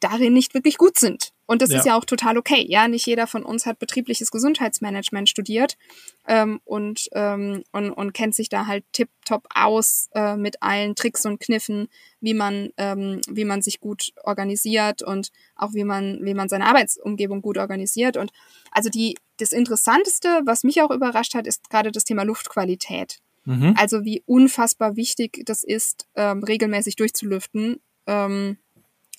darin 0.00 0.32
nicht 0.32 0.54
wirklich 0.54 0.78
gut 0.78 0.98
sind. 0.98 1.32
Und 1.48 1.62
das 1.62 1.70
ja. 1.70 1.78
ist 1.78 1.86
ja 1.86 1.96
auch 1.96 2.04
total 2.04 2.36
okay. 2.36 2.62
Ja, 2.68 2.88
nicht 2.88 3.06
jeder 3.06 3.26
von 3.26 3.42
uns 3.42 3.64
hat 3.64 3.78
betriebliches 3.78 4.30
Gesundheitsmanagement 4.30 5.30
studiert 5.30 5.78
ähm, 6.26 6.60
und, 6.66 7.08
ähm, 7.12 7.64
und, 7.72 7.90
und 7.90 8.12
kennt 8.12 8.34
sich 8.34 8.50
da 8.50 8.66
halt 8.66 8.84
tipptopp 8.92 9.48
aus 9.54 10.10
äh, 10.14 10.36
mit 10.36 10.62
allen 10.62 10.94
Tricks 10.94 11.24
und 11.24 11.40
Kniffen, 11.40 11.88
wie 12.20 12.34
man, 12.34 12.68
ähm, 12.76 13.22
wie 13.30 13.46
man 13.46 13.62
sich 13.62 13.80
gut 13.80 14.12
organisiert 14.24 15.00
und 15.02 15.32
auch 15.56 15.72
wie 15.72 15.84
man, 15.84 16.18
wie 16.20 16.34
man 16.34 16.50
seine 16.50 16.66
Arbeitsumgebung 16.66 17.40
gut 17.40 17.56
organisiert. 17.56 18.18
Und 18.18 18.30
also 18.70 18.90
die, 18.90 19.16
das 19.38 19.52
Interessanteste, 19.52 20.42
was 20.44 20.64
mich 20.64 20.82
auch 20.82 20.90
überrascht 20.90 21.34
hat, 21.34 21.46
ist 21.46 21.70
gerade 21.70 21.92
das 21.92 22.04
Thema 22.04 22.24
Luftqualität. 22.24 23.20
Mhm. 23.46 23.74
Also 23.78 24.04
wie 24.04 24.22
unfassbar 24.26 24.96
wichtig 24.96 25.44
das 25.46 25.64
ist, 25.64 26.08
ähm, 26.14 26.42
regelmäßig 26.42 26.96
durchzulüften. 26.96 27.80
Ähm, 28.06 28.58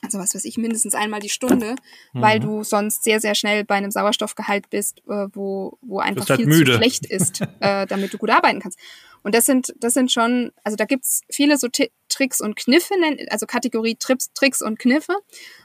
also 0.02 0.20
was 0.20 0.34
weiß 0.34 0.46
ich, 0.46 0.58
mindestens 0.58 0.96
einmal 0.96 1.20
die 1.20 1.30
Stunde, 1.30 1.76
mhm. 2.14 2.22
weil 2.22 2.40
du 2.40 2.64
sonst 2.64 3.04
sehr, 3.04 3.20
sehr 3.20 3.36
schnell 3.36 3.66
bei 3.66 3.76
einem 3.76 3.92
Sauerstoffgehalt 3.92 4.70
bist, 4.70 5.00
äh, 5.08 5.28
wo, 5.34 5.78
wo 5.82 6.00
einfach 6.00 6.30
halt 6.30 6.40
viel 6.40 6.48
müde. 6.48 6.74
zu 6.74 6.78
schlecht 6.78 7.06
ist, 7.06 7.42
äh, 7.60 7.86
damit 7.86 8.14
du 8.14 8.18
gut 8.18 8.30
arbeiten 8.30 8.60
kannst. 8.60 8.80
Und 9.22 9.36
das 9.36 9.46
sind, 9.46 9.74
das 9.80 9.94
sind 9.94 10.12
schon, 10.12 10.52
also 10.64 10.78
da 10.78 10.86
gibt's 10.86 11.22
viele 11.30 11.58
so 11.58 11.68
T 11.68 11.92
Tricks 12.08 12.42
und 12.42 12.56
Kniffe, 12.56 12.96
also 13.30 13.46
Kategorie 13.46 13.96
Trips, 13.96 14.32
Tricks 14.34 14.62
und 14.62 14.80
Kniffe. 14.80 15.14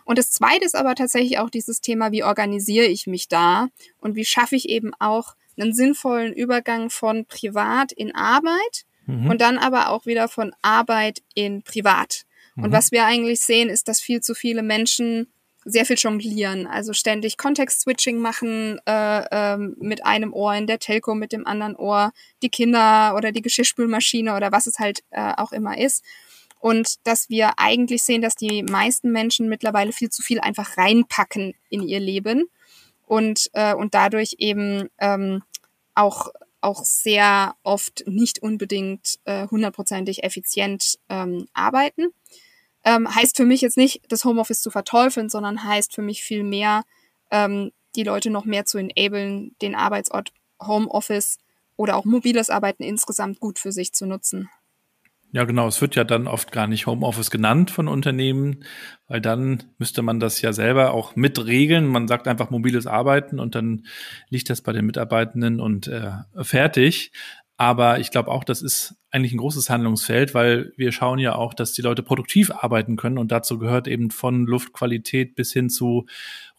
Und 0.04 0.18
das 0.18 0.30
zweite 0.30 0.64
ist 0.64 0.74
aber 0.74 0.94
tatsächlich 0.94 1.38
auch 1.38 1.48
dieses 1.48 1.80
Thema, 1.80 2.12
wie 2.12 2.22
organisiere 2.22 2.86
ich 2.86 3.06
mich 3.06 3.28
da 3.28 3.68
und 3.98 4.14
wie 4.14 4.24
schaffe 4.26 4.56
ich 4.56 4.68
eben 4.68 4.92
auch 4.98 5.34
einen 5.56 5.72
sinnvollen 5.72 6.32
Übergang 6.32 6.90
von 6.90 7.24
Privat 7.26 7.92
in 7.92 8.14
Arbeit 8.14 8.84
mhm. 9.06 9.30
und 9.30 9.40
dann 9.40 9.56
aber 9.56 9.88
auch 9.88 10.04
wieder 10.04 10.28
von 10.28 10.52
Arbeit 10.62 11.22
in 11.34 11.62
Privat. 11.62 12.24
Und 12.56 12.68
mhm. 12.68 12.72
was 12.72 12.92
wir 12.92 13.04
eigentlich 13.04 13.40
sehen, 13.40 13.68
ist, 13.68 13.88
dass 13.88 14.00
viel 14.00 14.20
zu 14.20 14.34
viele 14.34 14.62
Menschen 14.62 15.28
sehr 15.64 15.86
viel 15.86 15.96
jonglieren, 15.96 16.66
also 16.66 16.92
ständig 16.92 17.38
Context-Switching 17.38 18.18
machen, 18.18 18.78
äh, 18.86 19.24
ähm, 19.30 19.76
mit 19.80 20.04
einem 20.04 20.32
Ohr 20.34 20.54
in 20.54 20.66
der 20.66 20.78
Telco, 20.78 21.14
mit 21.14 21.32
dem 21.32 21.46
anderen 21.46 21.74
Ohr 21.74 22.12
die 22.42 22.50
Kinder 22.50 23.14
oder 23.16 23.32
die 23.32 23.40
Geschirrspülmaschine 23.40 24.36
oder 24.36 24.52
was 24.52 24.66
es 24.66 24.78
halt 24.78 25.02
äh, 25.10 25.32
auch 25.36 25.52
immer 25.52 25.78
ist. 25.78 26.04
Und 26.60 27.06
dass 27.06 27.28
wir 27.28 27.58
eigentlich 27.58 28.02
sehen, 28.02 28.22
dass 28.22 28.36
die 28.36 28.62
meisten 28.62 29.10
Menschen 29.10 29.48
mittlerweile 29.48 29.92
viel 29.92 30.10
zu 30.10 30.22
viel 30.22 30.40
einfach 30.40 30.76
reinpacken 30.76 31.54
in 31.70 31.82
ihr 31.82 32.00
Leben 32.00 32.44
und, 33.06 33.50
äh, 33.54 33.74
und 33.74 33.94
dadurch 33.94 34.36
eben 34.38 34.88
ähm, 34.98 35.42
auch 35.94 36.30
auch 36.64 36.82
sehr 36.82 37.56
oft 37.62 38.04
nicht 38.06 38.38
unbedingt 38.38 39.18
äh, 39.26 39.46
hundertprozentig 39.48 40.24
effizient 40.24 40.98
ähm, 41.10 41.46
arbeiten. 41.52 42.06
Ähm, 42.84 43.12
heißt 43.14 43.36
für 43.36 43.46
mich 43.46 43.60
jetzt 43.60 43.76
nicht, 43.76 44.02
das 44.08 44.24
Homeoffice 44.24 44.60
zu 44.60 44.70
verteufeln, 44.70 45.28
sondern 45.28 45.64
heißt 45.64 45.94
für 45.94 46.02
mich 46.02 46.22
viel 46.22 46.42
mehr, 46.42 46.84
ähm, 47.30 47.72
die 47.96 48.02
Leute 48.02 48.30
noch 48.30 48.44
mehr 48.44 48.64
zu 48.64 48.78
enablen, 48.78 49.54
den 49.62 49.74
Arbeitsort 49.74 50.32
Homeoffice 50.60 51.38
oder 51.76 51.96
auch 51.96 52.04
mobiles 52.04 52.50
Arbeiten 52.50 52.82
insgesamt 52.82 53.40
gut 53.40 53.58
für 53.58 53.72
sich 53.72 53.92
zu 53.92 54.06
nutzen. 54.06 54.48
Ja, 55.34 55.42
genau. 55.42 55.66
Es 55.66 55.80
wird 55.80 55.96
ja 55.96 56.04
dann 56.04 56.28
oft 56.28 56.52
gar 56.52 56.68
nicht 56.68 56.86
Homeoffice 56.86 57.28
genannt 57.28 57.72
von 57.72 57.88
Unternehmen, 57.88 58.64
weil 59.08 59.20
dann 59.20 59.64
müsste 59.78 60.00
man 60.00 60.20
das 60.20 60.40
ja 60.42 60.52
selber 60.52 60.92
auch 60.92 61.16
mitregeln. 61.16 61.88
Man 61.88 62.06
sagt 62.06 62.28
einfach 62.28 62.50
mobiles 62.50 62.86
Arbeiten 62.86 63.40
und 63.40 63.56
dann 63.56 63.84
liegt 64.28 64.48
das 64.48 64.60
bei 64.60 64.72
den 64.72 64.86
Mitarbeitenden 64.86 65.58
und 65.58 65.88
äh, 65.88 66.12
fertig. 66.40 67.10
Aber 67.56 68.00
ich 68.00 68.10
glaube 68.10 68.30
auch, 68.30 68.42
das 68.42 68.62
ist 68.62 68.96
eigentlich 69.10 69.32
ein 69.32 69.38
großes 69.38 69.70
Handlungsfeld, 69.70 70.34
weil 70.34 70.72
wir 70.76 70.90
schauen 70.90 71.20
ja 71.20 71.36
auch, 71.36 71.54
dass 71.54 71.72
die 71.72 71.82
Leute 71.82 72.02
produktiv 72.02 72.50
arbeiten 72.50 72.96
können 72.96 73.16
und 73.16 73.30
dazu 73.30 73.58
gehört 73.58 73.86
eben 73.86 74.10
von 74.10 74.44
Luftqualität 74.46 75.36
bis 75.36 75.52
hin 75.52 75.70
zu 75.70 76.06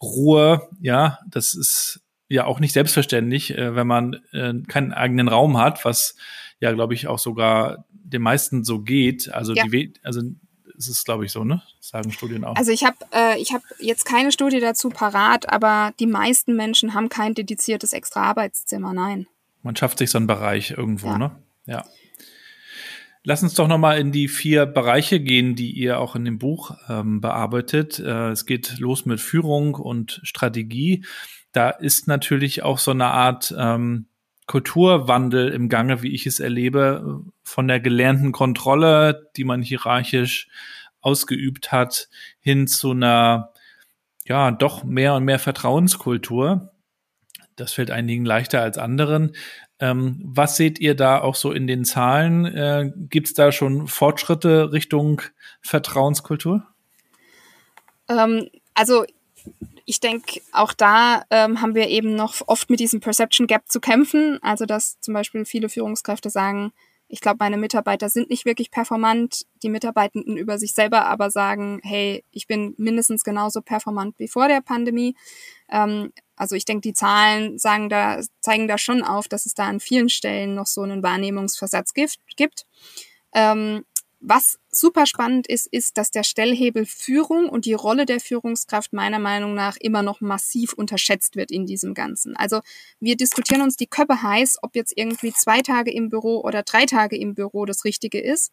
Ruhe. 0.02 0.68
Ja, 0.80 1.18
das 1.28 1.54
ist 1.54 2.00
ja 2.28 2.46
auch 2.46 2.58
nicht 2.58 2.72
selbstverständlich, 2.72 3.56
äh, 3.56 3.76
wenn 3.76 3.86
man 3.86 4.14
äh, 4.32 4.54
keinen 4.68 4.92
eigenen 4.92 5.28
Raum 5.28 5.58
hat, 5.58 5.84
was 5.84 6.16
ja, 6.60 6.72
glaube 6.72 6.94
ich, 6.94 7.06
auch 7.06 7.18
sogar 7.18 7.84
den 7.90 8.22
meisten 8.22 8.64
so 8.64 8.80
geht. 8.80 9.32
Also 9.32 9.52
ja. 9.52 9.64
die, 9.64 9.92
also 10.02 10.22
es 10.78 10.88
ist, 10.88 11.04
glaube 11.04 11.26
ich, 11.26 11.32
so, 11.32 11.44
ne? 11.44 11.62
sagen 11.80 12.10
Studien 12.10 12.44
auch. 12.44 12.56
Also 12.56 12.72
ich 12.72 12.84
habe 12.84 12.96
äh, 13.12 13.38
ich 13.40 13.52
habe 13.52 13.64
jetzt 13.78 14.04
keine 14.04 14.32
Studie 14.32 14.60
dazu 14.60 14.88
parat, 14.88 15.48
aber 15.50 15.92
die 16.00 16.06
meisten 16.06 16.56
Menschen 16.56 16.94
haben 16.94 17.08
kein 17.08 17.34
dediziertes 17.34 17.92
extra 17.92 18.22
Arbeitszimmer, 18.22 18.92
nein. 18.92 19.26
Man 19.66 19.74
schafft 19.74 19.98
sich 19.98 20.10
so 20.10 20.18
einen 20.18 20.28
Bereich 20.28 20.70
irgendwo, 20.70 21.08
ja. 21.08 21.18
ne? 21.18 21.36
Ja. 21.66 21.84
Lass 23.24 23.42
uns 23.42 23.54
doch 23.54 23.66
nochmal 23.66 23.98
in 23.98 24.12
die 24.12 24.28
vier 24.28 24.64
Bereiche 24.64 25.18
gehen, 25.18 25.56
die 25.56 25.72
ihr 25.72 25.98
auch 25.98 26.14
in 26.14 26.24
dem 26.24 26.38
Buch 26.38 26.76
ähm, 26.88 27.20
bearbeitet. 27.20 27.98
Äh, 27.98 28.28
es 28.28 28.46
geht 28.46 28.78
los 28.78 29.06
mit 29.06 29.20
Führung 29.20 29.74
und 29.74 30.20
Strategie. 30.22 31.04
Da 31.50 31.70
ist 31.70 32.06
natürlich 32.06 32.62
auch 32.62 32.78
so 32.78 32.92
eine 32.92 33.06
Art 33.06 33.52
ähm, 33.58 34.06
Kulturwandel 34.46 35.48
im 35.48 35.68
Gange, 35.68 36.02
wie 36.02 36.14
ich 36.14 36.28
es 36.28 36.38
erlebe, 36.38 37.24
von 37.42 37.66
der 37.66 37.80
gelernten 37.80 38.30
Kontrolle, 38.30 39.28
die 39.36 39.42
man 39.42 39.62
hierarchisch 39.62 40.46
ausgeübt 41.00 41.72
hat, 41.72 42.08
hin 42.38 42.68
zu 42.68 42.92
einer 42.92 43.52
ja 44.26 44.52
doch 44.52 44.84
mehr 44.84 45.14
und 45.14 45.24
mehr 45.24 45.40
Vertrauenskultur. 45.40 46.72
Das 47.56 47.72
fällt 47.72 47.90
einigen 47.90 48.24
leichter 48.24 48.60
als 48.62 48.78
anderen. 48.78 49.34
Ähm, 49.78 50.20
was 50.22 50.56
seht 50.56 50.78
ihr 50.78 50.94
da 50.94 51.20
auch 51.20 51.34
so 51.34 51.52
in 51.52 51.66
den 51.66 51.84
Zahlen? 51.84 52.44
Äh, 52.46 52.92
Gibt 52.94 53.28
es 53.28 53.34
da 53.34 53.52
schon 53.52 53.88
Fortschritte 53.88 54.72
Richtung 54.72 55.22
Vertrauenskultur? 55.60 56.66
Ähm, 58.08 58.48
also 58.74 59.04
ich 59.84 60.00
denke, 60.00 60.40
auch 60.52 60.72
da 60.72 61.22
ähm, 61.30 61.60
haben 61.60 61.74
wir 61.74 61.88
eben 61.88 62.14
noch 62.14 62.34
oft 62.46 62.70
mit 62.70 62.80
diesem 62.80 63.00
Perception 63.00 63.46
Gap 63.46 63.68
zu 63.68 63.80
kämpfen. 63.80 64.38
Also 64.42 64.66
dass 64.66 65.00
zum 65.00 65.14
Beispiel 65.14 65.44
viele 65.44 65.68
Führungskräfte 65.68 66.30
sagen, 66.30 66.72
ich 67.08 67.20
glaube, 67.20 67.36
meine 67.38 67.56
Mitarbeiter 67.56 68.08
sind 68.08 68.30
nicht 68.30 68.44
wirklich 68.46 68.70
performant. 68.70 69.46
Die 69.62 69.68
Mitarbeitenden 69.68 70.36
über 70.36 70.58
sich 70.58 70.74
selber 70.74 71.06
aber 71.06 71.30
sagen, 71.30 71.80
hey, 71.84 72.24
ich 72.32 72.46
bin 72.46 72.74
mindestens 72.78 73.22
genauso 73.22 73.62
performant 73.62 74.14
wie 74.18 74.28
vor 74.28 74.48
der 74.48 74.60
Pandemie. 74.60 75.14
Ähm, 75.68 76.12
also 76.34 76.56
ich 76.56 76.64
denke, 76.64 76.82
die 76.82 76.94
Zahlen 76.94 77.58
sagen 77.58 77.88
da, 77.88 78.20
zeigen 78.40 78.66
da 78.66 78.76
schon 78.76 79.02
auf, 79.02 79.28
dass 79.28 79.46
es 79.46 79.54
da 79.54 79.66
an 79.66 79.80
vielen 79.80 80.08
Stellen 80.08 80.54
noch 80.54 80.66
so 80.66 80.82
einen 80.82 81.02
Wahrnehmungsversatz 81.02 81.92
gibt. 81.94 82.66
Ähm, 83.32 83.84
was 84.20 84.58
super 84.70 85.06
spannend 85.06 85.46
ist, 85.46 85.66
ist, 85.66 85.98
dass 85.98 86.10
der 86.10 86.24
Stellhebel 86.24 86.86
Führung 86.86 87.48
und 87.48 87.64
die 87.66 87.74
Rolle 87.74 88.06
der 88.06 88.18
Führungskraft 88.18 88.92
meiner 88.92 89.18
Meinung 89.18 89.54
nach 89.54 89.76
immer 89.78 90.02
noch 90.02 90.20
massiv 90.20 90.72
unterschätzt 90.72 91.36
wird 91.36 91.50
in 91.50 91.66
diesem 91.66 91.94
Ganzen. 91.94 92.36
Also 92.36 92.60
wir 92.98 93.16
diskutieren 93.16 93.62
uns 93.62 93.76
die 93.76 93.86
Köpfe 93.86 94.22
heiß, 94.22 94.58
ob 94.62 94.74
jetzt 94.74 94.92
irgendwie 94.96 95.32
zwei 95.32 95.60
Tage 95.60 95.92
im 95.92 96.08
Büro 96.08 96.40
oder 96.40 96.62
drei 96.62 96.86
Tage 96.86 97.16
im 97.16 97.34
Büro 97.34 97.66
das 97.66 97.84
Richtige 97.84 98.20
ist. 98.20 98.52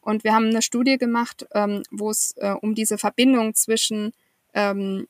Und 0.00 0.24
wir 0.24 0.34
haben 0.34 0.46
eine 0.46 0.62
Studie 0.62 0.98
gemacht, 0.98 1.46
ähm, 1.52 1.82
wo 1.90 2.10
es 2.10 2.34
äh, 2.36 2.54
um 2.60 2.74
diese 2.74 2.98
Verbindung 2.98 3.54
zwischen 3.54 4.12
ähm, 4.52 5.06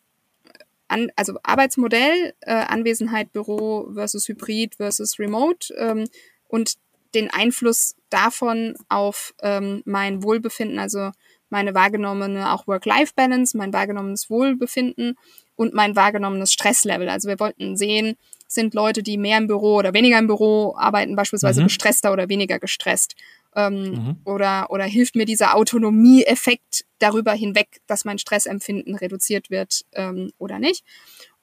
also 1.16 1.38
Arbeitsmodell, 1.42 2.34
äh, 2.40 2.52
Anwesenheit, 2.52 3.32
Büro 3.32 3.90
versus 3.94 4.28
Hybrid 4.28 4.76
versus 4.76 5.18
Remote 5.18 5.74
ähm, 5.76 6.05
und 6.46 6.74
den 7.14 7.30
Einfluss 7.30 7.96
davon 8.10 8.74
auf 8.88 9.34
ähm, 9.42 9.82
mein 9.84 10.22
Wohlbefinden, 10.22 10.78
also 10.78 11.10
meine 11.48 11.74
wahrgenommene 11.74 12.52
auch 12.52 12.66
Work-Life-Balance, 12.66 13.56
mein 13.56 13.72
wahrgenommenes 13.72 14.28
Wohlbefinden 14.28 15.16
und 15.56 15.74
mein 15.74 15.94
wahrgenommenes 15.94 16.52
Stresslevel. 16.52 17.08
Also 17.08 17.28
wir 17.28 17.38
wollten 17.38 17.76
sehen, 17.76 18.16
sind 18.48 18.74
Leute, 18.74 19.02
die 19.02 19.18
mehr 19.18 19.38
im 19.38 19.46
Büro 19.46 19.76
oder 19.76 19.94
weniger 19.94 20.18
im 20.18 20.26
Büro 20.26 20.74
arbeiten, 20.76 21.16
beispielsweise 21.16 21.60
mhm. 21.60 21.66
gestresster 21.66 22.12
oder 22.12 22.28
weniger 22.28 22.58
gestresst. 22.58 23.14
Ähm, 23.56 23.82
mhm. 23.82 24.16
oder, 24.24 24.66
oder 24.70 24.84
hilft 24.84 25.14
mir 25.14 25.26
dieser 25.26 25.54
Autonomie-Effekt 25.54 26.84
darüber 26.98 27.32
hinweg, 27.32 27.80
dass 27.86 28.04
mein 28.04 28.18
Stressempfinden 28.18 28.96
reduziert 28.96 29.48
wird 29.48 29.84
ähm, 29.92 30.32
oder 30.38 30.58
nicht. 30.58 30.84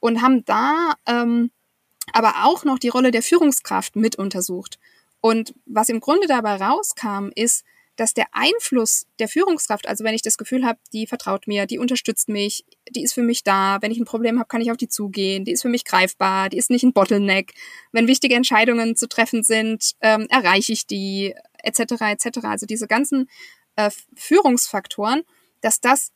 Und 0.01 0.21
haben 0.21 0.43
da 0.43 0.95
ähm, 1.07 1.51
aber 2.11 2.43
auch 2.43 2.65
noch 2.65 2.79
die 2.79 2.89
Rolle 2.89 3.11
der 3.11 3.21
Führungskraft 3.21 3.95
mit 3.95 4.17
untersucht. 4.17 4.77
Und 5.21 5.53
was 5.65 5.89
im 5.89 5.99
Grunde 5.99 6.27
dabei 6.27 6.55
rauskam, 6.55 7.29
ist, 7.35 7.63
dass 7.95 8.13
der 8.13 8.25
Einfluss 8.31 9.05
der 9.19 9.27
Führungskraft, 9.27 9.87
also 9.87 10.03
wenn 10.03 10.15
ich 10.15 10.21
das 10.21 10.37
Gefühl 10.37 10.65
habe, 10.65 10.79
die 10.91 11.05
vertraut 11.05 11.45
mir, 11.45 11.67
die 11.67 11.77
unterstützt 11.77 12.29
mich, 12.29 12.65
die 12.89 13.03
ist 13.03 13.13
für 13.13 13.21
mich 13.21 13.43
da, 13.43 13.77
wenn 13.81 13.91
ich 13.91 13.99
ein 13.99 14.05
Problem 14.05 14.39
habe, 14.39 14.47
kann 14.47 14.61
ich 14.61 14.71
auf 14.71 14.77
die 14.77 14.87
zugehen, 14.87 15.45
die 15.45 15.51
ist 15.51 15.61
für 15.61 15.69
mich 15.69 15.85
greifbar, 15.85 16.49
die 16.49 16.57
ist 16.57 16.69
nicht 16.69 16.83
ein 16.83 16.93
Bottleneck, 16.93 17.53
wenn 17.91 18.07
wichtige 18.07 18.35
Entscheidungen 18.35 18.95
zu 18.95 19.07
treffen 19.07 19.43
sind, 19.43 19.91
ähm, 20.01 20.25
erreiche 20.29 20.73
ich 20.73 20.87
die, 20.87 21.35
etc. 21.61 21.79
etc. 22.01 22.39
Also 22.43 22.65
diese 22.65 22.87
ganzen 22.87 23.29
äh, 23.75 23.91
Führungsfaktoren, 24.15 25.23
dass 25.59 25.79
das 25.79 26.11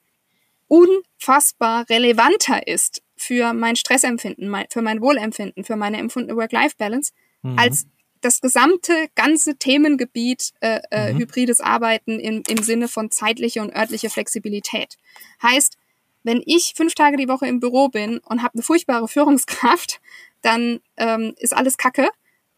unfassbar 0.68 1.88
relevanter 1.90 2.68
ist 2.68 3.04
für 3.16 3.54
mein 3.54 3.76
Stressempfinden, 3.76 4.48
mein, 4.48 4.66
für 4.72 4.82
mein 4.82 5.02
Wohlempfinden, 5.02 5.64
für 5.64 5.76
meine 5.76 5.98
empfundene 5.98 6.36
Work-Life-Balance, 6.38 7.14
mhm. 7.44 7.60
als 7.60 7.86
das 8.26 8.42
gesamte 8.42 9.08
ganze 9.16 9.56
Themengebiet 9.56 10.52
äh, 10.60 10.80
äh, 10.90 11.14
mhm. 11.14 11.20
hybrides 11.20 11.62
Arbeiten 11.62 12.20
im, 12.20 12.44
im 12.48 12.64
Sinne 12.64 12.88
von 12.88 13.12
zeitliche 13.12 13.62
und 13.62 13.76
örtliche 13.76 14.10
Flexibilität. 14.10 14.98
Heißt, 15.42 15.78
wenn 16.24 16.42
ich 16.46 16.74
fünf 16.76 16.96
Tage 16.96 17.18
die 17.18 17.28
Woche 17.28 17.46
im 17.46 17.60
Büro 17.60 17.88
bin 17.88 18.18
und 18.18 18.42
habe 18.42 18.56
eine 18.56 18.64
furchtbare 18.64 19.08
Führungskraft, 19.08 20.02
dann 20.42 20.80
ähm, 20.98 21.36
ist 21.38 21.56
alles 21.56 21.78
Kacke. 21.78 22.10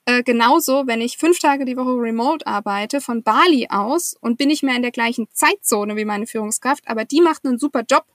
Äh, 0.06 0.24
genauso, 0.24 0.88
wenn 0.88 1.02
ich 1.02 1.18
fünf 1.18 1.40
Tage 1.40 1.66
die 1.66 1.76
Woche 1.76 1.92
remote 1.92 2.48
arbeite, 2.48 3.02
von 3.02 3.24
Bali 3.24 3.68
aus 3.70 4.16
und 4.22 4.38
bin 4.38 4.48
nicht 4.48 4.64
mehr 4.64 4.78
in 4.78 4.84
der 4.84 4.92
gleichen 4.92 5.28
Zeitzone 5.34 5.98
wie 5.98 6.06
meine 6.06 6.28
Führungskraft, 6.28 6.88
aber 6.88 7.04
die 7.04 7.20
macht 7.20 7.46
einen 7.46 7.60
super 7.60 7.84
Job, 7.90 8.06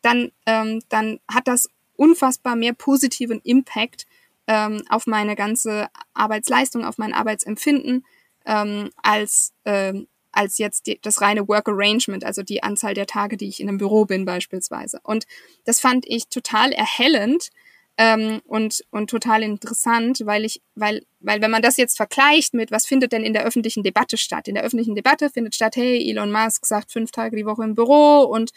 dann, 0.00 0.30
ähm, 0.46 0.80
dann 0.90 1.18
hat 1.28 1.48
das 1.48 1.68
unfassbar 1.96 2.54
mehr 2.54 2.72
positiven 2.72 3.40
Impact 3.42 4.06
ähm, 4.46 4.82
auf 4.88 5.06
meine 5.06 5.36
ganze 5.36 5.88
Arbeitsleistung, 6.12 6.84
auf 6.84 6.98
mein 6.98 7.12
Arbeitsempfinden, 7.12 8.04
ähm, 8.46 8.90
als, 9.02 9.52
ähm, 9.64 10.06
als 10.32 10.58
jetzt 10.58 10.86
die, 10.86 11.00
das 11.00 11.20
reine 11.20 11.48
Work 11.48 11.68
Arrangement, 11.68 12.24
also 12.24 12.42
die 12.42 12.62
Anzahl 12.62 12.94
der 12.94 13.06
Tage, 13.06 13.36
die 13.36 13.48
ich 13.48 13.60
in 13.60 13.68
einem 13.68 13.78
Büro 13.78 14.04
bin 14.04 14.24
beispielsweise. 14.24 15.00
Und 15.02 15.26
das 15.64 15.80
fand 15.80 16.04
ich 16.06 16.28
total 16.28 16.72
erhellend, 16.72 17.50
ähm, 17.96 18.40
und, 18.46 18.84
und 18.90 19.08
total 19.08 19.42
interessant, 19.42 20.22
weil 20.24 20.44
ich, 20.44 20.60
weil, 20.74 21.02
weil 21.20 21.40
wenn 21.40 21.50
man 21.50 21.62
das 21.62 21.76
jetzt 21.76 21.96
vergleicht 21.96 22.52
mit, 22.52 22.70
was 22.72 22.86
findet 22.86 23.12
denn 23.12 23.22
in 23.22 23.32
der 23.34 23.44
öffentlichen 23.44 23.84
Debatte 23.84 24.16
statt? 24.16 24.48
In 24.48 24.56
der 24.56 24.64
öffentlichen 24.64 24.96
Debatte 24.96 25.30
findet 25.30 25.54
statt, 25.54 25.76
hey, 25.76 26.10
Elon 26.10 26.32
Musk 26.32 26.66
sagt 26.66 26.90
fünf 26.90 27.12
Tage 27.12 27.36
die 27.36 27.46
Woche 27.46 27.62
im 27.62 27.76
Büro 27.76 28.22
und 28.22 28.50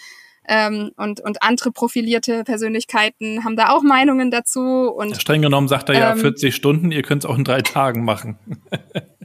ähm, 0.47 0.91
und, 0.97 1.19
und 1.19 1.43
andere 1.43 1.71
profilierte 1.71 2.43
Persönlichkeiten 2.43 3.43
haben 3.43 3.55
da 3.55 3.69
auch 3.69 3.83
Meinungen 3.83 4.31
dazu. 4.31 4.89
Und, 4.89 5.09
ja, 5.09 5.19
streng 5.19 5.41
genommen 5.41 5.67
sagt 5.67 5.89
er 5.89 5.95
ja 5.95 6.11
ähm, 6.13 6.19
40 6.19 6.55
Stunden, 6.55 6.91
ihr 6.91 7.01
könnt 7.01 7.23
es 7.23 7.29
auch 7.29 7.37
in 7.37 7.43
drei 7.43 7.61
Tagen 7.61 8.03
machen. 8.03 8.37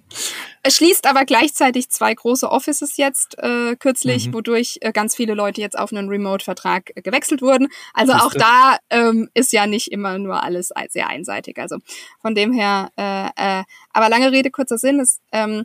Es 0.62 0.76
schließt 0.76 1.06
aber 1.06 1.24
gleichzeitig 1.24 1.90
zwei 1.90 2.14
große 2.14 2.48
Offices 2.48 2.96
jetzt 2.96 3.36
äh, 3.38 3.74
kürzlich, 3.76 4.28
mhm. 4.28 4.34
wodurch 4.34 4.78
äh, 4.80 4.92
ganz 4.92 5.16
viele 5.16 5.34
Leute 5.34 5.60
jetzt 5.60 5.76
auf 5.76 5.92
einen 5.92 6.08
Remote-Vertrag 6.08 6.92
äh, 6.94 7.02
gewechselt 7.02 7.42
wurden. 7.42 7.68
Also 7.94 8.12
auch 8.12 8.32
da 8.32 8.76
ähm, 8.90 9.28
ist 9.34 9.52
ja 9.52 9.66
nicht 9.66 9.90
immer 9.90 10.18
nur 10.18 10.42
alles 10.42 10.70
sehr 10.90 11.08
einseitig. 11.08 11.58
Also 11.58 11.78
von 12.20 12.34
dem 12.34 12.52
her, 12.52 12.90
äh, 12.96 13.60
äh, 13.60 13.64
aber 13.92 14.08
lange 14.08 14.30
Rede, 14.30 14.50
kurzer 14.50 14.78
Sinn, 14.78 15.00
ist 15.00 15.20
ähm, 15.32 15.64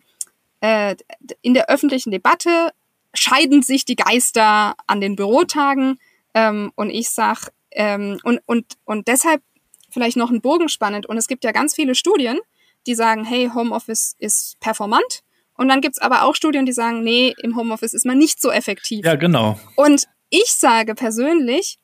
äh, 0.62 0.96
in 1.42 1.54
der 1.54 1.70
öffentlichen 1.70 2.12
Debatte 2.12 2.72
scheiden 3.18 3.62
sich 3.62 3.86
die 3.86 3.96
Geister 3.96 4.76
an 4.88 5.02
den 5.02 5.16
Bürotagen 5.16 6.00
ähm, 6.34 6.72
und 6.76 6.90
ich 6.90 7.10
sag 7.10 7.50
ähm, 7.72 8.20
und 8.24 8.42
und 8.46 8.66
und 8.86 9.08
deshalb 9.08 9.42
vielleicht 9.90 10.18
noch 10.18 10.30
ein 10.30 10.42
Bogen 10.42 10.70
spannend 10.70 11.06
und 11.06 11.18
es 11.18 11.28
gibt 11.28 11.44
ja 11.44 11.52
ganz 11.52 11.74
viele 11.76 11.96
Studien, 11.96 12.40
die 12.86 12.96
sagen, 12.96 13.26
hey, 13.26 13.50
Homeoffice 13.54 14.16
ist 14.20 14.60
performant. 14.60 15.24
Und 15.56 15.70
dann 15.70 15.82
gibt's 15.82 16.00
aber 16.00 16.24
auch 16.24 16.36
Studien, 16.36 16.66
die 16.66 16.72
sagen, 16.72 17.04
nee, 17.04 17.34
im 17.42 17.58
Homeoffice 17.58 17.94
ist 17.94 18.06
man 18.06 18.18
nicht 18.18 18.40
so 18.40 18.52
effektiv. 18.52 19.04
Ja, 19.04 19.16
genau. 19.16 19.60
Und 19.76 20.06
ich 20.30 20.54
sage 20.54 20.94
persönlich, 20.94 21.80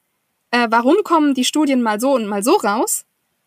äh, 0.51 0.67
warum 0.69 0.97
kommen 1.03 1.33
die 1.33 1.43
Studien 1.43 1.81
mal 1.81 1.99
so 1.99 2.13
und 2.13 2.27
mal 2.27 2.43
so 2.43 2.55
raus? 2.55 3.05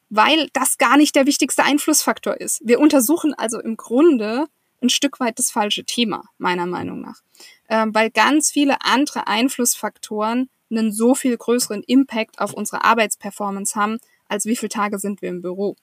Weil 0.08 0.48
das 0.52 0.78
gar 0.78 0.96
nicht 0.96 1.14
der 1.14 1.26
wichtigste 1.26 1.64
Einflussfaktor 1.64 2.40
ist. 2.40 2.60
Wir 2.64 2.80
untersuchen 2.80 3.34
also 3.34 3.60
im 3.60 3.76
Grunde 3.76 4.46
ein 4.82 4.88
Stück 4.90 5.20
weit 5.20 5.38
das 5.38 5.50
falsche 5.50 5.84
Thema, 5.84 6.24
meiner 6.38 6.66
Meinung 6.66 7.00
nach. 7.00 7.20
Ähm, 7.68 7.94
weil 7.94 8.10
ganz 8.10 8.50
viele 8.50 8.82
andere 8.82 9.26
Einflussfaktoren 9.26 10.48
einen 10.70 10.92
so 10.92 11.14
viel 11.14 11.36
größeren 11.36 11.82
Impact 11.82 12.38
auf 12.38 12.52
unsere 12.52 12.84
Arbeitsperformance 12.84 13.74
haben, 13.74 13.98
als 14.28 14.46
wie 14.46 14.56
viele 14.56 14.70
Tage 14.70 14.98
sind 14.98 15.22
wir 15.22 15.28
im 15.28 15.42
Büro. 15.42 15.76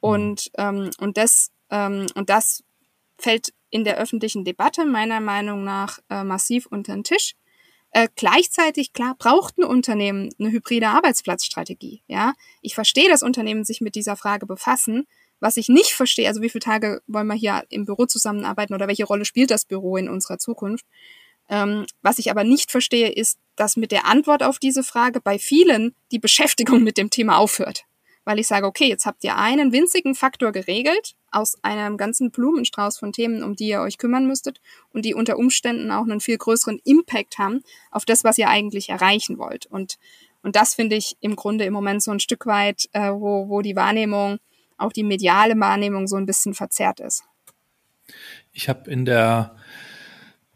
Und, 0.00 0.50
ähm, 0.58 0.90
und, 0.98 1.16
das, 1.16 1.50
ähm, 1.70 2.06
und 2.14 2.28
das 2.28 2.62
fällt 3.18 3.52
in 3.70 3.84
der 3.84 3.98
öffentlichen 3.98 4.44
Debatte 4.44 4.84
meiner 4.84 5.20
Meinung 5.20 5.64
nach 5.64 5.98
äh, 6.10 6.22
massiv 6.22 6.66
unter 6.66 6.94
den 6.94 7.04
Tisch. 7.04 7.34
Äh, 7.90 8.08
gleichzeitig, 8.14 8.92
klar, 8.92 9.14
braucht 9.18 9.58
ein 9.58 9.64
Unternehmen 9.64 10.28
eine 10.38 10.50
hybride 10.50 10.88
Arbeitsplatzstrategie. 10.88 12.02
Ja, 12.06 12.34
ich 12.60 12.74
verstehe, 12.74 13.08
dass 13.08 13.22
Unternehmen 13.22 13.64
sich 13.64 13.80
mit 13.80 13.94
dieser 13.94 14.16
Frage 14.16 14.46
befassen. 14.46 15.06
Was 15.40 15.56
ich 15.56 15.68
nicht 15.68 15.92
verstehe, 15.92 16.28
also 16.28 16.40
wie 16.40 16.48
viele 16.48 16.60
Tage 16.60 17.02
wollen 17.06 17.26
wir 17.26 17.34
hier 17.34 17.64
im 17.68 17.84
Büro 17.84 18.06
zusammenarbeiten 18.06 18.74
oder 18.74 18.88
welche 18.88 19.04
Rolle 19.04 19.24
spielt 19.24 19.50
das 19.50 19.66
Büro 19.66 19.96
in 19.96 20.08
unserer 20.08 20.38
Zukunft? 20.38 20.86
Ähm, 21.48 21.86
was 22.02 22.18
ich 22.18 22.30
aber 22.30 22.44
nicht 22.44 22.70
verstehe, 22.70 23.10
ist, 23.10 23.38
dass 23.54 23.76
mit 23.76 23.92
der 23.92 24.06
Antwort 24.06 24.42
auf 24.42 24.58
diese 24.58 24.82
Frage 24.82 25.20
bei 25.20 25.38
vielen 25.38 25.94
die 26.10 26.18
Beschäftigung 26.18 26.82
mit 26.82 26.98
dem 26.98 27.10
Thema 27.10 27.38
aufhört 27.38 27.84
weil 28.26 28.40
ich 28.40 28.48
sage, 28.48 28.66
okay, 28.66 28.88
jetzt 28.88 29.06
habt 29.06 29.22
ihr 29.22 29.36
einen 29.36 29.72
winzigen 29.72 30.16
Faktor 30.16 30.50
geregelt 30.50 31.14
aus 31.30 31.56
einem 31.62 31.96
ganzen 31.96 32.32
Blumenstrauß 32.32 32.98
von 32.98 33.12
Themen, 33.12 33.44
um 33.44 33.54
die 33.54 33.68
ihr 33.68 33.80
euch 33.80 33.98
kümmern 33.98 34.26
müsstet 34.26 34.60
und 34.92 35.04
die 35.04 35.14
unter 35.14 35.38
Umständen 35.38 35.92
auch 35.92 36.02
einen 36.02 36.20
viel 36.20 36.36
größeren 36.36 36.80
Impact 36.84 37.38
haben 37.38 37.62
auf 37.92 38.04
das, 38.04 38.24
was 38.24 38.36
ihr 38.36 38.48
eigentlich 38.48 38.88
erreichen 38.88 39.38
wollt. 39.38 39.66
Und, 39.66 39.98
und 40.42 40.56
das 40.56 40.74
finde 40.74 40.96
ich 40.96 41.16
im 41.20 41.36
Grunde 41.36 41.64
im 41.66 41.72
Moment 41.72 42.02
so 42.02 42.10
ein 42.10 42.18
Stück 42.18 42.46
weit, 42.46 42.88
äh, 42.92 43.12
wo, 43.12 43.48
wo 43.48 43.62
die 43.62 43.76
Wahrnehmung, 43.76 44.38
auch 44.76 44.92
die 44.92 45.04
mediale 45.04 45.58
Wahrnehmung 45.58 46.08
so 46.08 46.16
ein 46.16 46.26
bisschen 46.26 46.52
verzerrt 46.52 46.98
ist. 46.98 47.22
Ich 48.52 48.68
habe 48.68 48.90
in 48.90 49.04
der 49.04 49.55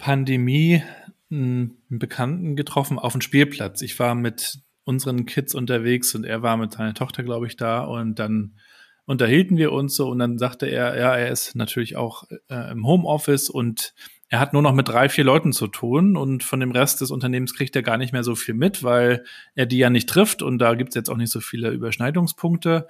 Pandemie 0.01 0.83
einen 1.31 1.77
Bekannten 1.89 2.57
getroffen 2.57 2.99
auf 2.99 3.13
dem 3.13 3.21
Spielplatz. 3.21 3.83
Ich 3.83 3.99
war 3.99 4.15
mit 4.15 4.59
unseren 4.85 5.27
Kids 5.27 5.55
unterwegs 5.55 6.15
und 6.15 6.25
er 6.25 6.43
war 6.43 6.57
mit 6.57 6.73
seiner 6.73 6.95
Tochter, 6.95 7.23
glaube 7.23 7.47
ich, 7.47 7.57
da 7.57 7.83
und 7.85 8.19
dann 8.19 8.57
unterhielten 9.05 9.57
wir 9.57 9.73
uns 9.73 9.95
so 9.95 10.09
und 10.09 10.19
dann 10.19 10.39
sagte 10.39 10.67
er, 10.67 10.99
ja, 10.99 11.15
er 11.15 11.31
ist 11.31 11.55
natürlich 11.55 11.97
auch 11.97 12.25
äh, 12.49 12.73
im 12.73 12.87
Homeoffice 12.87 13.51
und 13.51 13.93
er 14.29 14.41
hat 14.41 14.53
nur 14.53 14.63
noch 14.63 14.73
mit 14.73 14.89
drei, 14.89 15.09
vier 15.09 15.25
Leuten 15.25 15.53
zu 15.53 15.67
tun 15.67 16.17
und 16.17 16.45
von 16.45 16.61
dem 16.61 16.71
Rest 16.71 17.01
des 17.01 17.11
Unternehmens 17.11 17.55
kriegt 17.55 17.75
er 17.77 17.83
gar 17.83 17.99
nicht 17.99 18.13
mehr 18.13 18.23
so 18.23 18.37
viel 18.37 18.55
mit, 18.55 18.83
weil 18.83 19.25
er 19.55 19.67
die 19.67 19.79
ja 19.79 19.91
nicht 19.91 20.09
trifft 20.09 20.43
und 20.43 20.59
da 20.59 20.75
gibt 20.75 20.91
es 20.91 20.95
jetzt 20.95 21.11
auch 21.11 21.17
nicht 21.17 21.33
so 21.33 21.41
viele 21.41 21.71
Überschneidungspunkte. 21.71 22.87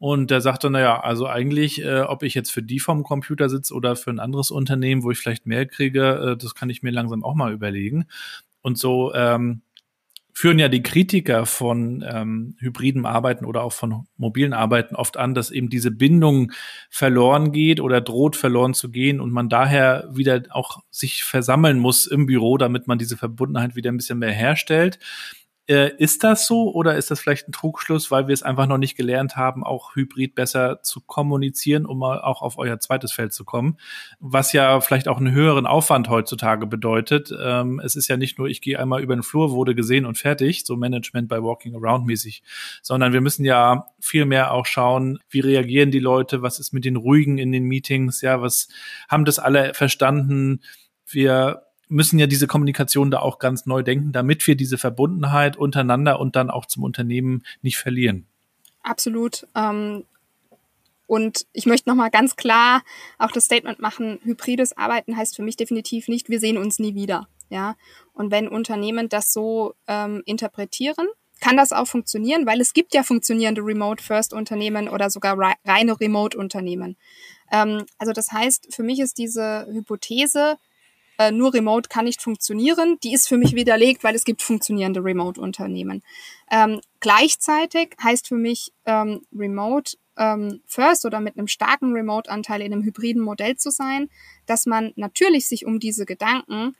Und 0.00 0.30
er 0.30 0.40
sagte, 0.40 0.70
naja, 0.70 0.98
also 0.98 1.26
eigentlich, 1.26 1.84
äh, 1.84 2.00
ob 2.00 2.22
ich 2.22 2.32
jetzt 2.32 2.50
für 2.50 2.62
die 2.62 2.80
vom 2.80 3.02
Computer 3.02 3.50
sitze 3.50 3.74
oder 3.74 3.96
für 3.96 4.10
ein 4.10 4.18
anderes 4.18 4.50
Unternehmen, 4.50 5.02
wo 5.02 5.10
ich 5.10 5.18
vielleicht 5.18 5.44
mehr 5.44 5.66
kriege, 5.66 6.32
äh, 6.32 6.36
das 6.38 6.54
kann 6.54 6.70
ich 6.70 6.82
mir 6.82 6.90
langsam 6.90 7.22
auch 7.22 7.34
mal 7.34 7.52
überlegen. 7.52 8.06
Und 8.62 8.78
so 8.78 9.12
ähm, 9.12 9.60
führen 10.32 10.58
ja 10.58 10.68
die 10.68 10.82
Kritiker 10.82 11.44
von 11.44 12.02
ähm, 12.10 12.56
hybriden 12.60 13.04
Arbeiten 13.04 13.44
oder 13.44 13.62
auch 13.62 13.74
von 13.74 14.06
mobilen 14.16 14.54
Arbeiten 14.54 14.96
oft 14.96 15.18
an, 15.18 15.34
dass 15.34 15.50
eben 15.50 15.68
diese 15.68 15.90
Bindung 15.90 16.50
verloren 16.88 17.52
geht 17.52 17.78
oder 17.78 18.00
droht 18.00 18.36
verloren 18.36 18.72
zu 18.72 18.90
gehen 18.90 19.20
und 19.20 19.32
man 19.32 19.50
daher 19.50 20.08
wieder 20.10 20.44
auch 20.48 20.80
sich 20.90 21.24
versammeln 21.24 21.78
muss 21.78 22.06
im 22.06 22.24
Büro, 22.24 22.56
damit 22.56 22.86
man 22.86 22.98
diese 22.98 23.18
Verbundenheit 23.18 23.76
wieder 23.76 23.92
ein 23.92 23.98
bisschen 23.98 24.18
mehr 24.18 24.32
herstellt. 24.32 24.98
Äh, 25.70 25.94
ist 25.98 26.24
das 26.24 26.48
so 26.48 26.72
oder 26.72 26.96
ist 26.96 27.12
das 27.12 27.20
vielleicht 27.20 27.46
ein 27.46 27.52
Trugschluss, 27.52 28.10
weil 28.10 28.26
wir 28.26 28.32
es 28.32 28.42
einfach 28.42 28.66
noch 28.66 28.76
nicht 28.76 28.96
gelernt 28.96 29.36
haben, 29.36 29.62
auch 29.62 29.94
hybrid 29.94 30.34
besser 30.34 30.82
zu 30.82 31.00
kommunizieren, 31.00 31.86
um 31.86 32.00
mal 32.00 32.20
auch 32.20 32.42
auf 32.42 32.58
euer 32.58 32.80
zweites 32.80 33.12
Feld 33.12 33.32
zu 33.32 33.44
kommen? 33.44 33.78
Was 34.18 34.52
ja 34.52 34.80
vielleicht 34.80 35.06
auch 35.06 35.18
einen 35.18 35.30
höheren 35.30 35.66
Aufwand 35.66 36.08
heutzutage 36.08 36.66
bedeutet. 36.66 37.32
Ähm, 37.40 37.80
es 37.84 37.94
ist 37.94 38.08
ja 38.08 38.16
nicht 38.16 38.36
nur, 38.36 38.48
ich 38.48 38.62
gehe 38.62 38.80
einmal 38.80 39.00
über 39.00 39.14
den 39.14 39.22
Flur, 39.22 39.52
wurde 39.52 39.76
gesehen 39.76 40.06
und 40.06 40.18
fertig, 40.18 40.64
so 40.66 40.74
Management 40.74 41.28
bei 41.28 41.40
Walking 41.40 41.76
Around 41.76 42.04
mäßig, 42.04 42.42
sondern 42.82 43.12
wir 43.12 43.20
müssen 43.20 43.44
ja 43.44 43.86
viel 44.00 44.24
mehr 44.24 44.52
auch 44.52 44.66
schauen, 44.66 45.20
wie 45.28 45.38
reagieren 45.38 45.92
die 45.92 46.00
Leute, 46.00 46.42
was 46.42 46.58
ist 46.58 46.72
mit 46.72 46.84
den 46.84 46.96
Ruhigen 46.96 47.38
in 47.38 47.52
den 47.52 47.62
Meetings, 47.62 48.22
ja, 48.22 48.42
was 48.42 48.66
haben 49.08 49.24
das 49.24 49.38
alle 49.38 49.72
verstanden? 49.74 50.62
Wir 51.06 51.62
müssen 51.90 52.18
ja 52.18 52.26
diese 52.26 52.46
Kommunikation 52.46 53.10
da 53.10 53.20
auch 53.20 53.38
ganz 53.38 53.66
neu 53.66 53.82
denken, 53.82 54.12
damit 54.12 54.46
wir 54.46 54.56
diese 54.56 54.78
Verbundenheit 54.78 55.56
untereinander 55.56 56.20
und 56.20 56.36
dann 56.36 56.50
auch 56.50 56.66
zum 56.66 56.84
Unternehmen 56.84 57.44
nicht 57.62 57.78
verlieren. 57.78 58.26
Absolut. 58.82 59.46
Ähm 59.54 60.04
und 61.06 61.46
ich 61.52 61.66
möchte 61.66 61.88
nochmal 61.88 62.10
ganz 62.10 62.36
klar 62.36 62.82
auch 63.18 63.32
das 63.32 63.46
Statement 63.46 63.80
machen, 63.80 64.20
hybrides 64.22 64.76
Arbeiten 64.76 65.16
heißt 65.16 65.34
für 65.34 65.42
mich 65.42 65.56
definitiv 65.56 66.06
nicht, 66.06 66.28
wir 66.28 66.38
sehen 66.38 66.56
uns 66.56 66.78
nie 66.78 66.94
wieder. 66.94 67.26
Ja. 67.48 67.74
Und 68.12 68.30
wenn 68.30 68.46
Unternehmen 68.46 69.08
das 69.08 69.32
so 69.32 69.74
ähm, 69.88 70.22
interpretieren, 70.24 71.08
kann 71.40 71.56
das 71.56 71.72
auch 71.72 71.86
funktionieren, 71.86 72.46
weil 72.46 72.60
es 72.60 72.74
gibt 72.74 72.94
ja 72.94 73.02
funktionierende 73.02 73.62
Remote-First-Unternehmen 73.62 74.88
oder 74.88 75.10
sogar 75.10 75.36
reine 75.64 75.98
Remote-Unternehmen. 75.98 76.96
Ähm, 77.50 77.86
also 77.98 78.12
das 78.12 78.30
heißt, 78.30 78.72
für 78.72 78.84
mich 78.84 79.00
ist 79.00 79.18
diese 79.18 79.66
Hypothese, 79.68 80.58
äh, 81.20 81.32
nur 81.32 81.52
Remote 81.52 81.90
kann 81.90 82.06
nicht 82.06 82.22
funktionieren. 82.22 82.98
Die 83.02 83.12
ist 83.12 83.28
für 83.28 83.36
mich 83.36 83.54
widerlegt, 83.54 84.02
weil 84.02 84.14
es 84.14 84.24
gibt 84.24 84.40
funktionierende 84.40 85.04
Remote-Unternehmen. 85.04 86.02
Ähm, 86.50 86.80
gleichzeitig 87.00 87.94
heißt 88.02 88.26
für 88.26 88.36
mich 88.36 88.72
ähm, 88.86 89.20
Remote 89.36 89.98
ähm, 90.16 90.62
First 90.64 91.04
oder 91.04 91.20
mit 91.20 91.36
einem 91.36 91.46
starken 91.46 91.92
Remote-Anteil 91.92 92.62
in 92.62 92.72
einem 92.72 92.84
hybriden 92.84 93.20
Modell 93.20 93.56
zu 93.56 93.70
sein, 93.70 94.08
dass 94.46 94.64
man 94.64 94.94
natürlich 94.96 95.46
sich 95.46 95.66
um 95.66 95.78
diese 95.78 96.06
Gedanken, 96.06 96.74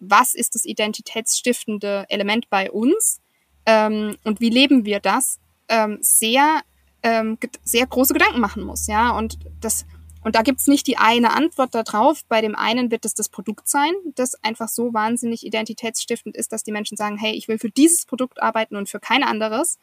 was 0.00 0.34
ist 0.34 0.56
das 0.56 0.64
identitätsstiftende 0.64 2.06
Element 2.08 2.50
bei 2.50 2.72
uns 2.72 3.20
ähm, 3.64 4.16
und 4.24 4.40
wie 4.40 4.50
leben 4.50 4.84
wir 4.84 4.98
das, 4.98 5.38
ähm, 5.68 5.98
sehr, 6.00 6.62
ähm, 7.04 7.38
sehr 7.62 7.86
große 7.86 8.12
Gedanken 8.12 8.40
machen 8.40 8.64
muss. 8.64 8.88
Ja, 8.88 9.16
und 9.16 9.38
das 9.60 9.86
und 10.24 10.34
da 10.34 10.42
gibt's 10.42 10.66
nicht 10.66 10.86
die 10.86 10.96
eine 10.96 11.32
Antwort 11.32 11.74
darauf. 11.74 12.24
Bei 12.26 12.40
dem 12.40 12.56
einen 12.56 12.90
wird 12.90 13.04
es 13.04 13.14
das 13.14 13.28
Produkt 13.28 13.68
sein, 13.68 13.92
das 14.14 14.34
einfach 14.42 14.68
so 14.68 14.92
wahnsinnig 14.94 15.46
identitätsstiftend 15.46 16.36
ist, 16.36 16.52
dass 16.52 16.64
die 16.64 16.72
Menschen 16.72 16.96
sagen, 16.96 17.16
hey, 17.16 17.34
ich 17.34 17.46
will 17.46 17.58
für 17.58 17.70
dieses 17.70 18.06
Produkt 18.06 18.42
arbeiten 18.42 18.74
und 18.76 18.88
für 18.88 19.00
kein 19.00 19.22
anderes. 19.22 19.78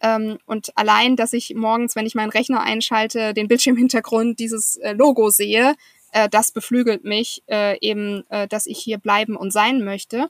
Ähm, 0.00 0.38
und 0.46 0.76
allein, 0.76 1.16
dass 1.16 1.32
ich 1.32 1.54
morgens, 1.54 1.96
wenn 1.96 2.06
ich 2.06 2.14
meinen 2.14 2.30
Rechner 2.30 2.60
einschalte, 2.60 3.32
den 3.32 3.48
Bildschirmhintergrund 3.48 4.38
dieses 4.38 4.76
äh, 4.76 4.92
Logo 4.92 5.30
sehe, 5.30 5.74
äh, 6.12 6.28
das 6.28 6.50
beflügelt 6.50 7.04
mich 7.04 7.42
äh, 7.46 7.78
eben, 7.80 8.24
dass 8.48 8.66
ich 8.66 8.78
hier 8.78 8.98
bleiben 8.98 9.36
und 9.36 9.52
sein 9.52 9.84
möchte. 9.84 10.28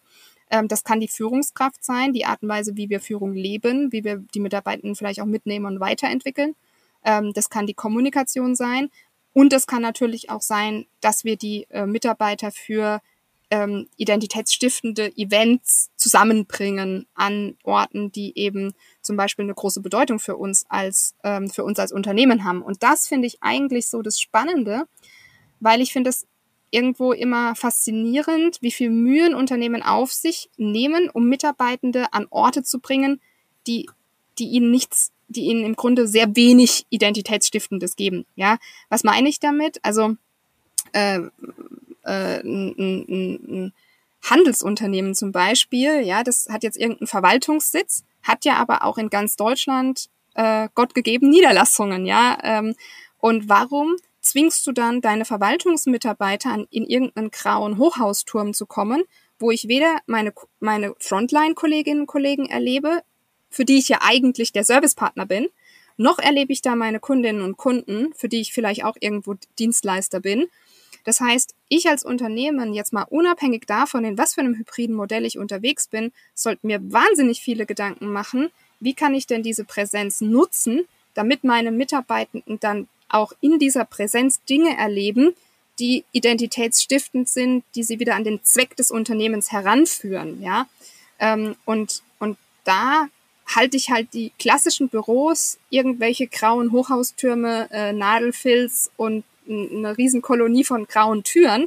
Ähm, 0.51 0.69
das 0.69 0.85
kann 0.85 1.01
die 1.01 1.09
Führungskraft 1.09 1.85
sein, 1.85 2.13
die 2.13 2.27
Art 2.27 2.43
und 2.43 2.49
Weise, 2.49 2.77
wie 2.77 2.91
wir 2.91 3.01
Führung 3.01 3.35
leben, 3.35 3.93
wie 3.93 4.05
wir 4.05 4.23
die 4.35 4.41
Mitarbeitenden 4.41 4.95
vielleicht 4.95 5.21
auch 5.21 5.27
mitnehmen 5.27 5.67
und 5.67 5.81
weiterentwickeln. 5.81 6.55
Ähm, 7.05 7.33
das 7.33 7.51
kann 7.51 7.67
die 7.67 7.75
Kommunikation 7.75 8.55
sein. 8.55 8.91
Und 9.35 9.53
es 9.53 9.67
kann 9.67 9.83
natürlich 9.83 10.31
auch 10.31 10.41
sein, 10.41 10.87
dass 11.03 11.25
wir 11.25 11.37
die 11.37 11.67
äh, 11.69 11.85
Mitarbeiter 11.85 12.51
für 12.51 13.03
ähm, 13.51 13.89
identitätsstiftende 13.97 15.17
Events 15.17 15.91
zusammenbringen 15.97 17.07
an 17.15 17.57
Orten, 17.63 18.11
die 18.11 18.39
eben 18.39 18.73
zum 19.03 19.17
Beispiel 19.17 19.45
eine 19.45 19.55
große 19.55 19.83
Bedeutung 19.83 20.19
für 20.19 20.37
uns 20.37 20.65
als 20.69 21.15
ähm, 21.25 21.51
für 21.51 21.65
uns 21.65 21.79
als 21.79 21.93
Unternehmen 21.93 22.45
haben. 22.45 22.63
Und 22.63 22.83
das 22.83 23.07
finde 23.07 23.27
ich 23.27 23.43
eigentlich 23.43 23.89
so 23.89 24.01
das 24.01 24.19
Spannende, 24.19 24.85
weil 25.61 25.81
ich 25.83 25.93
finde 25.93 26.11
es 26.11 26.27
irgendwo 26.71 27.13
immer 27.13 27.55
faszinierend, 27.55 28.59
wie 28.61 28.73
viel 28.73 28.91
Mühen 28.91 29.35
Unternehmen 29.35 29.83
auf 29.83 30.13
sich 30.13 30.51
nehmen, 30.57 31.09
um 31.09 31.29
Mitarbeitende 31.29 32.13
an 32.13 32.27
Orte 32.31 32.65
zu 32.65 32.81
bringen, 32.81 33.21
die, 33.67 33.89
die 34.39 34.49
ihnen 34.49 34.73
nichts, 34.73 35.13
die 35.29 35.45
ihnen 35.45 35.65
im 35.65 35.77
Grunde 35.77 36.07
sehr 36.07 36.37
wenig 36.37 36.87
Identitätsstiftendes 36.91 37.97
geben. 37.97 38.27
Ja, 38.37 38.59
was 38.89 39.05
meine 39.05 39.29
ich 39.29 39.41
damit? 39.41 39.79
Also 39.83 40.17
äh, 40.93 41.21
äh, 42.05 42.41
ein, 42.41 42.75
ein, 42.79 43.39
ein 43.49 43.73
Handelsunternehmen 44.23 45.15
zum 45.15 45.33
Beispiel, 45.33 46.01
ja, 46.01 46.23
das 46.23 46.47
hat 46.51 46.63
jetzt 46.63 46.79
irgendeinen 46.79 47.09
Verwaltungssitz, 47.09 48.05
hat 48.23 48.45
ja 48.45 48.57
aber 48.57 48.85
auch 48.85 48.97
in 48.97 49.11
ganz 49.11 49.37
Deutschland 49.37 50.09
äh, 50.35 50.69
Gott 50.75 50.95
gegeben 50.95 51.31
Niederlassungen, 51.31 52.07
ja. 52.07 52.39
Ähm, 52.43 52.75
und 53.19 53.49
warum 53.49 53.97
zwingst 54.21 54.67
du 54.67 54.73
dann 54.73 55.01
deine 55.01 55.25
Verwaltungsmitarbeiter 55.25 56.51
an, 56.51 56.67
in 56.71 56.85
irgendeinen 56.85 57.31
grauen 57.31 57.79
Hochhausturm 57.79 58.55
zu 58.55 58.67
kommen, 58.67 59.05
wo 59.39 59.51
ich 59.51 59.69
weder 59.69 59.99
meine, 60.07 60.33
meine 60.61 60.95
Frontline-Kolleginnen 60.99 62.03
und 62.03 62.07
Kollegen 62.07 62.47
erlebe, 62.47 63.03
für 63.55 63.65
die 63.65 63.79
ich 63.79 63.89
ja 63.89 63.99
eigentlich 64.03 64.53
der 64.53 64.65
Servicepartner 64.65 65.27
bin, 65.27 65.49
noch 65.97 66.19
erlebe 66.19 66.53
ich 66.53 66.61
da 66.61 66.75
meine 66.75 66.99
Kundinnen 66.99 67.43
und 67.43 67.57
Kunden, 67.57 68.13
für 68.15 68.29
die 68.29 68.41
ich 68.41 68.53
vielleicht 68.53 68.85
auch 68.85 68.97
irgendwo 68.99 69.35
Dienstleister 69.59 70.21
bin. 70.21 70.47
Das 71.05 71.21
heißt, 71.21 71.55
ich 71.69 71.89
als 71.89 72.05
Unternehmen, 72.05 72.75
jetzt 72.75 72.93
mal 72.93 73.07
unabhängig 73.09 73.67
davon, 73.67 74.05
in 74.05 74.19
was 74.19 74.35
für 74.35 74.41
einem 74.41 74.57
hybriden 74.57 74.97
Modell 74.97 75.25
ich 75.25 75.39
unterwegs 75.39 75.87
bin, 75.87 76.13
sollte 76.35 76.67
mir 76.67 76.81
wahnsinnig 76.93 77.43
viele 77.43 77.67
Gedanken 77.67 78.11
machen, 78.11 78.51
wie 78.81 78.95
kann 78.95 79.15
ich 79.15 79.27
denn 79.27 79.43
diese 79.43 79.65
Präsenz 79.65 80.21
nutzen, 80.21 80.87
damit 81.15 81.45
meine 81.45 81.71
Mitarbeitenden 81.71 82.59
dann 82.59 82.89
auch 83.09 83.33
in 83.41 83.59
dieser 83.59 83.85
Präsenz 83.85 84.43
Dinge 84.45 84.77
erleben, 84.77 85.35
die 85.79 86.05
identitätsstiftend 86.13 87.29
sind, 87.29 87.65
die 87.75 87.83
sie 87.83 88.01
wieder 88.01 88.17
an 88.17 88.25
den 88.25 88.43
Zweck 88.43 88.77
des 88.77 88.91
Unternehmens 88.91 89.53
heranführen, 89.53 90.43
ja. 90.43 90.67
Ähm, 91.21 91.55
und, 91.65 92.03
und 92.19 92.37
da 92.65 93.09
halte 93.47 93.77
ich 93.77 93.91
halt 93.91 94.15
die 94.15 94.33
klassischen 94.39 94.89
Büros, 94.89 95.59
irgendwelche 95.71 96.27
grauen 96.27 96.73
Hochhaustürme, 96.73 97.69
äh, 97.71 97.93
Nadelfilz 97.93 98.91
und 98.97 99.25
eine 99.49 99.97
Riesenkolonie 99.97 100.65
von 100.65 100.87
grauen 100.87 101.23
Türen, 101.23 101.67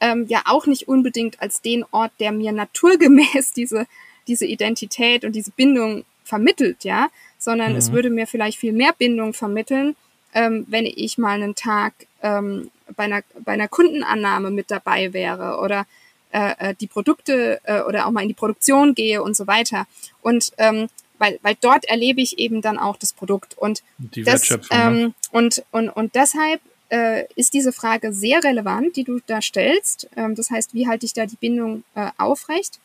ähm, 0.00 0.26
ja 0.28 0.42
auch 0.46 0.66
nicht 0.66 0.88
unbedingt 0.88 1.40
als 1.40 1.60
den 1.60 1.84
Ort, 1.90 2.12
der 2.20 2.32
mir 2.32 2.52
naturgemäß 2.52 3.52
diese, 3.56 3.86
diese 4.26 4.46
Identität 4.46 5.24
und 5.24 5.32
diese 5.32 5.50
Bindung 5.50 6.04
vermittelt, 6.24 6.84
ja, 6.84 7.08
sondern 7.38 7.72
mhm. 7.72 7.78
es 7.78 7.92
würde 7.92 8.10
mir 8.10 8.26
vielleicht 8.26 8.58
viel 8.58 8.72
mehr 8.72 8.92
Bindung 8.96 9.32
vermitteln, 9.32 9.96
ähm, 10.34 10.64
wenn 10.68 10.86
ich 10.86 11.18
mal 11.18 11.42
einen 11.42 11.54
Tag 11.54 11.94
ähm, 12.22 12.70
bei, 12.96 13.04
einer, 13.04 13.22
bei 13.44 13.52
einer 13.52 13.68
Kundenannahme 13.68 14.50
mit 14.50 14.70
dabei 14.70 15.12
wäre 15.12 15.58
oder 15.58 15.86
äh, 16.32 16.70
äh, 16.70 16.74
die 16.74 16.86
Produkte 16.86 17.60
äh, 17.64 17.82
oder 17.82 18.06
auch 18.06 18.10
mal 18.10 18.22
in 18.22 18.28
die 18.28 18.34
Produktion 18.34 18.94
gehe 18.94 19.22
und 19.22 19.36
so 19.36 19.46
weiter. 19.46 19.86
Und 20.22 20.52
ähm, 20.58 20.88
weil, 21.18 21.38
weil 21.42 21.56
dort 21.60 21.84
erlebe 21.84 22.20
ich 22.20 22.38
eben 22.38 22.62
dann 22.62 22.78
auch 22.78 22.96
das 22.96 23.12
Produkt. 23.12 23.56
Und, 23.56 23.82
die 23.98 24.24
das, 24.24 24.50
Wertschöpfung, 24.50 24.76
ne? 24.76 25.00
ähm, 25.02 25.14
und, 25.30 25.62
und, 25.70 25.88
und 25.90 26.14
deshalb 26.14 26.60
äh, 26.90 27.26
ist 27.36 27.54
diese 27.54 27.72
Frage 27.72 28.12
sehr 28.12 28.42
relevant, 28.42 28.96
die 28.96 29.04
du 29.04 29.20
da 29.26 29.40
stellst. 29.40 30.08
Ähm, 30.16 30.34
das 30.34 30.50
heißt, 30.50 30.74
wie 30.74 30.88
halte 30.88 31.06
ich 31.06 31.12
da 31.12 31.26
die 31.26 31.36
Bindung 31.36 31.84
äh, 31.94 32.10
aufrecht? 32.18 32.80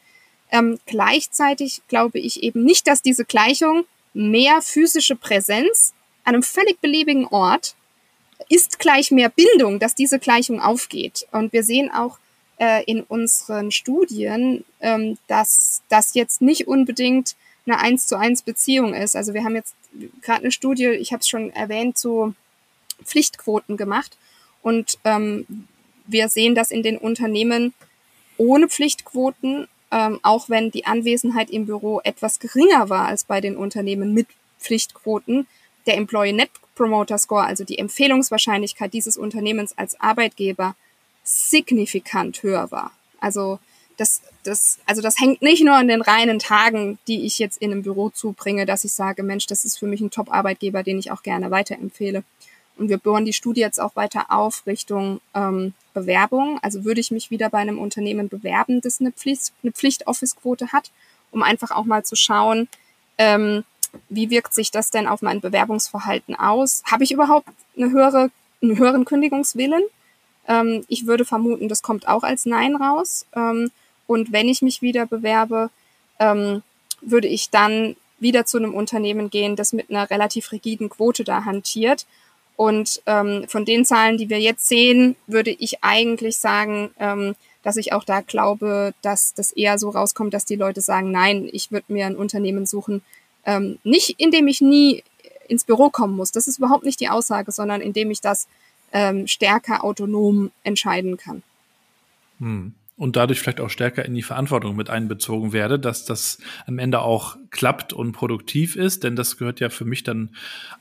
Ähm, 0.51 0.79
gleichzeitig 0.85 1.81
glaube 1.87 2.19
ich 2.19 2.43
eben 2.43 2.63
nicht, 2.63 2.87
dass 2.87 3.01
diese 3.01 3.25
Gleichung 3.25 3.85
mehr 4.13 4.61
physische 4.61 5.15
Präsenz 5.15 5.93
an 6.23 6.35
einem 6.35 6.43
völlig 6.43 6.79
beliebigen 6.79 7.25
Ort 7.25 7.75
ist 8.49 8.79
gleich 8.79 9.11
mehr 9.11 9.29
Bindung, 9.29 9.79
dass 9.79 9.95
diese 9.95 10.19
Gleichung 10.19 10.61
aufgeht. 10.61 11.27
Und 11.31 11.53
wir 11.53 11.63
sehen 11.63 11.91
auch 11.91 12.19
äh, 12.59 12.83
in 12.85 13.01
unseren 13.03 13.71
Studien, 13.71 14.63
ähm, 14.81 15.17
dass 15.27 15.81
das 15.89 16.13
jetzt 16.13 16.41
nicht 16.41 16.67
unbedingt 16.67 17.35
eine 17.65 17.79
eins 17.79 18.07
zu 18.07 18.17
eins 18.17 18.41
Beziehung 18.41 18.93
ist. 18.93 19.15
Also 19.15 19.33
wir 19.33 19.43
haben 19.43 19.55
jetzt 19.55 19.75
gerade 20.21 20.41
eine 20.41 20.51
Studie, 20.51 20.87
ich 20.87 21.11
habe 21.11 21.21
es 21.21 21.27
schon 21.27 21.51
erwähnt, 21.51 21.97
zu 21.97 22.33
Pflichtquoten 23.03 23.77
gemacht. 23.77 24.17
Und 24.61 24.97
ähm, 25.03 25.67
wir 26.05 26.29
sehen, 26.29 26.55
dass 26.55 26.71
in 26.71 26.83
den 26.83 26.97
Unternehmen 26.97 27.73
ohne 28.37 28.67
Pflichtquoten, 28.67 29.67
ähm, 29.91 30.19
auch 30.23 30.49
wenn 30.49 30.71
die 30.71 30.85
Anwesenheit 30.85 31.49
im 31.49 31.65
Büro 31.65 32.01
etwas 32.03 32.39
geringer 32.39 32.89
war 32.89 33.07
als 33.07 33.23
bei 33.23 33.41
den 33.41 33.57
Unternehmen 33.57 34.13
mit 34.13 34.27
Pflichtquoten, 34.59 35.47
der 35.85 35.95
Employee 35.95 36.33
Net 36.33 36.49
Promoter 36.75 37.17
Score, 37.17 37.45
also 37.45 37.63
die 37.63 37.79
Empfehlungswahrscheinlichkeit 37.79 38.93
dieses 38.93 39.17
Unternehmens 39.17 39.77
als 39.77 39.99
Arbeitgeber, 39.99 40.75
signifikant 41.27 42.41
höher 42.41 42.71
war. 42.71 42.91
Also 43.19 43.59
das, 43.97 44.21
das, 44.43 44.79
also 44.85 45.01
das 45.01 45.19
hängt 45.19 45.41
nicht 45.41 45.63
nur 45.63 45.75
an 45.75 45.87
den 45.87 46.01
reinen 46.01 46.39
Tagen, 46.39 46.99
die 47.07 47.25
ich 47.25 47.39
jetzt 47.39 47.61
in 47.61 47.71
einem 47.71 47.83
Büro 47.83 48.09
zubringe, 48.09 48.65
dass 48.65 48.83
ich 48.83 48.93
sage, 48.93 49.23
Mensch, 49.23 49.47
das 49.47 49.65
ist 49.65 49.77
für 49.77 49.87
mich 49.87 50.01
ein 50.01 50.11
Top-Arbeitgeber, 50.11 50.83
den 50.83 50.99
ich 50.99 51.11
auch 51.11 51.23
gerne 51.23 51.51
weiterempfehle. 51.51 52.23
Und 52.77 52.89
wir 52.89 52.99
bohren 52.99 53.25
die 53.25 53.33
Studie 53.33 53.61
jetzt 53.61 53.81
auch 53.81 53.95
weiter 53.95 54.27
auf 54.29 54.65
Richtung 54.67 55.19
ähm, 55.33 55.73
Bewerbung. 55.93 56.59
Also 56.61 56.85
würde 56.85 57.01
ich 57.01 57.09
mich 57.09 57.31
wieder 57.31 57.49
bei 57.49 57.57
einem 57.57 57.79
Unternehmen 57.79 58.29
bewerben, 58.29 58.81
das 58.81 59.01
eine 59.01 59.11
Pflicht, 59.11 59.51
eine 59.63 59.71
Pflicht-Office-Quote 59.71 60.71
hat, 60.71 60.91
um 61.31 61.41
einfach 61.41 61.71
auch 61.71 61.85
mal 61.85 62.05
zu 62.05 62.15
schauen, 62.15 62.67
ähm, 63.17 63.63
wie 64.09 64.29
wirkt 64.29 64.53
sich 64.53 64.69
das 64.69 64.91
denn 64.91 65.07
auf 65.07 65.23
mein 65.23 65.41
Bewerbungsverhalten 65.41 66.35
aus? 66.35 66.83
Habe 66.85 67.03
ich 67.03 67.11
überhaupt 67.11 67.49
eine 67.75 67.89
höhere, 67.89 68.29
einen 68.61 68.77
höheren 68.77 69.05
Kündigungswillen? 69.05 69.83
Ähm, 70.47 70.83
ich 70.87 71.07
würde 71.07 71.25
vermuten, 71.25 71.69
das 71.69 71.81
kommt 71.81 72.07
auch 72.07 72.23
als 72.23 72.45
Nein 72.45 72.75
raus. 72.75 73.25
Ähm, 73.35 73.71
und 74.07 74.31
wenn 74.31 74.47
ich 74.47 74.61
mich 74.61 74.81
wieder 74.81 75.05
bewerbe, 75.05 75.69
ähm, 76.19 76.63
würde 77.01 77.27
ich 77.27 77.49
dann 77.49 77.95
wieder 78.19 78.45
zu 78.45 78.57
einem 78.57 78.73
Unternehmen 78.73 79.29
gehen, 79.29 79.55
das 79.55 79.73
mit 79.73 79.89
einer 79.89 80.09
relativ 80.09 80.51
rigiden 80.51 80.89
Quote 80.89 81.23
da 81.23 81.45
hantiert. 81.45 82.05
Und 82.55 83.01
ähm, 83.05 83.45
von 83.47 83.65
den 83.65 83.85
Zahlen, 83.85 84.17
die 84.17 84.29
wir 84.29 84.39
jetzt 84.39 84.67
sehen, 84.67 85.15
würde 85.27 85.51
ich 85.51 85.83
eigentlich 85.83 86.37
sagen, 86.37 86.89
ähm, 86.99 87.35
dass 87.61 87.77
ich 87.77 87.93
auch 87.93 88.03
da 88.03 88.21
glaube, 88.21 88.93
dass 89.01 89.33
das 89.33 89.51
eher 89.51 89.77
so 89.77 89.89
rauskommt, 89.89 90.33
dass 90.33 90.45
die 90.45 90.55
Leute 90.55 90.81
sagen, 90.81 91.11
nein, 91.11 91.47
ich 91.51 91.71
würde 91.71 91.93
mir 91.93 92.07
ein 92.07 92.15
Unternehmen 92.15 92.65
suchen, 92.65 93.03
ähm, 93.45 93.77
nicht 93.83 94.15
indem 94.17 94.47
ich 94.47 94.61
nie 94.61 95.03
ins 95.47 95.65
Büro 95.65 95.89
kommen 95.89 96.15
muss. 96.15 96.31
Das 96.31 96.47
ist 96.47 96.57
überhaupt 96.57 96.83
nicht 96.83 96.99
die 96.99 97.09
Aussage, 97.09 97.51
sondern 97.51 97.81
indem 97.81 98.09
ich 98.09 98.21
das 98.21 98.47
ähm, 98.97 99.27
stärker 99.27 99.83
autonom 99.83 100.49
entscheiden 100.63 101.17
kann. 101.17 101.43
Hm. 102.39 102.73
Und 102.95 103.15
dadurch 103.15 103.39
vielleicht 103.39 103.61
auch 103.61 103.69
stärker 103.69 104.03
in 104.05 104.15
die 104.15 104.23
Verantwortung 104.23 104.75
mit 104.75 104.89
einbezogen 104.89 105.53
werde, 105.53 105.77
dass 105.77 106.03
das 106.05 106.39
am 106.65 106.79
Ende 106.79 107.01
auch 107.01 107.37
klappt 107.51 107.93
und 107.93 108.11
produktiv 108.11 108.75
ist, 108.75 109.03
denn 109.03 109.15
das 109.15 109.37
gehört 109.37 109.59
ja 109.59 109.69
für 109.69 109.85
mich 109.85 110.01
dann 110.01 110.31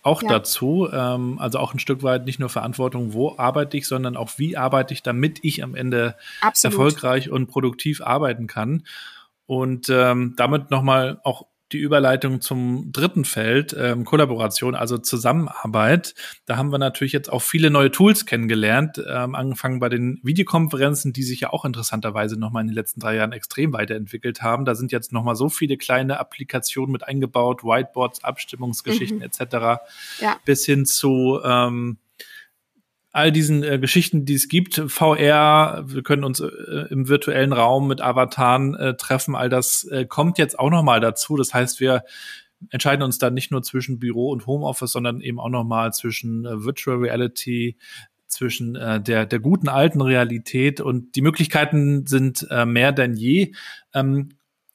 auch 0.02 0.22
ja. 0.22 0.30
dazu. 0.30 0.88
Ähm, 0.90 1.38
also 1.38 1.58
auch 1.58 1.74
ein 1.74 1.78
Stück 1.78 2.02
weit 2.02 2.24
nicht 2.24 2.38
nur 2.38 2.48
Verantwortung, 2.48 3.12
wo 3.12 3.36
arbeite 3.36 3.76
ich, 3.76 3.86
sondern 3.86 4.16
auch 4.16 4.30
wie 4.38 4.56
arbeite 4.56 4.94
ich, 4.94 5.02
damit 5.02 5.40
ich 5.42 5.62
am 5.62 5.74
Ende 5.74 6.16
Absolut. 6.40 6.72
erfolgreich 6.72 7.30
und 7.30 7.48
produktiv 7.48 8.00
arbeiten 8.00 8.46
kann. 8.46 8.84
Und 9.44 9.90
ähm, 9.90 10.32
damit 10.38 10.70
nochmal 10.70 11.20
auch 11.22 11.44
die 11.72 11.78
Überleitung 11.78 12.40
zum 12.40 12.92
dritten 12.92 13.24
Feld, 13.24 13.74
ähm, 13.78 14.04
Kollaboration, 14.04 14.74
also 14.74 14.98
Zusammenarbeit. 14.98 16.14
Da 16.44 16.56
haben 16.56 16.70
wir 16.70 16.78
natürlich 16.78 17.12
jetzt 17.12 17.32
auch 17.32 17.42
viele 17.42 17.70
neue 17.70 17.90
Tools 17.90 18.24
kennengelernt, 18.24 19.02
ähm, 19.08 19.34
angefangen 19.34 19.80
bei 19.80 19.88
den 19.88 20.20
Videokonferenzen, 20.22 21.12
die 21.12 21.24
sich 21.24 21.40
ja 21.40 21.52
auch 21.52 21.64
interessanterweise 21.64 22.38
nochmal 22.38 22.62
in 22.62 22.68
den 22.68 22.76
letzten 22.76 23.00
drei 23.00 23.16
Jahren 23.16 23.32
extrem 23.32 23.72
weiterentwickelt 23.72 24.42
haben. 24.42 24.64
Da 24.64 24.74
sind 24.74 24.92
jetzt 24.92 25.12
nochmal 25.12 25.34
so 25.34 25.48
viele 25.48 25.76
kleine 25.76 26.20
Applikationen 26.20 26.92
mit 26.92 27.06
eingebaut, 27.06 27.64
Whiteboards, 27.64 28.22
Abstimmungsgeschichten 28.22 29.18
mhm. 29.18 29.24
etc. 29.24 29.82
Ja. 30.20 30.36
bis 30.44 30.64
hin 30.64 30.86
zu 30.86 31.40
ähm, 31.44 31.98
all 33.16 33.32
diesen 33.32 33.62
äh, 33.62 33.78
Geschichten, 33.78 34.26
die 34.26 34.34
es 34.34 34.48
gibt, 34.48 34.82
VR, 34.88 35.84
wir 35.86 36.02
können 36.02 36.22
uns 36.22 36.40
äh, 36.40 36.86
im 36.90 37.08
virtuellen 37.08 37.54
Raum 37.54 37.88
mit 37.88 38.02
Avataren 38.02 38.74
äh, 38.74 38.94
treffen, 38.94 39.34
all 39.34 39.48
das 39.48 39.84
äh, 39.84 40.04
kommt 40.04 40.36
jetzt 40.36 40.58
auch 40.58 40.70
noch 40.70 40.82
mal 40.82 41.00
dazu. 41.00 41.36
Das 41.36 41.54
heißt, 41.54 41.80
wir 41.80 42.04
entscheiden 42.70 43.02
uns 43.02 43.18
dann 43.18 43.32
nicht 43.32 43.50
nur 43.50 43.62
zwischen 43.62 43.98
Büro 43.98 44.30
und 44.30 44.46
Homeoffice, 44.46 44.92
sondern 44.92 45.22
eben 45.22 45.40
auch 45.40 45.48
noch 45.48 45.64
mal 45.64 45.94
zwischen 45.94 46.44
äh, 46.44 46.64
Virtual 46.64 46.98
Reality, 46.98 47.78
zwischen 48.26 48.76
äh, 48.76 49.00
der, 49.00 49.24
der 49.24 49.38
guten 49.38 49.68
alten 49.68 50.02
Realität 50.02 50.82
und 50.82 51.16
die 51.16 51.22
Möglichkeiten 51.22 52.06
sind 52.06 52.46
äh, 52.50 52.66
mehr 52.66 52.92
denn 52.92 53.14
je. 53.14 53.54
Ähm, 53.94 54.30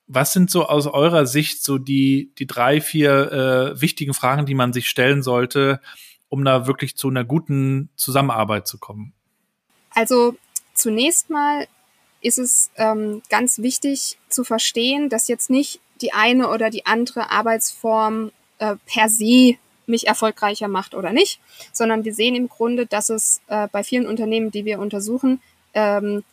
was 0.07 0.33
sind 0.33 0.49
so 0.49 0.65
aus 0.65 0.87
eurer 0.87 1.25
Sicht 1.25 1.63
so 1.63 1.77
die, 1.77 2.33
die 2.39 2.47
drei, 2.47 2.81
vier 2.81 3.31
äh, 3.31 3.81
wichtigen 3.81 4.13
Fragen, 4.13 4.45
die 4.45 4.55
man 4.55 4.73
sich 4.73 4.89
stellen 4.89 5.21
sollte, 5.21 5.79
um 6.31 6.45
da 6.45 6.65
wirklich 6.65 6.95
zu 6.95 7.09
einer 7.09 7.25
guten 7.25 7.89
Zusammenarbeit 7.97 8.65
zu 8.65 8.77
kommen? 8.77 9.13
Also 9.89 10.35
zunächst 10.73 11.29
mal 11.29 11.67
ist 12.21 12.39
es 12.39 12.71
ähm, 12.77 13.21
ganz 13.29 13.59
wichtig 13.59 14.17
zu 14.29 14.45
verstehen, 14.45 15.09
dass 15.09 15.27
jetzt 15.27 15.49
nicht 15.49 15.81
die 16.01 16.13
eine 16.13 16.47
oder 16.49 16.69
die 16.69 16.85
andere 16.85 17.31
Arbeitsform 17.31 18.31
äh, 18.59 18.77
per 18.85 19.09
se 19.09 19.55
mich 19.87 20.07
erfolgreicher 20.07 20.69
macht 20.69 20.95
oder 20.95 21.11
nicht, 21.11 21.41
sondern 21.73 22.05
wir 22.05 22.13
sehen 22.13 22.35
im 22.35 22.47
Grunde, 22.47 22.85
dass 22.85 23.09
es 23.09 23.41
äh, 23.47 23.67
bei 23.69 23.83
vielen 23.83 24.07
Unternehmen, 24.07 24.51
die 24.51 24.63
wir 24.63 24.79
untersuchen, 24.79 25.41
ähm, 25.73 26.23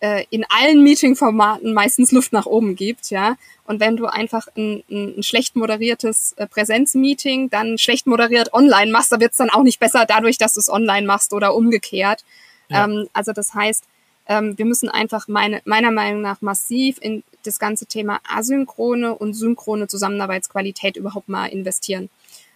äh, 0.00 0.24
in 0.30 0.44
allen 0.48 0.82
Meeting-Formaten 0.82 1.74
meistens 1.74 2.12
Luft 2.12 2.32
nach 2.32 2.46
oben 2.46 2.76
gibt, 2.76 3.10
ja. 3.10 3.36
Und 3.64 3.80
wenn 3.80 3.96
du 3.96 4.06
einfach 4.06 4.46
ein, 4.56 4.82
ein, 4.90 5.18
ein 5.18 5.22
schlecht 5.22 5.56
moderiertes 5.56 6.34
äh, 6.36 6.46
Präsenzmeeting 6.46 7.50
dann 7.50 7.78
schlecht 7.78 8.06
moderiert 8.06 8.52
online 8.52 8.90
machst, 8.90 9.12
da 9.12 9.20
wird's 9.20 9.36
dann 9.36 9.50
auch 9.50 9.62
nicht 9.62 9.80
besser 9.80 10.06
dadurch, 10.06 10.38
dass 10.38 10.54
du 10.54 10.60
es 10.60 10.70
online 10.70 11.06
machst 11.06 11.32
oder 11.32 11.54
umgekehrt. 11.54 12.24
Ja. 12.68 12.84
Ähm, 12.84 13.08
also 13.12 13.32
das 13.32 13.54
heißt, 13.54 13.84
ähm, 14.28 14.56
wir 14.56 14.66
müssen 14.66 14.88
einfach 14.88 15.26
meine, 15.26 15.60
meiner 15.64 15.90
Meinung 15.90 16.20
nach 16.20 16.42
massiv 16.42 16.98
in 17.00 17.24
das 17.42 17.58
ganze 17.58 17.86
Thema 17.86 18.20
asynchrone 18.28 19.14
und 19.14 19.34
synchrone 19.34 19.88
Zusammenarbeitsqualität 19.88 20.96
überhaupt 20.96 21.28
mal 21.28 21.46
investieren. 21.46 22.10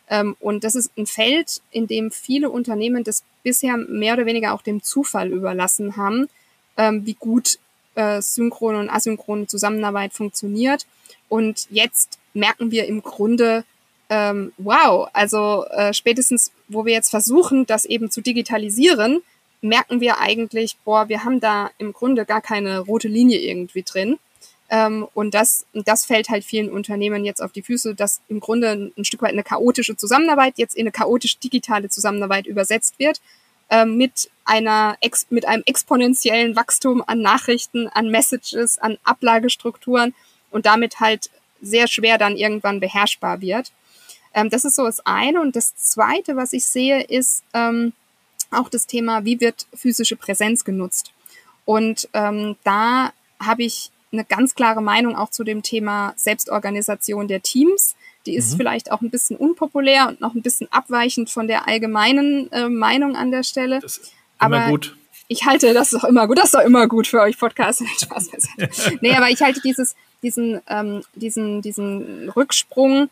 Ähm, 0.09 0.37
und 0.41 0.65
das 0.65 0.75
ist 0.75 0.91
ein 0.97 1.07
Feld, 1.07 1.63
in 1.71 1.87
dem 1.87 2.11
viele 2.11 2.51
Unternehmen 2.51 3.05
das 3.05 3.25
bisher 3.43 3.77
mehr 3.77 4.15
oder 4.15 4.27
weniger 4.27 4.53
auch 4.53 4.63
dem 4.63 4.83
Zufall 4.83 5.31
überlassen 5.31 5.97
haben, 5.97 6.29
ähm, 6.77 7.07
wie 7.07 7.15
gut 7.15 7.59
äh, 7.95 8.21
synchrone 8.23 8.79
und 8.79 8.91
asynchrone 8.91 9.47
Zusammenarbeit 9.47 10.13
funktioniert. 10.13 10.87
Und 11.29 11.67
jetzt 11.71 12.19
merken 12.35 12.71
wir 12.71 12.87
im 12.87 13.03
Grunde, 13.03 13.65
ähm, 14.09 14.53
wow, 14.59 15.09
also 15.13 15.65
äh, 15.71 15.95
spätestens, 15.95 16.53
wo 16.69 16.85
wir 16.85 16.93
jetzt 16.93 17.11
versuchen, 17.11 17.67
das 17.67 17.85
eben 17.85 18.11
zu 18.11 18.21
digitalisieren, 18.21 19.23
merken 19.61 20.01
wir 20.01 20.19
eigentlich, 20.19 20.77
boah, 20.85 21.09
wir 21.09 21.25
haben 21.25 21.41
da 21.41 21.71
im 21.79 21.93
Grunde 21.93 22.25
gar 22.25 22.41
keine 22.41 22.81
rote 22.81 23.09
Linie 23.09 23.39
irgendwie 23.39 23.83
drin. 23.83 24.19
Ähm, 24.69 25.07
und 25.15 25.35
das, 25.35 25.67
das 25.75 26.05
fällt 26.05 26.31
halt 26.31 26.45
vielen 26.45 26.71
Unternehmen 26.71 27.25
jetzt 27.25 27.43
auf 27.43 27.53
die 27.53 27.63
Füße, 27.63 27.95
dass 27.95 28.21
im 28.29 28.41
Grunde 28.41 28.71
ein, 28.71 28.93
ein 28.97 29.05
Stück 29.05 29.23
weit 29.23 29.33
eine 29.33 29.45
chaotische 29.45 29.97
Zusammenarbeit 29.97 30.55
jetzt 30.57 30.75
in 30.75 30.83
eine 30.83 30.93
chaotisch 30.93 31.39
digitale 31.39 31.89
Zusammenarbeit 31.89 32.47
übersetzt 32.47 32.99
wird 32.99 33.21
mit 33.87 34.31
einer 34.45 34.97
mit 35.31 35.47
einem 35.47 35.63
exponentiellen 35.67 36.57
Wachstum 36.57 37.03
an 37.07 37.23
Nachrichten, 37.23 37.89
an 37.89 38.11
Messages, 38.11 38.79
an 38.79 38.99
Ablagestrukturen 39.05 40.15
und 40.51 40.67
damit 40.67 41.01
halt 41.01 41.31
sehr 41.61 41.87
schwer 41.87 42.19
dann 42.19 42.37
irgendwann 42.37 42.81
beherrschbar 42.81 43.41
wird. 43.41 43.73
Ähm, 44.35 44.51
das 44.51 44.65
ist 44.65 44.77
so 44.77 44.85
das 44.85 45.01
eine. 45.07 45.41
Und 45.41 45.57
das 45.57 45.75
zweite, 45.77 46.37
was 46.37 46.53
ich 46.53 46.65
sehe, 46.65 47.03
ist 47.03 47.43
ähm, 47.55 47.93
auch 48.51 48.69
das 48.69 48.87
Thema, 48.87 49.25
wie 49.25 49.41
wird 49.41 49.67
physische 49.75 50.17
Präsenz 50.17 50.65
genutzt. 50.65 51.13
Und 51.65 52.09
ähm, 52.13 52.57
da 52.65 53.13
habe 53.41 53.63
ich 53.63 53.91
eine 54.13 54.25
ganz 54.25 54.55
klare 54.55 54.83
Meinung 54.83 55.17
auch 55.17 55.31
zu 55.31 55.45
dem 55.45 55.63
Thema 55.63 56.13
Selbstorganisation 56.17 57.29
der 57.29 57.43
Teams. 57.43 57.95
Die 58.27 58.37
ist 58.37 58.53
mhm. 58.53 58.57
vielleicht 58.59 58.93
auch 58.93 59.01
ein 59.01 59.11
bisschen 59.11 59.37
unpopulär 59.37 60.09
und 60.09 60.21
noch 60.21 60.35
ein 60.35 60.43
bisschen 60.43 60.69
abweichend 60.71 61.31
von 61.31 61.49
der 61.49 61.67
allgemeinen 61.67 62.51
äh, 62.53 62.69
Meinung 62.69 63.17
an 63.17 63.31
der 63.31 63.43
Stelle. 63.43 63.81
Das 63.81 63.99
ist 63.99 64.13
immer 64.41 64.57
aber 64.57 64.71
gut. 64.71 64.97
Ich 65.29 65.45
halte 65.45 65.73
das 65.73 65.93
ist 65.93 66.03
doch 66.03 66.09
immer 66.09 66.27
gut. 66.27 66.39
Das 66.39 66.47
ist 66.47 66.55
doch 66.55 66.61
immer 66.61 66.87
gut 66.87 67.07
für 67.07 67.21
euch 67.21 67.39
Podcast. 67.39 67.83
Spaß 68.01 68.31
nee, 69.01 69.15
aber 69.15 69.31
ich 69.31 69.41
halte 69.41 69.61
dieses, 69.61 69.95
diesen, 70.23 70.61
ähm, 70.69 71.03
diesen, 71.15 71.63
diesen 71.63 72.29
Rücksprung, 72.31 73.09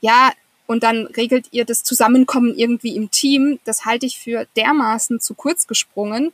ja, 0.00 0.32
und 0.68 0.82
dann 0.82 1.06
regelt 1.06 1.48
ihr 1.50 1.64
das 1.64 1.82
Zusammenkommen 1.82 2.54
irgendwie 2.54 2.94
im 2.94 3.10
Team. 3.10 3.58
Das 3.64 3.86
halte 3.86 4.04
ich 4.04 4.18
für 4.18 4.46
dermaßen 4.54 5.18
zu 5.18 5.34
kurz 5.34 5.66
gesprungen, 5.66 6.32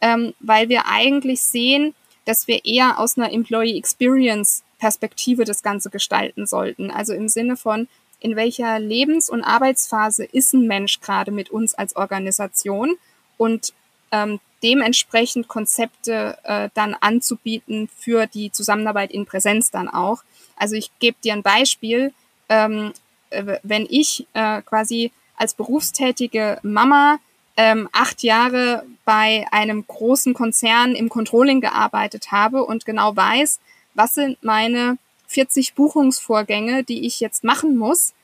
ähm, 0.00 0.34
weil 0.40 0.68
wir 0.68 0.86
eigentlich 0.86 1.40
sehen, 1.40 1.94
dass 2.24 2.48
wir 2.48 2.64
eher 2.64 2.98
aus 2.98 3.16
einer 3.16 3.32
Employee 3.32 3.78
Experience 3.78 4.64
Perspektive 4.78 5.44
das 5.44 5.62
Ganze 5.62 5.90
gestalten 5.90 6.46
sollten. 6.46 6.90
Also 6.90 7.12
im 7.12 7.28
Sinne 7.28 7.56
von, 7.56 7.88
in 8.20 8.36
welcher 8.36 8.78
Lebens- 8.78 9.30
und 9.30 9.42
Arbeitsphase 9.42 10.24
ist 10.24 10.52
ein 10.52 10.66
Mensch 10.66 11.00
gerade 11.00 11.30
mit 11.30 11.50
uns 11.50 11.74
als 11.74 11.96
Organisation 11.96 12.96
und 13.36 13.72
ähm, 14.12 14.40
dementsprechend 14.62 15.48
Konzepte 15.48 16.38
äh, 16.44 16.70
dann 16.74 16.94
anzubieten 16.94 17.88
für 17.96 18.26
die 18.26 18.50
Zusammenarbeit 18.52 19.10
in 19.10 19.26
Präsenz 19.26 19.70
dann 19.70 19.88
auch. 19.88 20.22
Also 20.56 20.76
ich 20.76 20.90
gebe 20.98 21.16
dir 21.22 21.34
ein 21.34 21.42
Beispiel. 21.42 22.12
Ähm, 22.48 22.92
äh, 23.30 23.58
wenn 23.62 23.86
ich 23.88 24.26
äh, 24.32 24.62
quasi 24.62 25.12
als 25.36 25.54
berufstätige 25.54 26.58
Mama 26.62 27.18
ähm, 27.56 27.88
acht 27.92 28.22
Jahre 28.22 28.84
bei 29.04 29.46
einem 29.50 29.86
großen 29.86 30.34
Konzern 30.34 30.94
im 30.94 31.08
Controlling 31.08 31.60
gearbeitet 31.60 32.32
habe 32.32 32.64
und 32.64 32.84
genau 32.84 33.16
weiß, 33.16 33.60
was 33.96 34.14
sind 34.14 34.42
meine 34.42 34.98
40 35.28 35.74
Buchungsvorgänge, 35.74 36.84
die 36.84 37.06
ich 37.06 37.20
jetzt 37.20 37.44
machen 37.44 37.76
muss, 37.76 38.14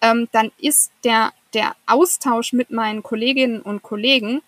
ähm, 0.00 0.28
dann 0.32 0.50
ist 0.58 0.90
der, 1.04 1.32
der 1.54 1.74
Austausch 1.86 2.52
mit 2.52 2.70
meinen 2.70 3.02
Kolleginnen 3.02 3.60
und 3.60 3.82
Kollegen 3.82 4.42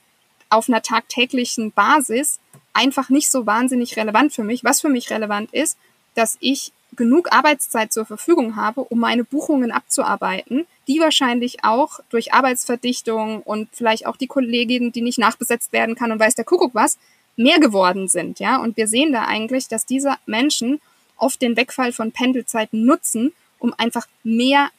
auf 0.51 0.69
einer 0.69 0.83
tagtäglichen 0.83 1.73
Basis 1.73 2.39
einfach 2.75 3.09
nicht 3.09 3.31
so 3.31 3.47
wahnsinnig 3.47 3.97
relevant 3.97 4.33
für 4.33 4.45
mich. 4.45 4.65
Was 4.65 4.81
für 4.81 4.89
mich 4.89 5.11
relevant 5.11 5.53
ist, 5.53 5.79
dass 6.15 6.37
ich 6.41 6.73
genug 6.95 7.33
Arbeitszeit 7.33 7.93
zur 7.93 8.05
Verfügung 8.05 8.57
habe, 8.57 8.83
um 8.83 8.99
meine 8.99 9.25
Buchungen 9.25 9.73
abzuarbeiten, 9.73 10.67
die 10.89 11.01
wahrscheinlich 11.01 11.65
auch 11.65 12.01
durch 12.11 12.35
Arbeitsverdichtung 12.35 13.43
und 13.43 13.69
vielleicht 13.73 14.07
auch 14.07 14.17
die 14.17 14.27
Kollegin, 14.27 14.93
die 14.93 15.01
nicht 15.01 15.19
nachbesetzt 15.19 15.73
werden 15.73 15.95
kann 15.95 16.13
und 16.13 16.21
weiß 16.21 16.35
der 16.35 16.45
Kuckuck 16.45 16.75
was, 16.75 16.99
mehr 17.37 17.59
geworden 17.59 18.09
sind, 18.09 18.41
ja. 18.41 18.57
Und 18.57 18.77
wir 18.77 18.89
sehen 18.89 19.13
da 19.13 19.25
eigentlich, 19.25 19.69
dass 19.69 19.87
diese 19.87 20.15
Menschen 20.27 20.81
oft 21.17 21.41
den 21.41 21.57
Wegfall 21.57 21.93
von 21.93 22.13
Pendelzeiten 22.13 22.85
nutzen, 22.85 23.33
um 23.59 23.75
einfach 23.77 24.07
mehr 24.23 24.71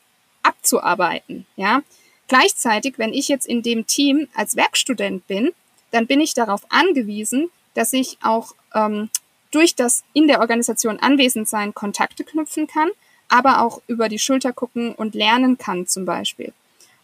abzuarbeiten, 0.44 1.46
ja. 1.56 1.82
Gleichzeitig, 2.28 2.98
wenn 2.98 3.14
ich 3.14 3.28
jetzt 3.28 3.46
in 3.46 3.62
dem 3.62 3.86
Team 3.86 4.28
als 4.34 4.56
Werkstudent 4.56 5.28
bin, 5.28 5.52
dann 5.92 6.08
bin 6.08 6.22
ich 6.22 6.34
darauf 6.34 6.62
angewiesen, 6.70 7.50
dass 7.74 7.94
ich 7.94 8.18
auch 8.22 8.56
ähm, 8.74 9.10
durch 9.52 9.76
das 9.76 10.04
in 10.14 10.28
der 10.28 10.40
Organisation 10.40 11.00
anwesend 11.00 11.48
sein 11.48 11.74
Kontakte 11.74 12.24
knüpfen 12.24 12.68
kann, 12.68 12.90
aber 13.30 13.62
auch 13.62 13.82
über 13.88 14.10
die 14.10 14.20
Schulter 14.20 14.54
gucken 14.54 14.94
und 14.96 15.16
lernen 15.16 15.58
kann 15.58 15.88
zum 15.88 16.06
Beispiel. 16.06 16.54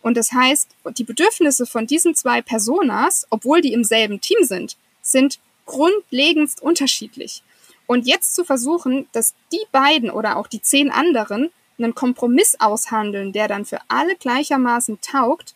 Und 0.01 0.15
das 0.15 0.31
heißt, 0.31 0.69
die 0.97 1.03
Bedürfnisse 1.03 1.65
von 1.65 1.85
diesen 1.85 2.15
zwei 2.15 2.41
Personas, 2.41 3.27
obwohl 3.29 3.61
die 3.61 3.73
im 3.73 3.83
selben 3.83 4.21
Team 4.21 4.43
sind, 4.43 4.77
sind 5.11 5.39
grundlegendst 5.65 6.61
unterschiedlich. 6.61 7.43
Und 7.87 8.05
jetzt 8.07 8.35
zu 8.35 8.43
versuchen, 8.43 9.07
dass 9.11 9.33
die 9.51 9.65
beiden 9.71 10.09
oder 10.09 10.37
auch 10.37 10.47
die 10.47 10.61
zehn 10.61 10.91
anderen 10.91 11.49
einen 11.77 11.95
Kompromiss 11.95 12.55
aushandeln, 12.59 13.31
der 13.31 13.47
dann 13.47 13.65
für 13.65 13.79
alle 13.87 14.15
gleichermaßen 14.15 14.99
taugt, 15.01 15.55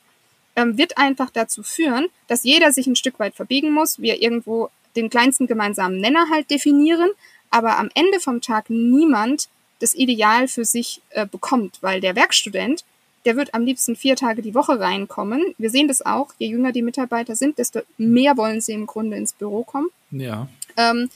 ähm, 0.55 0.77
wird 0.77 0.97
einfach 0.97 1.29
dazu 1.29 1.63
führen, 1.63 2.07
dass 2.27 2.43
jeder 2.43 2.71
sich 2.71 2.87
ein 2.87 2.95
Stück 2.95 3.19
weit 3.19 3.35
verbiegen 3.35 3.71
muss, 3.71 3.99
wir 3.99 4.21
irgendwo 4.21 4.69
den 4.95 5.09
kleinsten 5.09 5.47
gemeinsamen 5.47 5.99
Nenner 5.99 6.29
halt 6.31 6.49
definieren, 6.49 7.09
aber 7.49 7.77
am 7.77 7.89
Ende 7.93 8.19
vom 8.19 8.41
Tag 8.41 8.69
niemand 8.69 9.49
das 9.79 9.93
Ideal 9.93 10.47
für 10.47 10.65
sich 10.65 11.01
äh, 11.09 11.25
bekommt, 11.25 11.79
weil 11.81 11.99
der 11.99 12.15
Werkstudent 12.15 12.85
der 13.25 13.35
wird 13.35 13.53
am 13.53 13.63
liebsten 13.63 13.95
vier 13.95 14.15
Tage 14.15 14.41
die 14.41 14.53
Woche 14.53 14.79
reinkommen. 14.79 15.41
Wir 15.57 15.69
sehen 15.69 15.87
das 15.87 16.05
auch, 16.05 16.29
je 16.39 16.47
jünger 16.47 16.71
die 16.71 16.81
Mitarbeiter 16.81 17.35
sind, 17.35 17.57
desto 17.57 17.81
mehr 17.97 18.37
wollen 18.37 18.61
sie 18.61 18.73
im 18.73 18.85
Grunde 18.85 19.17
ins 19.17 19.33
Büro 19.33 19.63
kommen. 19.63 19.87
Ja. 20.11 20.47
Ähm, 20.77 21.09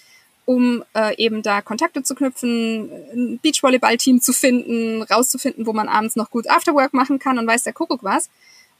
um 0.45 0.83
äh, 0.95 1.15
eben 1.17 1.41
da 1.41 1.61
Kontakte 1.61 2.03
zu 2.03 2.15
knüpfen, 2.15 2.89
ein 3.13 3.39
Beachvolleyball-Team 3.41 4.21
zu 4.21 4.31
finden, 4.31 5.03
rauszufinden, 5.03 5.65
wo 5.65 5.73
man 5.73 5.89
abends 5.89 6.15
noch 6.15 6.31
gut 6.31 6.49
Afterwork 6.49 6.93
machen 6.93 7.19
kann 7.19 7.37
und 7.37 7.45
weiß 7.45 7.63
der 7.63 7.73
Kuckuck 7.73 8.03
was. 8.03 8.29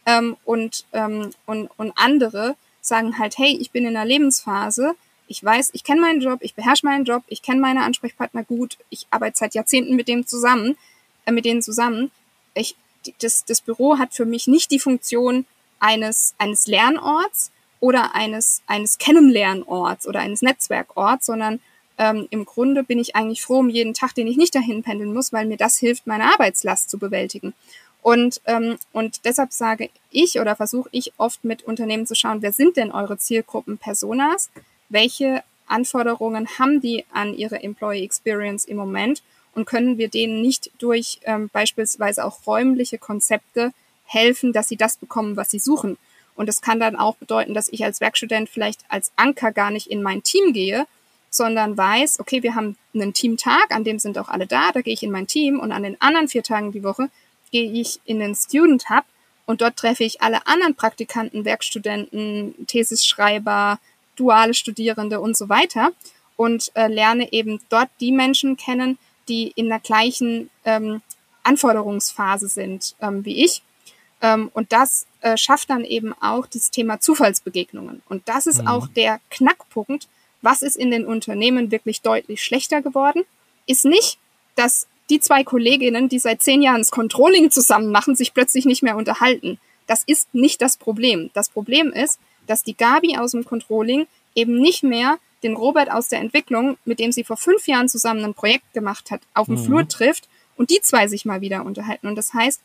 Ähm, 0.06 0.38
und, 0.46 0.86
ähm, 0.94 1.32
und, 1.46 1.70
und 1.76 1.92
andere 1.96 2.56
sagen 2.80 3.20
halt, 3.20 3.38
hey, 3.38 3.58
ich 3.60 3.72
bin 3.72 3.84
in 3.84 3.98
einer 3.98 4.06
Lebensphase, 4.06 4.96
ich 5.28 5.44
weiß, 5.44 5.72
ich 5.74 5.84
kenne 5.84 6.00
meinen 6.00 6.22
Job, 6.22 6.40
ich 6.42 6.56
beherrsche 6.56 6.86
meinen 6.86 7.04
Job, 7.04 7.24
ich 7.28 7.42
kenne 7.42 7.60
meine 7.60 7.84
Ansprechpartner 7.84 8.46
gut, 8.46 8.78
ich 8.90 9.06
arbeite 9.12 9.38
seit 9.38 9.54
Jahrzehnten 9.54 9.98
mit 9.98 10.08
dem 10.08 10.26
zusammen, 10.26 10.78
äh, 11.26 11.34
mit 11.34 11.44
denen 11.44 11.62
zusammen. 11.62 12.12
Ich 12.54 12.78
das, 13.20 13.46
das 13.46 13.62
Büro 13.62 13.98
hat 13.98 14.14
für 14.14 14.26
mich 14.26 14.48
nicht 14.48 14.72
die 14.72 14.80
Funktion 14.80 15.46
eines, 15.80 16.34
eines 16.38 16.68
Lernorts 16.68 17.52
oder 17.80 18.16
eines, 18.16 18.62
eines 18.68 18.98
Kennenlernorts 18.98 20.08
oder 20.08 20.20
eines 20.20 20.42
Netzwerkorts, 20.42 21.26
sondern 21.28 21.60
ähm, 21.98 22.28
im 22.30 22.46
Grunde 22.46 22.84
bin 22.84 23.00
ich 23.00 23.16
eigentlich 23.16 23.42
froh 23.42 23.60
um 23.60 23.70
jeden 23.70 23.94
Tag, 23.94 24.14
den 24.14 24.28
ich 24.28 24.38
nicht 24.38 24.56
dahin 24.56 24.84
pendeln 24.84 25.14
muss, 25.14 25.34
weil 25.34 25.46
mir 25.46 25.58
das 25.58 25.78
hilft, 25.78 26.08
meine 26.08 26.26
Arbeitslast 26.26 26.90
zu 26.90 26.98
bewältigen. 26.98 27.54
Und, 28.02 28.42
ähm, 28.46 28.78
und 28.94 29.26
deshalb 29.26 29.52
sage 29.52 29.90
ich 30.12 30.40
oder 30.40 30.56
versuche 30.56 30.90
ich 30.92 31.12
oft 31.18 31.44
mit 31.44 31.64
Unternehmen 31.64 32.06
zu 32.06 32.16
schauen, 32.16 32.42
wer 32.42 32.54
sind 32.54 32.78
denn 32.78 32.92
eure 32.92 33.18
Zielgruppen 33.18 33.78
Personas? 33.78 34.50
Welche 34.90 35.44
Anforderungen 35.68 36.48
haben 36.60 36.80
die 36.80 37.06
an 37.12 37.36
ihre 37.36 37.62
Employee 37.62 38.04
Experience 38.04 38.66
im 38.66 38.78
Moment? 38.78 39.24
Und 39.58 39.66
können 39.66 39.98
wir 39.98 40.08
denen 40.08 40.40
nicht 40.40 40.70
durch 40.78 41.20
ähm, 41.24 41.50
beispielsweise 41.52 42.24
auch 42.24 42.46
räumliche 42.46 43.00
Konzepte 43.00 43.72
helfen, 44.06 44.54
dass 44.54 44.70
sie 44.70 44.78
das 44.78 44.98
bekommen, 44.98 45.36
was 45.36 45.50
sie 45.50 45.58
suchen? 45.58 45.98
Und 46.36 46.48
das 46.48 46.62
kann 46.62 46.80
dann 46.80 46.96
auch 46.96 47.16
bedeuten, 47.16 47.56
dass 47.56 47.68
ich 47.68 47.84
als 47.84 48.00
Werkstudent 48.00 48.50
vielleicht 48.50 48.82
als 48.88 49.12
Anker 49.16 49.52
gar 49.52 49.72
nicht 49.72 49.88
in 49.88 50.04
mein 50.04 50.22
Team 50.22 50.54
gehe, 50.54 50.86
sondern 51.32 51.76
weiß, 51.76 52.20
okay, 52.20 52.44
wir 52.44 52.54
haben 52.54 52.78
einen 52.94 53.16
Teamtag, 53.16 53.72
an 53.72 53.84
dem 53.84 53.98
sind 53.98 54.20
auch 54.20 54.30
alle 54.30 54.46
da, 54.46 54.72
da 54.72 54.82
gehe 54.82 54.94
ich 54.94 55.02
in 55.02 55.10
mein 55.10 55.26
Team 55.26 55.60
und 55.60 55.72
an 55.72 55.82
den 55.82 56.00
anderen 56.00 56.28
vier 56.28 56.44
Tagen 56.44 56.72
die 56.72 56.84
Woche 56.84 57.10
gehe 57.52 57.72
ich 57.72 58.00
in 58.06 58.20
den 58.20 58.36
Student 58.36 58.92
Hub 58.92 59.06
und 59.48 59.62
dort 59.62 59.76
treffe 59.76 60.04
ich 60.04 60.22
alle 60.22 60.46
anderen 60.46 60.76
Praktikanten, 60.76 61.46
Werkstudenten, 61.46 62.68
Thesisschreiber, 62.68 63.80
duale 64.16 64.54
Studierende 64.54 65.20
und 65.20 65.36
so 65.36 65.50
weiter 65.50 65.94
und 66.36 66.70
äh, 66.76 66.86
lerne 66.86 67.34
eben 67.34 67.60
dort 67.70 67.90
die 68.00 68.12
Menschen 68.12 68.56
kennen, 68.56 69.00
die 69.28 69.52
in 69.56 69.70
der 69.70 69.80
gleichen 69.80 70.50
ähm, 70.66 71.02
Anforderungsphase 71.44 72.48
sind 72.48 72.96
ähm, 73.02 73.24
wie 73.26 73.44
ich. 73.44 73.62
Ähm, 74.22 74.50
und 74.54 74.72
das 74.72 75.06
äh, 75.22 75.38
schafft 75.38 75.70
dann 75.70 75.86
eben 75.86 76.14
auch 76.22 76.48
das 76.48 76.72
Thema 76.72 77.00
Zufallsbegegnungen. 77.00 78.02
Und 78.10 78.28
das 78.28 78.48
ist 78.48 78.62
mhm. 78.62 78.68
auch 78.68 78.88
der 78.88 79.20
Knackpunkt. 79.30 80.08
Was 80.42 80.62
ist 80.62 80.76
in 80.76 80.92
den 80.92 81.06
Unternehmen 81.06 81.72
wirklich 81.72 82.02
deutlich 82.02 82.44
schlechter 82.44 82.82
geworden? 82.82 83.24
Ist 83.66 83.86
nicht, 83.86 84.18
dass 84.56 84.88
die 85.10 85.20
zwei 85.20 85.44
Kolleginnen, 85.44 86.10
die 86.10 86.20
seit 86.20 86.42
zehn 86.42 86.62
Jahren 86.62 86.82
das 86.82 86.92
Controlling 86.92 87.52
zusammen 87.52 87.92
machen, 87.92 88.16
sich 88.16 88.34
plötzlich 88.34 88.66
nicht 88.66 88.84
mehr 88.84 88.98
unterhalten. 88.98 89.60
Das 89.86 90.04
ist 90.06 90.34
nicht 90.34 90.62
das 90.62 90.78
Problem. 90.78 91.30
Das 91.34 91.50
Problem 91.50 91.92
ist, 91.92 92.20
dass 92.46 92.64
die 92.64 92.76
Gabi 92.76 93.18
aus 93.18 93.32
dem 93.32 93.46
Controlling 93.46 94.08
eben 94.36 94.60
nicht 94.60 94.84
mehr 94.84 95.18
den 95.44 95.56
Robert 95.56 95.92
aus 95.92 96.08
der 96.08 96.20
Entwicklung, 96.20 96.78
mit 96.86 97.00
dem 97.00 97.12
sie 97.12 97.24
vor 97.24 97.38
fünf 97.38 97.68
Jahren 97.68 97.90
zusammen 97.90 98.24
ein 98.24 98.34
Projekt 98.34 98.74
gemacht 98.74 99.12
hat, 99.12 99.22
auf 99.34 99.48
dem 99.48 99.56
mhm. 99.56 99.66
Flur 99.66 99.88
trifft 99.88 100.28
und 100.56 100.70
die 100.70 100.82
zwei 100.82 101.08
sich 101.08 101.26
mal 101.26 101.42
wieder 101.42 101.66
unterhalten. 101.66 102.08
Und 102.08 102.16
das 102.16 102.34
heißt, 102.34 102.62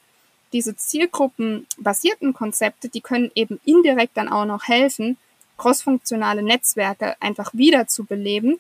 diese 0.52 0.76
zielgruppenbasierten 0.76 2.34
Konzepte, 2.34 2.88
die 2.88 3.00
können 3.00 3.30
eben 3.34 3.60
indirekt 3.64 4.16
dann 4.16 4.28
auch 4.28 4.44
noch 4.44 4.64
helfen, 4.64 5.16
crossfunktionale 5.56 6.42
Netzwerke 6.42 7.16
einfach 7.20 7.54
wieder 7.54 7.86
zu 7.86 8.04
beleben 8.04 8.58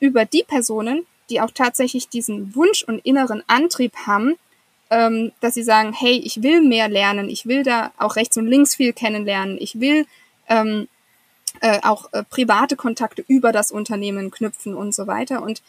über 0.00 0.24
die 0.24 0.44
Personen, 0.46 1.06
die 1.30 1.40
auch 1.40 1.50
tatsächlich 1.50 2.08
diesen 2.08 2.54
Wunsch 2.54 2.82
und 2.82 2.98
inneren 3.04 3.42
Antrieb 3.46 3.94
haben, 4.06 4.34
ähm, 4.90 5.32
dass 5.40 5.54
sie 5.54 5.62
sagen, 5.62 5.92
hey, 5.92 6.18
ich 6.18 6.42
will 6.42 6.60
mehr 6.60 6.88
lernen, 6.88 7.28
ich 7.28 7.46
will 7.46 7.62
da 7.62 7.92
auch 7.96 8.16
rechts 8.16 8.36
und 8.36 8.46
links 8.46 8.74
viel 8.74 8.92
kennenlernen, 8.92 9.56
ich 9.58 9.80
will 9.80 10.06
ähm, 10.48 10.88
äh, 11.60 11.80
auch 11.82 12.12
äh, 12.12 12.22
private 12.24 12.76
Kontakte 12.76 13.24
über 13.28 13.52
das 13.52 13.70
Unternehmen 13.70 14.30
knüpfen 14.30 14.74
und 14.74 14.94
so 14.94 15.06
weiter. 15.06 15.42
Und 15.42 15.62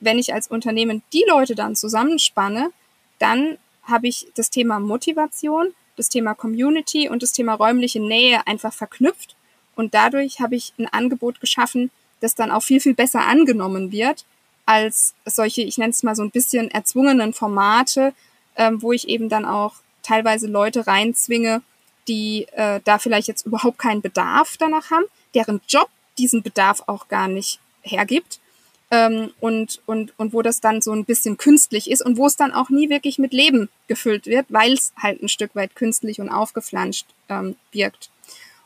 wenn 0.00 0.18
ich 0.18 0.32
als 0.32 0.48
Unternehmen 0.48 1.02
die 1.12 1.24
Leute 1.28 1.54
dann 1.54 1.76
zusammenspanne, 1.76 2.70
dann 3.18 3.58
habe 3.82 4.08
ich 4.08 4.28
das 4.34 4.50
Thema 4.50 4.80
Motivation, 4.80 5.74
das 5.96 6.08
Thema 6.08 6.34
Community 6.34 7.08
und 7.08 7.22
das 7.22 7.32
Thema 7.32 7.54
räumliche 7.54 8.00
Nähe 8.00 8.46
einfach 8.46 8.72
verknüpft. 8.72 9.34
Und 9.74 9.94
dadurch 9.94 10.40
habe 10.40 10.56
ich 10.56 10.72
ein 10.78 10.86
Angebot 10.86 11.40
geschaffen, 11.40 11.90
das 12.20 12.34
dann 12.34 12.50
auch 12.50 12.62
viel, 12.62 12.80
viel 12.80 12.94
besser 12.94 13.20
angenommen 13.20 13.92
wird 13.92 14.24
als 14.66 15.14
solche, 15.24 15.62
ich 15.62 15.78
nenne 15.78 15.92
es 15.92 16.02
mal 16.02 16.14
so 16.14 16.22
ein 16.22 16.30
bisschen 16.30 16.70
erzwungenen 16.70 17.32
Formate, 17.32 18.12
ähm, 18.54 18.82
wo 18.82 18.92
ich 18.92 19.08
eben 19.08 19.30
dann 19.30 19.46
auch 19.46 19.76
teilweise 20.02 20.46
Leute 20.46 20.86
reinzwinge, 20.86 21.62
die 22.06 22.46
äh, 22.52 22.80
da 22.84 22.98
vielleicht 22.98 23.28
jetzt 23.28 23.46
überhaupt 23.46 23.78
keinen 23.78 24.02
Bedarf 24.02 24.56
danach 24.58 24.90
haben, 24.90 25.06
deren 25.34 25.60
Job 25.68 25.88
diesen 26.18 26.42
Bedarf 26.42 26.82
auch 26.86 27.08
gar 27.08 27.28
nicht 27.28 27.60
hergibt 27.82 28.40
ähm, 28.90 29.30
und, 29.40 29.80
und, 29.86 30.18
und 30.18 30.32
wo 30.32 30.42
das 30.42 30.60
dann 30.60 30.80
so 30.80 30.92
ein 30.92 31.04
bisschen 31.04 31.36
künstlich 31.36 31.90
ist 31.90 32.04
und 32.04 32.16
wo 32.16 32.26
es 32.26 32.36
dann 32.36 32.52
auch 32.52 32.70
nie 32.70 32.90
wirklich 32.90 33.18
mit 33.18 33.32
Leben 33.32 33.68
gefüllt 33.86 34.26
wird, 34.26 34.46
weil 34.48 34.72
es 34.72 34.92
halt 34.96 35.22
ein 35.22 35.28
Stück 35.28 35.54
weit 35.54 35.74
künstlich 35.74 36.20
und 36.20 36.30
aufgeflanscht 36.30 37.06
ähm, 37.28 37.56
wirkt. 37.72 38.10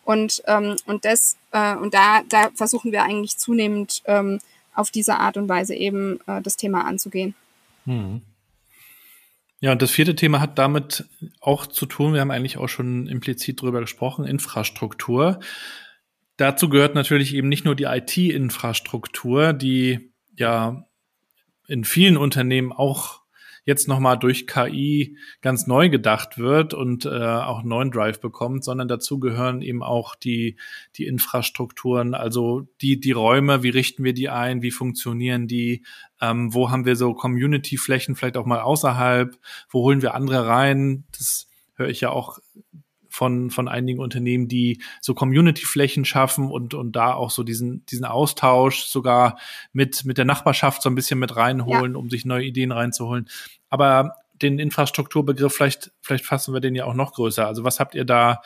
Und, 0.04 0.42
ähm, 0.46 0.76
und 0.86 1.04
das, 1.04 1.36
äh, 1.52 1.76
und 1.76 1.94
da, 1.94 2.22
da 2.28 2.50
versuchen 2.54 2.92
wir 2.92 3.02
eigentlich 3.04 3.36
zunehmend 3.36 4.02
ähm, 4.06 4.40
auf 4.74 4.90
diese 4.90 5.16
Art 5.16 5.36
und 5.36 5.48
Weise 5.48 5.74
eben 5.74 6.20
äh, 6.26 6.40
das 6.42 6.56
Thema 6.56 6.84
anzugehen. 6.84 7.34
Hm. 7.84 8.22
Ja, 9.60 9.70
und 9.70 9.80
das 9.80 9.92
vierte 9.92 10.16
Thema 10.16 10.40
hat 10.40 10.58
damit 10.58 11.04
auch 11.40 11.66
zu 11.66 11.86
tun, 11.86 12.14
wir 12.14 12.20
haben 12.20 12.32
eigentlich 12.32 12.58
auch 12.58 12.68
schon 12.68 13.06
implizit 13.06 13.62
drüber 13.62 13.80
gesprochen, 13.80 14.24
Infrastruktur. 14.24 15.38
Dazu 16.42 16.68
gehört 16.68 16.96
natürlich 16.96 17.36
eben 17.36 17.48
nicht 17.48 17.64
nur 17.64 17.76
die 17.76 17.84
IT-Infrastruktur, 17.84 19.52
die 19.52 20.10
ja 20.36 20.88
in 21.68 21.84
vielen 21.84 22.16
Unternehmen 22.16 22.72
auch 22.72 23.22
jetzt 23.64 23.86
nochmal 23.86 24.18
durch 24.18 24.48
KI 24.48 25.16
ganz 25.40 25.68
neu 25.68 25.88
gedacht 25.88 26.38
wird 26.38 26.74
und 26.74 27.06
äh, 27.06 27.10
auch 27.10 27.62
neuen 27.62 27.92
Drive 27.92 28.20
bekommt, 28.20 28.64
sondern 28.64 28.88
dazu 28.88 29.20
gehören 29.20 29.62
eben 29.62 29.84
auch 29.84 30.16
die, 30.16 30.56
die 30.96 31.06
Infrastrukturen, 31.06 32.12
also 32.12 32.66
die, 32.80 32.98
die 32.98 33.12
Räume, 33.12 33.62
wie 33.62 33.70
richten 33.70 34.02
wir 34.02 34.12
die 34.12 34.28
ein, 34.28 34.62
wie 34.62 34.72
funktionieren 34.72 35.46
die, 35.46 35.84
ähm, 36.20 36.52
wo 36.52 36.72
haben 36.72 36.86
wir 36.86 36.96
so 36.96 37.14
Community-Flächen, 37.14 38.16
vielleicht 38.16 38.36
auch 38.36 38.46
mal 38.46 38.62
außerhalb, 38.62 39.38
wo 39.70 39.82
holen 39.82 40.02
wir 40.02 40.16
andere 40.16 40.44
rein, 40.48 41.04
das 41.16 41.46
höre 41.76 41.88
ich 41.88 42.00
ja 42.00 42.10
auch 42.10 42.40
von, 43.12 43.50
von 43.50 43.68
einigen 43.68 44.00
Unternehmen, 44.00 44.48
die 44.48 44.82
so 45.02 45.14
Community-Flächen 45.14 46.04
schaffen 46.06 46.50
und, 46.50 46.72
und 46.72 46.96
da 46.96 47.12
auch 47.12 47.30
so 47.30 47.42
diesen, 47.42 47.84
diesen 47.86 48.06
Austausch 48.06 48.84
sogar 48.84 49.38
mit, 49.72 50.06
mit 50.06 50.16
der 50.16 50.24
Nachbarschaft 50.24 50.82
so 50.82 50.88
ein 50.88 50.94
bisschen 50.94 51.18
mit 51.18 51.36
reinholen, 51.36 51.92
ja. 51.92 51.98
um 51.98 52.08
sich 52.08 52.24
neue 52.24 52.44
Ideen 52.44 52.72
reinzuholen. 52.72 53.28
Aber 53.68 54.14
den 54.40 54.58
Infrastrukturbegriff, 54.58 55.52
vielleicht, 55.52 55.92
vielleicht 56.00 56.24
fassen 56.24 56.54
wir 56.54 56.60
den 56.60 56.74
ja 56.74 56.86
auch 56.86 56.94
noch 56.94 57.12
größer. 57.12 57.46
Also 57.46 57.64
was 57.64 57.80
habt 57.80 57.94
ihr 57.94 58.06
da 58.06 58.40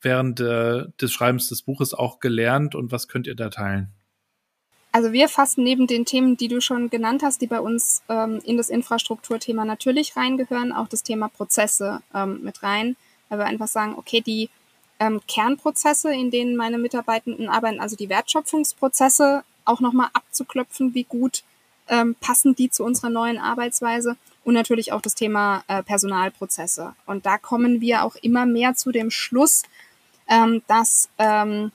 während 0.00 0.40
äh, 0.40 0.84
des 0.98 1.12
Schreibens 1.12 1.48
des 1.48 1.62
Buches 1.62 1.92
auch 1.92 2.18
gelernt 2.18 2.74
und 2.74 2.92
was 2.92 3.08
könnt 3.08 3.26
ihr 3.26 3.34
da 3.34 3.50
teilen? 3.50 3.92
Also 4.92 5.12
wir 5.12 5.28
fassen 5.28 5.62
neben 5.62 5.86
den 5.86 6.06
Themen, 6.06 6.38
die 6.38 6.48
du 6.48 6.62
schon 6.62 6.88
genannt 6.88 7.22
hast, 7.22 7.42
die 7.42 7.46
bei 7.46 7.60
uns 7.60 8.02
ähm, 8.08 8.40
in 8.44 8.56
das 8.56 8.70
Infrastrukturthema 8.70 9.66
natürlich 9.66 10.16
reingehören, 10.16 10.72
auch 10.72 10.88
das 10.88 11.02
Thema 11.02 11.28
Prozesse 11.28 12.00
ähm, 12.14 12.40
mit 12.42 12.62
rein 12.62 12.96
weil 13.28 13.38
wir 13.38 13.46
einfach 13.46 13.68
sagen, 13.68 13.94
okay, 13.96 14.20
die 14.20 14.50
ähm, 14.98 15.20
Kernprozesse, 15.28 16.12
in 16.12 16.30
denen 16.30 16.56
meine 16.56 16.78
Mitarbeitenden 16.78 17.48
arbeiten, 17.48 17.80
also 17.80 17.96
die 17.96 18.08
Wertschöpfungsprozesse, 18.08 19.44
auch 19.64 19.80
nochmal 19.80 20.08
abzuklopfen, 20.12 20.94
wie 20.94 21.04
gut 21.04 21.42
ähm, 21.88 22.16
passen 22.20 22.54
die 22.54 22.70
zu 22.70 22.84
unserer 22.84 23.10
neuen 23.10 23.38
Arbeitsweise 23.38 24.16
und 24.44 24.54
natürlich 24.54 24.92
auch 24.92 25.00
das 25.00 25.14
Thema 25.14 25.64
äh, 25.68 25.82
Personalprozesse. 25.82 26.94
Und 27.06 27.26
da 27.26 27.38
kommen 27.38 27.80
wir 27.80 28.04
auch 28.04 28.16
immer 28.16 28.46
mehr 28.46 28.74
zu 28.74 28.92
dem 28.92 29.10
Schluss, 29.10 29.62
ähm, 30.28 30.62
dass 30.66 31.08
ähm, 31.18 31.72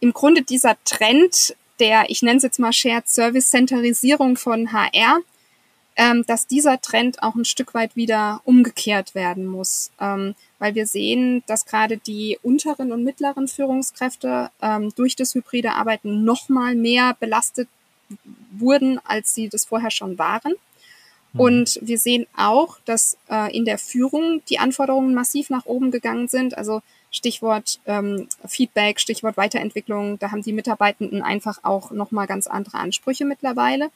im 0.00 0.12
Grunde 0.12 0.42
dieser 0.42 0.76
Trend 0.84 1.56
der, 1.78 2.08
ich 2.08 2.22
nenne 2.22 2.38
es 2.38 2.42
jetzt 2.42 2.58
mal 2.58 2.72
Shared 2.72 3.08
Service 3.08 3.50
Centerisierung 3.50 4.36
von 4.36 4.72
HR, 4.72 5.18
ähm, 5.96 6.24
dass 6.26 6.46
dieser 6.46 6.80
Trend 6.80 7.22
auch 7.22 7.34
ein 7.34 7.44
Stück 7.44 7.74
weit 7.74 7.96
wieder 7.96 8.40
umgekehrt 8.44 9.14
werden 9.14 9.46
muss. 9.46 9.90
Ähm, 10.00 10.34
weil 10.58 10.74
wir 10.74 10.86
sehen, 10.86 11.42
dass 11.46 11.66
gerade 11.66 11.98
die 11.98 12.38
unteren 12.42 12.92
und 12.92 13.04
mittleren 13.04 13.48
Führungskräfte 13.48 14.50
ähm, 14.62 14.92
durch 14.96 15.16
das 15.16 15.34
hybride 15.34 15.72
Arbeiten 15.72 16.24
noch 16.24 16.48
mal 16.48 16.74
mehr 16.74 17.16
belastet 17.18 17.68
wurden, 18.52 19.00
als 19.04 19.34
sie 19.34 19.48
das 19.48 19.64
vorher 19.64 19.90
schon 19.90 20.18
waren. 20.18 20.54
Mhm. 21.32 21.40
Und 21.40 21.78
wir 21.82 21.98
sehen 21.98 22.26
auch, 22.36 22.78
dass 22.84 23.18
äh, 23.30 23.54
in 23.56 23.64
der 23.64 23.78
Führung 23.78 24.42
die 24.48 24.58
Anforderungen 24.58 25.14
massiv 25.14 25.50
nach 25.50 25.66
oben 25.66 25.90
gegangen 25.90 26.28
sind. 26.28 26.56
Also 26.56 26.82
Stichwort 27.10 27.80
ähm, 27.86 28.28
Feedback, 28.46 29.00
Stichwort 29.00 29.36
Weiterentwicklung, 29.36 30.18
da 30.18 30.30
haben 30.30 30.42
die 30.42 30.52
Mitarbeitenden 30.52 31.22
einfach 31.22 31.60
auch 31.62 31.90
noch 31.90 32.10
mal 32.10 32.26
ganz 32.26 32.46
andere 32.46 32.78
Ansprüche 32.78 33.24
mittlerweile. 33.24 33.90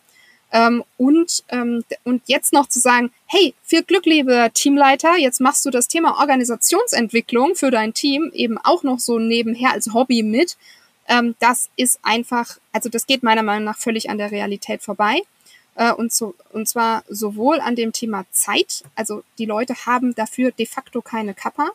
Ähm, 0.53 0.82
und, 0.96 1.44
ähm, 1.51 1.84
und 2.05 2.22
jetzt 2.26 2.53
noch 2.53 2.68
zu 2.68 2.80
sagen, 2.80 3.12
hey, 3.26 3.55
viel 3.62 3.82
Glück, 3.82 4.07
liebe 4.07 4.51
Teamleiter, 4.53 5.16
jetzt 5.16 5.40
machst 5.40 5.64
du 5.64 5.70
das 5.70 5.86
Thema 5.86 6.18
Organisationsentwicklung 6.18 7.55
für 7.55 7.70
dein 7.70 7.94
Team 7.94 8.30
eben 8.34 8.59
auch 8.59 8.82
noch 8.82 8.98
so 8.98 9.18
nebenher 9.18 9.72
als 9.72 9.94
Hobby 9.94 10.22
mit. 10.22 10.57
Ähm, 11.07 11.36
das 11.38 11.68
ist 11.76 12.01
einfach, 12.03 12.59
also 12.72 12.88
das 12.88 13.07
geht 13.07 13.22
meiner 13.22 13.42
Meinung 13.42 13.64
nach 13.64 13.78
völlig 13.78 14.11
an 14.11 14.18
der 14.18 14.32
Realität 14.32 14.82
vorbei. 14.82 15.22
Äh, 15.76 15.92
und, 15.92 16.12
so, 16.12 16.34
und 16.53 16.68
zwar 16.68 17.05
sowohl 17.09 17.61
an 17.61 17.76
dem 17.76 17.92
Thema 17.92 18.24
Zeit, 18.32 18.82
also 18.96 19.22
die 19.38 19.46
Leute 19.46 19.74
haben 19.86 20.14
dafür 20.14 20.51
de 20.51 20.66
facto 20.66 21.01
keine 21.01 21.34
Kappa, 21.34 21.70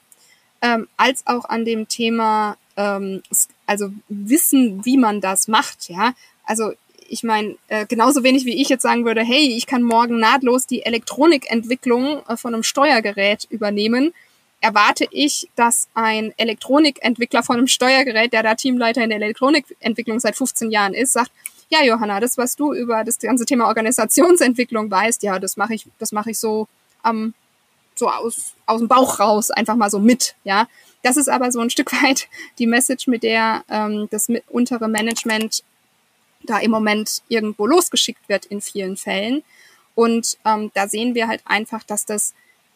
ähm, 0.62 0.88
als 0.98 1.26
auch 1.28 1.46
an 1.46 1.64
dem 1.64 1.88
Thema 1.88 2.58
ähm, 2.78 3.24
also 3.66 3.92
wissen, 4.10 4.84
wie 4.86 4.98
man 4.98 5.22
das 5.22 5.48
macht, 5.48 5.90
ja. 5.90 6.14
Also 6.46 6.74
ich 7.08 7.24
meine, 7.24 7.56
äh, 7.68 7.86
genauso 7.86 8.24
wenig 8.24 8.46
wie 8.46 8.62
ich 8.62 8.70
jetzt 8.70 8.84
sagen 8.84 9.06
würde, 9.06 9.22
hey, 9.22 9.56
ich 9.56 9.68
kann 9.68 9.84
morgen 9.84 10.20
nahtlos 10.20 10.68
die 10.68 10.84
Elektronikentwicklung 10.84 12.22
äh, 12.28 12.38
von 12.38 12.54
einem 12.54 12.64
Steuergerät 12.64 13.46
übernehmen, 13.50 14.14
erwarte 14.62 15.08
ich, 15.12 15.50
dass 15.56 15.88
ein 15.94 16.34
Elektronikentwickler 16.38 17.44
von 17.44 17.58
einem 17.58 17.68
Steuergerät, 17.68 18.34
der 18.34 18.44
da 18.44 18.56
Teamleiter 18.56 19.04
in 19.04 19.10
der 19.10 19.22
Elektronikentwicklung 19.22 20.20
seit 20.20 20.36
15 20.36 20.72
Jahren 20.72 20.94
ist, 20.94 21.14
sagt, 21.14 21.32
ja, 21.70 21.84
Johanna, 21.84 22.20
das, 22.20 22.38
was 22.38 22.56
du 22.56 22.74
über 22.74 23.04
das 23.04 23.20
ganze 23.20 23.46
Thema 23.46 23.68
Organisationsentwicklung 23.68 24.90
weißt, 24.90 25.24
ja, 25.24 25.40
das 25.40 25.58
mache 25.58 25.76
ich, 25.76 25.88
das 26.00 26.12
mache 26.12 26.32
ich 26.32 26.40
so 26.40 26.68
ähm, 27.04 27.34
so 27.96 28.10
aus, 28.10 28.54
aus 28.66 28.80
dem 28.80 28.88
Bauch 28.88 29.20
raus, 29.20 29.52
einfach 29.52 29.76
mal 29.76 29.90
so 29.90 30.00
mit, 30.00 30.36
ja. 30.44 30.68
Das 31.02 31.18
ist 31.18 31.30
aber 31.30 31.52
so 31.52 31.60
ein 31.60 31.70
Stück 31.70 31.92
weit 32.04 32.28
die 32.60 32.68
Message, 32.68 33.08
mit 33.08 33.24
der 33.24 33.64
ähm, 33.70 34.08
das 34.12 34.28
untere 34.50 34.88
Management 34.88 35.64
da 36.46 36.60
im 36.60 36.72
Moment 36.72 37.22
irgendwo 37.28 37.66
losgeschickt 37.66 38.28
wird 38.30 38.46
in 38.46 38.62
vielen 38.62 38.98
Fällen. 38.98 39.44
Und 39.96 40.38
ähm, 40.46 40.72
da 40.74 40.88
sehen 40.88 41.16
wir 41.16 41.28
halt 41.28 41.42
einfach, 41.46 41.84
dass 41.84 42.06
das 42.06 42.34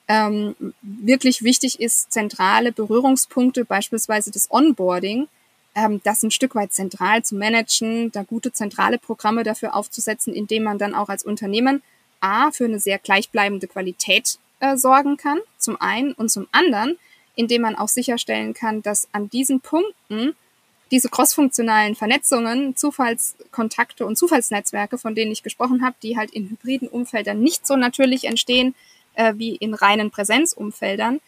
ähm, 0.07 0.55
wirklich 0.82 1.43
wichtig 1.43 1.80
ist, 1.80 2.11
zentrale 2.11 2.72
Berührungspunkte, 2.72 3.65
beispielsweise 3.65 4.32
das 4.32 4.49
Onboarding, 4.51 5.28
ähm, 5.76 6.01
das 6.03 6.24
ein 6.24 6.32
Stück 6.32 6.55
weit 6.55 6.74
zentral 6.74 7.24
zu 7.24 7.36
managen, 7.36 8.11
da 8.11 8.24
gute 8.24 8.51
zentrale 8.51 8.97
Programme 8.97 9.43
dafür 9.43 9.76
aufzusetzen, 9.76 10.34
indem 10.34 10.63
man 10.63 10.80
dann 10.80 10.95
auch 10.95 11.09
als 11.09 11.24
Unternehmen 11.24 11.84
A 12.22 12.51
für 12.51 12.65
eine 12.65 12.80
sehr 12.80 12.97
gleichbleibende 12.97 13.67
Qualität 13.67 14.39
äh, 14.59 14.78
sorgen 14.78 15.15
kann, 15.17 15.39
zum 15.57 15.80
einen 15.80 16.13
und 16.13 16.30
zum 16.30 16.47
anderen, 16.51 16.97
indem 17.36 17.61
man 17.61 17.76
auch 17.76 17.88
sicherstellen 17.88 18.53
kann, 18.53 18.82
dass 18.82 19.07
an 19.13 19.30
diesen 19.30 19.61
Punkten 19.61 20.36
diese 20.92 21.10
crossfunktionalen 21.10 21.96
Vernetzungen, 21.96 22.76
Zufallskontakte 22.76 24.06
und 24.06 24.18
Zufallsnetzwerke, 24.18 24.98
von 24.98 25.16
denen 25.16 25.32
ich 25.32 25.44
gesprochen 25.44 25.84
habe, 25.84 25.96
die 26.02 26.18
halt 26.18 26.32
in 26.32 26.50
hybriden 26.50 26.88
Umfeldern 26.88 27.40
nicht 27.40 27.68
so 27.68 27.76
natürlich 27.76 28.26
entstehen 28.26 28.76
äh, 29.14 29.34
wie 29.36 29.56
in 29.56 29.74
reinen 29.74 30.12
Präsenzumfeldern, 30.12 31.20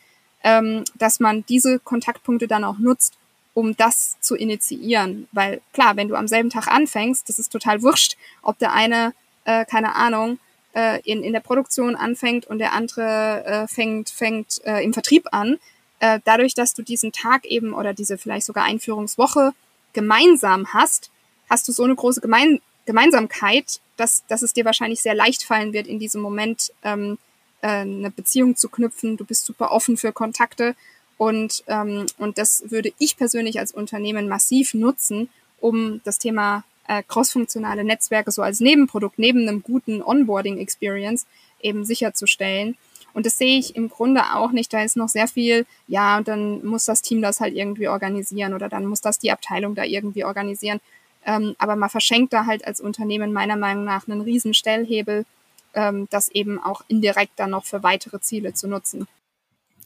ähm, 0.44 0.84
dass 0.96 1.20
man 1.20 1.46
diese 1.48 1.80
Kontaktpunkte 1.80 2.48
dann 2.48 2.64
auch 2.64 2.80
nutzt, 2.80 3.14
um 3.54 3.76
das 3.76 4.20
zu 4.22 4.36
initiieren. 4.36 5.28
Weil 5.32 5.62
klar, 5.74 5.96
wenn 5.96 6.08
du 6.08 6.16
am 6.16 6.28
selben 6.28 6.50
Tag 6.50 6.68
anfängst, 6.68 7.28
das 7.30 7.38
ist 7.38 7.52
total 7.52 7.82
wurscht, 7.82 8.18
ob 8.42 8.58
der 8.58 8.74
eine, 8.74 9.14
äh, 9.46 9.66
keine 9.66 9.96
Ahnung, 9.96 10.40
äh, 10.74 11.02
in, 11.02 11.24
in 11.24 11.34
der 11.34 11.42
Produktion 11.42 11.96
anfängt 11.96 12.48
und 12.48 12.60
der 12.60 12.74
andere 12.74 13.44
äh, 13.46 13.68
fängt, 13.68 14.10
fängt 14.10 14.64
äh, 14.64 14.84
im 14.84 14.94
Vertrieb 14.94 15.28
an 15.32 15.60
äh, 16.02 16.20
dadurch, 16.26 16.56
dass 16.56 16.74
du 16.74 16.82
diesen 16.82 17.12
Tag 17.12 17.46
eben 17.46 17.74
oder 17.74 17.94
diese 17.94 18.18
vielleicht 18.18 18.46
sogar 18.46 18.66
Einführungswoche 18.66 19.54
gemeinsam 19.94 20.74
hast, 20.74 21.12
hast 21.50 21.68
du 21.68 21.72
so 21.72 21.84
eine 21.84 21.96
große 21.96 22.22
Gemein 22.22 22.60
Gemeinsamkeit, 22.86 23.80
dass, 23.96 24.26
dass 24.28 24.42
es 24.42 24.54
dir 24.54 24.66
wahrscheinlich 24.66 25.02
sehr 25.02 25.14
leicht 25.14 25.44
fallen 25.44 25.72
wird, 25.72 25.86
in 25.86 26.00
diesem 26.00 26.20
Moment 26.20 26.74
ähm, 26.84 27.20
äh, 27.62 27.68
eine 27.68 28.10
Beziehung 28.10 28.56
zu 28.56 28.70
knüpfen. 28.70 29.18
Du 29.18 29.24
bist 29.24 29.46
super 29.46 29.72
offen 29.72 29.98
für 29.98 30.12
Kontakte 30.12 30.76
und, 31.18 31.64
ähm, 31.68 32.08
und 32.18 32.40
das 32.40 32.64
würde 32.72 32.92
ich 32.98 33.18
persönlich 33.18 33.60
als 33.60 33.72
Unternehmen 33.72 34.28
massiv 34.28 34.74
nutzen, 34.74 35.30
um 35.60 36.02
das 36.04 36.18
Thema 36.18 36.64
äh, 36.88 37.04
crossfunktionale 37.08 37.84
Netzwerke 37.84 38.32
so 38.32 38.42
als 38.42 38.60
Nebenprodukt 38.60 39.20
neben 39.20 39.48
einem 39.48 39.62
guten 39.62 40.02
Onboarding-Experience 40.02 41.28
eben 41.62 41.86
sicherzustellen. 41.86 42.76
Und 43.14 43.26
das 43.26 43.38
sehe 43.38 43.58
ich 43.60 43.76
im 43.76 43.90
Grunde 43.90 44.22
auch 44.34 44.52
nicht. 44.52 44.72
Da 44.74 44.84
ist 44.84 44.98
noch 44.98 45.10
sehr 45.10 45.28
viel, 45.28 45.66
ja, 45.88 46.18
und 46.18 46.28
dann 46.28 46.66
muss 46.66 46.86
das 46.86 47.02
Team 47.02 47.22
das 47.22 47.40
halt 47.40 47.56
irgendwie 47.56 47.88
organisieren 47.88 48.54
oder 48.54 48.70
dann 48.70 48.86
muss 48.86 49.02
das 49.02 49.20
die 49.20 49.32
Abteilung 49.32 49.76
da 49.76 49.84
irgendwie 49.84 50.24
organisieren. 50.26 50.80
Ähm, 51.26 51.56
aber 51.60 51.76
man 51.76 51.90
verschenkt 51.90 52.34
da 52.34 52.46
halt 52.46 52.66
als 52.66 52.82
Unternehmen 52.82 53.34
meiner 53.34 53.56
Meinung 53.56 53.84
nach 53.84 54.08
einen 54.08 54.22
riesen 54.22 54.54
Stellhebel, 54.54 55.26
ähm, 55.74 56.08
das 56.10 56.30
eben 56.30 56.62
auch 56.62 56.82
indirekt 56.88 57.34
dann 57.36 57.52
noch 57.52 57.66
für 57.66 57.84
weitere 57.84 58.20
Ziele 58.20 58.54
zu 58.54 58.68
nutzen. 58.68 59.08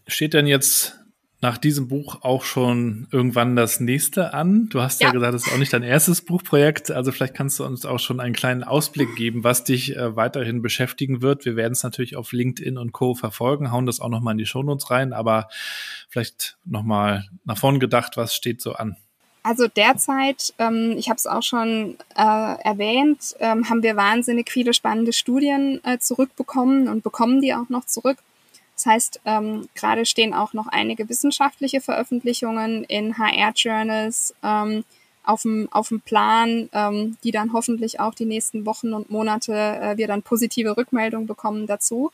Steht 0.08 0.34
denn 0.34 0.48
jetzt 0.48 1.00
nach 1.46 1.60
diesem 1.60 1.88
Buch 1.88 2.24
auch 2.24 2.44
schon 2.44 3.08
irgendwann 3.12 3.56
das 3.56 3.80
nächste 3.80 4.34
an? 4.34 4.68
Du 4.70 4.82
hast 4.82 5.00
ja, 5.00 5.10
ja 5.10 5.14
gesagt, 5.14 5.36
das 5.36 5.46
ist 5.46 5.54
auch 5.54 5.60
nicht 5.60 5.72
dein 5.72 5.84
erstes 5.84 6.22
Buchprojekt. 6.22 6.90
Also 6.90 7.12
vielleicht 7.12 7.36
kannst 7.36 7.60
du 7.60 7.66
uns 7.66 7.86
auch 7.86 8.00
schon 8.00 8.20
einen 8.20 8.34
kleinen 8.34 8.64
Ausblick 8.64 9.16
geben, 9.16 9.44
was 9.44 9.64
dich 9.64 9.96
äh, 9.96 10.16
weiterhin 10.16 10.64
beschäftigen 10.64 11.22
wird. 11.22 11.46
Wir 11.46 11.56
werden 11.56 11.74
es 11.74 11.84
natürlich 11.84 12.16
auf 12.16 12.32
LinkedIn 12.32 12.80
und 12.80 12.94
Co. 12.94 13.14
verfolgen, 13.14 13.72
hauen 13.72 13.86
das 13.86 14.00
auch 14.00 14.10
nochmal 14.10 14.32
in 14.32 14.40
die 14.40 14.48
Shownotes 14.48 14.90
rein, 14.90 15.14
aber 15.14 15.48
vielleicht 16.10 16.58
nochmal 16.66 17.28
nach 17.44 17.60
vorn 17.60 17.80
gedacht, 17.80 18.18
was 18.18 18.34
steht 18.34 18.60
so 18.60 18.74
an? 18.74 18.98
Also 19.44 19.68
derzeit, 19.68 20.52
ähm, 20.58 20.96
ich 20.98 21.10
habe 21.10 21.18
es 21.18 21.28
auch 21.28 21.44
schon 21.44 21.96
äh, 22.16 22.56
erwähnt, 22.64 23.36
ähm, 23.40 23.70
haben 23.70 23.84
wir 23.84 23.96
wahnsinnig 23.96 24.50
viele 24.50 24.74
spannende 24.74 25.14
Studien 25.14 25.80
äh, 25.84 26.00
zurückbekommen 26.00 26.88
und 26.88 27.04
bekommen 27.04 27.40
die 27.40 27.54
auch 27.54 27.70
noch 27.70 27.86
zurück. 27.86 28.18
Das 28.76 28.86
heißt, 28.86 29.22
ähm, 29.26 29.68
gerade 29.74 30.06
stehen 30.06 30.34
auch 30.34 30.54
noch 30.54 30.68
einige 30.68 31.08
wissenschaftliche 31.10 31.82
Veröffentlichungen 31.82 32.84
in 32.84 33.18
HR-Journals 33.18 34.36
ähm, 34.44 34.84
auf 35.24 35.42
dem, 35.44 35.68
auf 35.72 35.88
dem 35.90 36.02
Plan, 36.02 36.70
ähm, 36.74 37.18
die 37.24 37.32
dann 37.32 37.54
hoffentlich 37.54 38.00
auch 38.00 38.14
die 38.14 38.26
nächsten 38.26 38.66
Wochen 38.66 38.94
und 38.94 39.10
Monate 39.10 39.54
äh, 39.54 39.98
wir 39.98 40.08
dann 40.08 40.22
positive 40.22 40.78
Rückmeldungen 40.78 41.26
bekommen 41.26 41.68
dazu. 41.68 42.12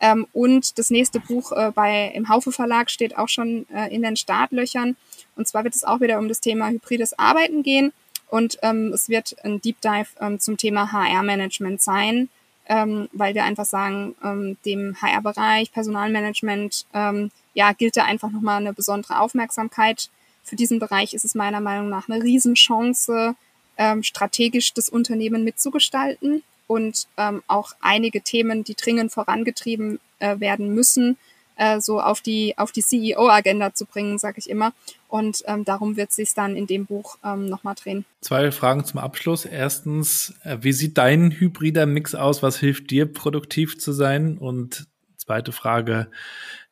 Ähm, 0.00 0.26
und 0.32 0.78
das 0.78 0.90
nächste 0.90 1.18
Buch 1.18 1.52
äh, 1.52 1.72
bei 1.74 2.12
im 2.14 2.28
Haufe 2.28 2.52
Verlag 2.52 2.90
steht 2.90 3.16
auch 3.16 3.28
schon 3.28 3.66
äh, 3.70 3.92
in 3.94 4.02
den 4.02 4.16
Startlöchern. 4.16 4.96
Und 5.36 5.48
zwar 5.48 5.64
wird 5.64 5.74
es 5.74 5.84
auch 5.84 6.00
wieder 6.00 6.18
um 6.18 6.28
das 6.28 6.40
Thema 6.40 6.68
hybrides 6.68 7.18
Arbeiten 7.18 7.62
gehen. 7.62 7.92
Und 8.28 8.58
ähm, 8.62 8.92
es 8.92 9.08
wird 9.08 9.36
ein 9.44 9.60
Deep 9.60 9.80
Dive 9.80 10.08
ähm, 10.20 10.40
zum 10.40 10.56
Thema 10.56 10.92
HR-Management 10.92 11.80
sein 11.80 12.28
ähm, 12.68 13.08
weil 13.12 13.34
wir 13.34 13.44
einfach 13.44 13.64
sagen, 13.64 14.14
ähm, 14.22 14.56
dem 14.64 14.96
HR-Bereich, 15.00 15.72
Personalmanagement, 15.72 16.86
ähm, 16.94 17.30
ja, 17.54 17.72
gilt 17.72 17.96
da 17.96 18.04
einfach 18.04 18.30
nochmal 18.30 18.60
eine 18.60 18.72
besondere 18.72 19.20
Aufmerksamkeit. 19.20 20.10
Für 20.44 20.56
diesen 20.56 20.78
Bereich 20.78 21.14
ist 21.14 21.24
es 21.24 21.34
meiner 21.34 21.60
Meinung 21.60 21.88
nach 21.88 22.08
eine 22.08 22.22
Riesenchance, 22.22 23.34
ähm, 23.78 24.02
strategisch 24.02 24.74
das 24.74 24.88
Unternehmen 24.88 25.44
mitzugestalten 25.44 26.42
und 26.66 27.06
ähm, 27.16 27.42
auch 27.46 27.72
einige 27.80 28.22
Themen, 28.22 28.64
die 28.64 28.74
dringend 28.74 29.12
vorangetrieben 29.12 29.98
äh, 30.18 30.38
werden 30.40 30.74
müssen, 30.74 31.16
äh, 31.62 31.80
so 31.80 32.00
auf 32.00 32.20
die, 32.20 32.58
auf 32.58 32.72
die 32.72 32.82
CEO-Agenda 32.82 33.72
zu 33.72 33.86
bringen, 33.86 34.18
sage 34.18 34.38
ich 34.38 34.50
immer. 34.50 34.72
Und 35.06 35.44
ähm, 35.46 35.64
darum 35.64 35.96
wird 35.96 36.10
sich 36.10 36.34
dann 36.34 36.56
in 36.56 36.66
dem 36.66 36.86
Buch 36.86 37.18
ähm, 37.24 37.46
nochmal 37.46 37.76
drehen. 37.76 38.04
Zwei 38.20 38.50
Fragen 38.50 38.84
zum 38.84 38.98
Abschluss. 38.98 39.44
Erstens, 39.44 40.34
äh, 40.42 40.58
wie 40.60 40.72
sieht 40.72 40.98
dein 40.98 41.30
hybrider 41.30 41.86
Mix 41.86 42.16
aus? 42.16 42.42
Was 42.42 42.58
hilft 42.58 42.90
dir, 42.90 43.06
produktiv 43.06 43.78
zu 43.78 43.92
sein? 43.92 44.38
Und 44.38 44.88
zweite 45.16 45.52
Frage, 45.52 46.08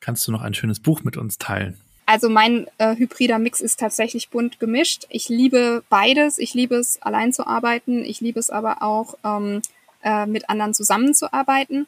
kannst 0.01 0.26
du 0.26 0.32
noch 0.32 0.43
ein 0.43 0.55
schönes 0.55 0.80
Buch 0.80 1.05
mit 1.05 1.16
uns 1.16 1.38
teilen? 1.38 1.78
Also 2.07 2.28
mein 2.28 2.66
äh, 2.78 2.97
hybrider 2.97 3.38
Mix 3.38 3.61
ist 3.61 3.78
tatsächlich 3.78 4.30
bunt 4.30 4.59
gemischt. 4.59 5.07
Ich 5.11 5.28
liebe 5.28 5.84
beides. 5.88 6.38
Ich 6.38 6.55
liebe 6.55 6.74
es, 6.74 7.01
allein 7.01 7.32
zu 7.32 7.47
arbeiten. 7.47 8.05
Ich 8.05 8.20
liebe 8.20 8.41
es 8.41 8.51
aber 8.51 8.82
auch, 8.82 9.14
ähm, 9.24 9.62
äh, 10.03 10.26
mit 10.26 10.51
anderen 10.51 10.74
zusammenzuarbeiten. 10.74 11.86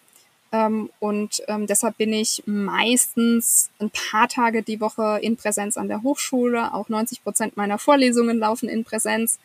Ähm, 0.52 0.90
und 1.00 1.42
ähm, 1.48 1.66
deshalb 1.66 1.96
bin 1.96 2.12
ich 2.12 2.42
meistens 2.46 3.70
ein 3.80 3.90
paar 3.90 4.28
Tage 4.28 4.62
die 4.62 4.80
Woche 4.80 5.18
in 5.22 5.36
Präsenz 5.36 5.76
an 5.76 5.88
der 5.88 6.02
Hochschule. 6.02 6.74
Auch 6.74 6.88
90 6.88 7.24
Prozent 7.24 7.56
meiner 7.56 7.78
Vorlesungen 7.78 8.38
laufen 8.38 8.68
in 8.68 8.84
Präsenz. 8.84 9.38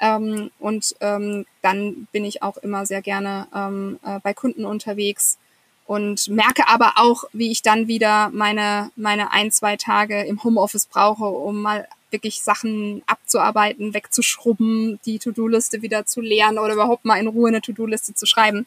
Ähm, 0.00 0.50
und 0.58 0.96
ähm, 1.00 1.46
dann 1.62 2.08
bin 2.12 2.24
ich 2.24 2.42
auch 2.42 2.56
immer 2.58 2.86
sehr 2.86 3.02
gerne 3.02 3.46
ähm, 3.54 3.98
äh, 4.04 4.20
bei 4.20 4.34
Kunden 4.34 4.64
unterwegs 4.64 5.38
und 5.86 6.28
merke 6.28 6.68
aber 6.68 6.94
auch, 6.96 7.24
wie 7.32 7.50
ich 7.50 7.62
dann 7.62 7.88
wieder 7.88 8.30
meine, 8.30 8.90
meine 8.94 9.32
ein, 9.32 9.50
zwei 9.50 9.76
Tage 9.76 10.22
im 10.22 10.44
Homeoffice 10.44 10.86
brauche, 10.86 11.24
um 11.24 11.62
mal 11.62 11.88
wirklich 12.10 12.42
Sachen 12.42 13.02
abzuarbeiten, 13.06 13.94
wegzuschrubben, 13.94 15.00
die 15.04 15.18
To-Do-Liste 15.18 15.82
wieder 15.82 16.04
zu 16.04 16.20
leeren 16.20 16.58
oder 16.58 16.74
überhaupt 16.74 17.04
mal 17.04 17.18
in 17.18 17.26
Ruhe 17.26 17.48
eine 17.48 17.60
To-Do-Liste 17.60 18.14
zu 18.14 18.26
schreiben. 18.26 18.66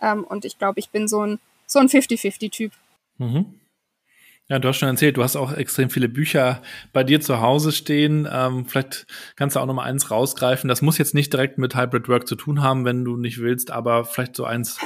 Ähm, 0.00 0.24
und 0.24 0.44
ich 0.44 0.58
glaube, 0.58 0.80
ich 0.80 0.90
bin 0.90 1.08
so 1.08 1.26
ein, 1.26 1.38
so 1.66 1.78
ein 1.78 1.88
50-50-Typ. 1.88 2.72
Mhm. 3.18 3.60
Ja, 4.48 4.58
du 4.58 4.68
hast 4.68 4.76
schon 4.76 4.90
erzählt, 4.90 5.16
du 5.16 5.22
hast 5.22 5.36
auch 5.36 5.52
extrem 5.52 5.88
viele 5.88 6.08
Bücher 6.08 6.60
bei 6.92 7.02
dir 7.02 7.22
zu 7.22 7.40
Hause 7.40 7.72
stehen. 7.72 8.28
Ähm, 8.30 8.66
vielleicht 8.66 9.06
kannst 9.36 9.56
du 9.56 9.60
auch 9.60 9.66
noch 9.66 9.72
mal 9.72 9.84
eins 9.84 10.10
rausgreifen. 10.10 10.68
Das 10.68 10.82
muss 10.82 10.98
jetzt 10.98 11.14
nicht 11.14 11.32
direkt 11.32 11.56
mit 11.56 11.74
Hybrid 11.74 12.08
Work 12.08 12.28
zu 12.28 12.36
tun 12.36 12.62
haben, 12.62 12.84
wenn 12.84 13.06
du 13.06 13.16
nicht 13.16 13.38
willst, 13.38 13.70
aber 13.70 14.04
vielleicht 14.04 14.36
so 14.36 14.44
eins, 14.44 14.78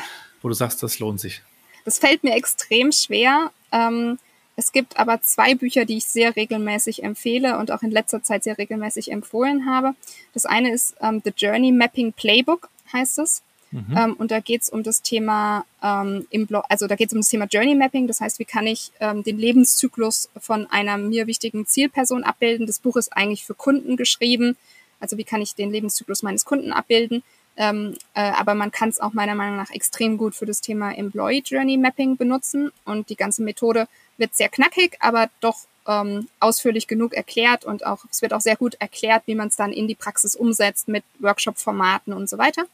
wo 0.42 0.48
du 0.48 0.54
sagst, 0.54 0.82
das 0.84 1.00
lohnt 1.00 1.18
sich. 1.18 1.42
Das 1.84 1.98
fällt 1.98 2.22
mir 2.22 2.34
extrem 2.36 2.92
schwer. 2.92 3.50
Ähm, 3.72 4.18
es 4.54 4.70
gibt 4.70 4.96
aber 4.96 5.22
zwei 5.22 5.56
Bücher, 5.56 5.84
die 5.84 5.96
ich 5.96 6.06
sehr 6.06 6.36
regelmäßig 6.36 7.02
empfehle 7.02 7.58
und 7.58 7.72
auch 7.72 7.82
in 7.82 7.90
letzter 7.90 8.22
Zeit 8.22 8.44
sehr 8.44 8.58
regelmäßig 8.58 9.10
empfohlen 9.10 9.66
habe. 9.66 9.94
Das 10.34 10.46
eine 10.46 10.72
ist 10.72 10.94
ähm, 11.00 11.20
The 11.24 11.32
Journey 11.36 11.72
Mapping 11.72 12.12
Playbook, 12.12 12.68
heißt 12.92 13.18
es. 13.18 13.42
Mhm. 13.70 13.96
Ähm, 13.96 14.12
und 14.14 14.30
da 14.30 14.40
geht 14.40 14.62
es 14.62 14.68
um 14.68 14.82
das 14.82 15.02
Thema 15.02 15.64
ähm, 15.82 16.26
im 16.30 16.46
Blog, 16.46 16.64
also 16.68 16.86
da 16.86 16.96
geht 16.96 17.08
es 17.08 17.12
um 17.12 17.20
das 17.20 17.28
Thema 17.28 17.46
Journey 17.46 17.74
Mapping. 17.74 18.06
Das 18.06 18.20
heißt, 18.20 18.38
wie 18.38 18.44
kann 18.44 18.66
ich 18.66 18.92
ähm, 19.00 19.22
den 19.22 19.38
Lebenszyklus 19.38 20.30
von 20.40 20.66
einer 20.70 20.96
mir 20.96 21.26
wichtigen 21.26 21.66
Zielperson 21.66 22.24
abbilden? 22.24 22.66
Das 22.66 22.78
Buch 22.78 22.96
ist 22.96 23.16
eigentlich 23.16 23.44
für 23.44 23.54
Kunden 23.54 23.96
geschrieben. 23.96 24.56
Also 25.00 25.16
wie 25.16 25.24
kann 25.24 25.40
ich 25.40 25.54
den 25.54 25.70
Lebenszyklus 25.70 26.22
meines 26.22 26.44
Kunden 26.44 26.72
abbilden? 26.72 27.22
Ähm, 27.56 27.96
äh, 28.14 28.20
aber 28.20 28.54
man 28.54 28.70
kann 28.70 28.88
es 28.88 29.00
auch 29.00 29.12
meiner 29.12 29.34
Meinung 29.34 29.56
nach 29.56 29.70
extrem 29.70 30.16
gut 30.16 30.34
für 30.34 30.46
das 30.46 30.60
Thema 30.60 30.92
Employee 30.92 31.42
Journey 31.44 31.76
Mapping 31.76 32.16
benutzen. 32.16 32.72
Und 32.84 33.10
die 33.10 33.16
ganze 33.16 33.42
Methode 33.42 33.88
wird 34.16 34.34
sehr 34.34 34.48
knackig, 34.48 34.96
aber 35.00 35.28
doch 35.40 35.66
ähm, 35.88 36.28
ausführlich 36.38 36.86
genug 36.86 37.14
erklärt 37.14 37.64
und 37.64 37.84
auch 37.86 38.04
es 38.10 38.20
wird 38.22 38.34
auch 38.34 38.42
sehr 38.42 38.56
gut 38.56 38.74
erklärt, 38.74 39.22
wie 39.26 39.34
man 39.34 39.48
es 39.48 39.56
dann 39.56 39.72
in 39.72 39.88
die 39.88 39.94
Praxis 39.94 40.36
umsetzt 40.36 40.86
mit 40.86 41.02
Workshop-Formaten 41.18 42.12
und 42.12 42.28
so 42.28 42.36
weiter. 42.38 42.66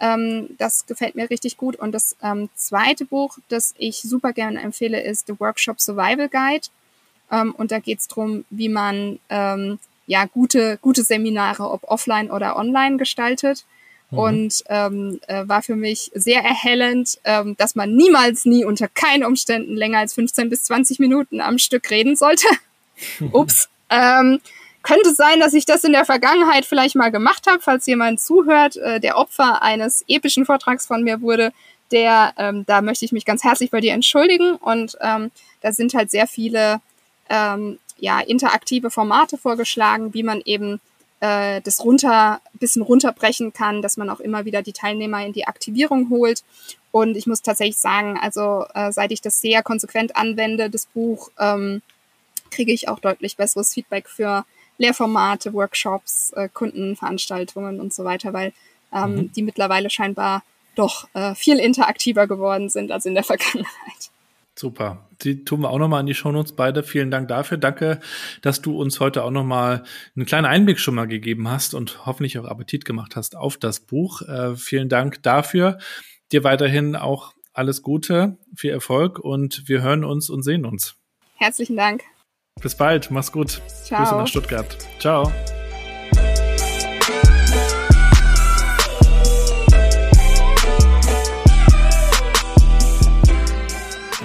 Ähm, 0.00 0.50
das 0.58 0.86
gefällt 0.86 1.14
mir 1.14 1.30
richtig 1.30 1.56
gut. 1.56 1.76
Und 1.76 1.92
das 1.92 2.16
ähm, 2.22 2.48
zweite 2.54 3.04
Buch, 3.04 3.38
das 3.48 3.74
ich 3.78 4.02
super 4.02 4.32
gerne 4.32 4.60
empfehle, 4.60 5.00
ist 5.00 5.26
The 5.26 5.38
Workshop 5.38 5.80
Survival 5.80 6.28
Guide. 6.28 6.68
Ähm, 7.30 7.54
und 7.54 7.70
da 7.70 7.78
geht 7.78 8.00
es 8.00 8.08
darum, 8.08 8.44
wie 8.50 8.68
man 8.68 9.18
ähm, 9.28 9.78
ja 10.06 10.24
gute, 10.24 10.78
gute 10.80 11.02
Seminare, 11.02 11.70
ob 11.70 11.84
offline 11.84 12.30
oder 12.30 12.56
online 12.56 12.96
gestaltet. 12.96 13.64
Mhm. 14.10 14.18
Und 14.18 14.64
ähm, 14.68 15.20
äh, 15.26 15.46
war 15.46 15.62
für 15.62 15.76
mich 15.76 16.10
sehr 16.14 16.42
erhellend, 16.42 17.18
ähm, 17.24 17.56
dass 17.56 17.74
man 17.74 17.94
niemals, 17.94 18.44
nie 18.44 18.64
unter 18.64 18.88
keinen 18.88 19.24
Umständen 19.24 19.76
länger 19.76 19.98
als 19.98 20.14
15 20.14 20.48
bis 20.48 20.64
20 20.64 20.98
Minuten 20.98 21.40
am 21.40 21.58
Stück 21.58 21.90
reden 21.90 22.16
sollte. 22.16 22.46
Ups. 23.32 23.68
Könnte 24.88 25.14
sein, 25.14 25.38
dass 25.38 25.52
ich 25.52 25.66
das 25.66 25.84
in 25.84 25.92
der 25.92 26.06
Vergangenheit 26.06 26.64
vielleicht 26.64 26.96
mal 26.96 27.10
gemacht 27.10 27.46
habe, 27.46 27.60
falls 27.60 27.84
jemand 27.84 28.20
zuhört, 28.20 28.76
äh, 28.78 29.00
der 29.00 29.18
Opfer 29.18 29.62
eines 29.62 30.02
epischen 30.08 30.46
Vortrags 30.46 30.86
von 30.86 31.04
mir 31.04 31.20
wurde. 31.20 31.52
Der, 31.90 32.32
ähm, 32.38 32.64
da 32.66 32.80
möchte 32.80 33.04
ich 33.04 33.12
mich 33.12 33.26
ganz 33.26 33.44
herzlich 33.44 33.70
bei 33.70 33.82
dir 33.82 33.92
entschuldigen. 33.92 34.54
Und 34.54 34.96
ähm, 35.02 35.30
da 35.60 35.72
sind 35.72 35.92
halt 35.92 36.10
sehr 36.10 36.26
viele 36.26 36.80
ähm, 37.28 37.78
ja, 37.98 38.20
interaktive 38.20 38.90
Formate 38.90 39.36
vorgeschlagen, 39.36 40.14
wie 40.14 40.22
man 40.22 40.40
eben 40.46 40.80
äh, 41.20 41.60
das 41.60 41.84
runter, 41.84 42.40
bisschen 42.54 42.80
runterbrechen 42.80 43.52
kann, 43.52 43.82
dass 43.82 43.98
man 43.98 44.08
auch 44.08 44.20
immer 44.20 44.46
wieder 44.46 44.62
die 44.62 44.72
Teilnehmer 44.72 45.22
in 45.24 45.34
die 45.34 45.46
Aktivierung 45.46 46.08
holt. 46.08 46.44
Und 46.92 47.14
ich 47.14 47.26
muss 47.26 47.42
tatsächlich 47.42 47.76
sagen, 47.76 48.18
also 48.18 48.64
äh, 48.72 48.90
seit 48.90 49.12
ich 49.12 49.20
das 49.20 49.42
sehr 49.42 49.62
konsequent 49.62 50.16
anwende, 50.16 50.70
das 50.70 50.86
Buch, 50.86 51.30
ähm, 51.38 51.82
kriege 52.50 52.72
ich 52.72 52.88
auch 52.88 53.00
deutlich 53.00 53.36
besseres 53.36 53.74
Feedback 53.74 54.08
für 54.08 54.46
Lehrformate, 54.78 55.52
Workshops, 55.52 56.32
äh, 56.36 56.48
Kundenveranstaltungen 56.52 57.80
und 57.80 57.92
so 57.92 58.04
weiter, 58.04 58.32
weil 58.32 58.52
ähm, 58.92 59.14
mhm. 59.14 59.32
die 59.32 59.42
mittlerweile 59.42 59.90
scheinbar 59.90 60.42
doch 60.74 61.08
äh, 61.14 61.34
viel 61.34 61.58
interaktiver 61.58 62.26
geworden 62.26 62.68
sind 62.68 62.90
als 62.92 63.04
in 63.04 63.14
der 63.14 63.24
Vergangenheit. 63.24 64.10
Super. 64.54 65.06
Die 65.22 65.44
tun 65.44 65.60
wir 65.60 65.70
auch 65.70 65.78
nochmal 65.78 66.00
in 66.00 66.06
die 66.06 66.14
Shownotes 66.14 66.52
beide. 66.52 66.82
Vielen 66.82 67.10
Dank 67.10 67.28
dafür. 67.28 67.58
Danke, 67.58 68.00
dass 68.42 68.60
du 68.60 68.80
uns 68.80 68.98
heute 68.98 69.22
auch 69.24 69.30
nochmal 69.30 69.84
einen 70.16 70.26
kleinen 70.26 70.46
Einblick 70.46 70.80
schon 70.80 70.94
mal 70.96 71.06
gegeben 71.06 71.48
hast 71.48 71.74
und 71.74 72.06
hoffentlich 72.06 72.38
auch 72.38 72.44
Appetit 72.44 72.84
gemacht 72.84 73.14
hast 73.14 73.36
auf 73.36 73.56
das 73.56 73.80
Buch. 73.80 74.22
Äh, 74.22 74.56
vielen 74.56 74.88
Dank 74.88 75.22
dafür. 75.22 75.78
Dir 76.32 76.44
weiterhin 76.44 76.96
auch 76.96 77.34
alles 77.52 77.82
Gute, 77.82 78.36
viel 78.56 78.70
Erfolg 78.70 79.18
und 79.18 79.68
wir 79.68 79.82
hören 79.82 80.04
uns 80.04 80.28
und 80.30 80.42
sehen 80.42 80.64
uns. 80.64 80.94
Herzlichen 81.36 81.76
Dank. 81.76 82.02
Bis 82.60 82.74
bald. 82.74 83.10
Mach's 83.10 83.32
gut. 83.32 83.60
Ciao. 83.84 84.00
Grüße 84.00 84.14
nach 84.16 84.26
Stuttgart. 84.26 84.76
Ciao. 84.98 85.32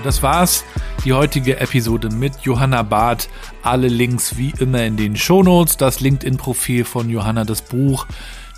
Das 0.04 0.22
war's. 0.22 0.66
Die 1.06 1.14
heutige 1.14 1.60
Episode 1.60 2.10
mit 2.10 2.40
Johanna 2.42 2.82
Barth. 2.84 3.30
Alle 3.62 3.88
Links 3.88 4.38
wie 4.38 4.54
immer 4.60 4.84
in 4.84 4.98
den 4.98 5.16
Shownotes. 5.16 5.78
Das 5.78 6.00
LinkedIn-Profil 6.00 6.86
von 6.86 7.10
Johanna, 7.10 7.46
das 7.46 7.62
Buch. 7.62 8.06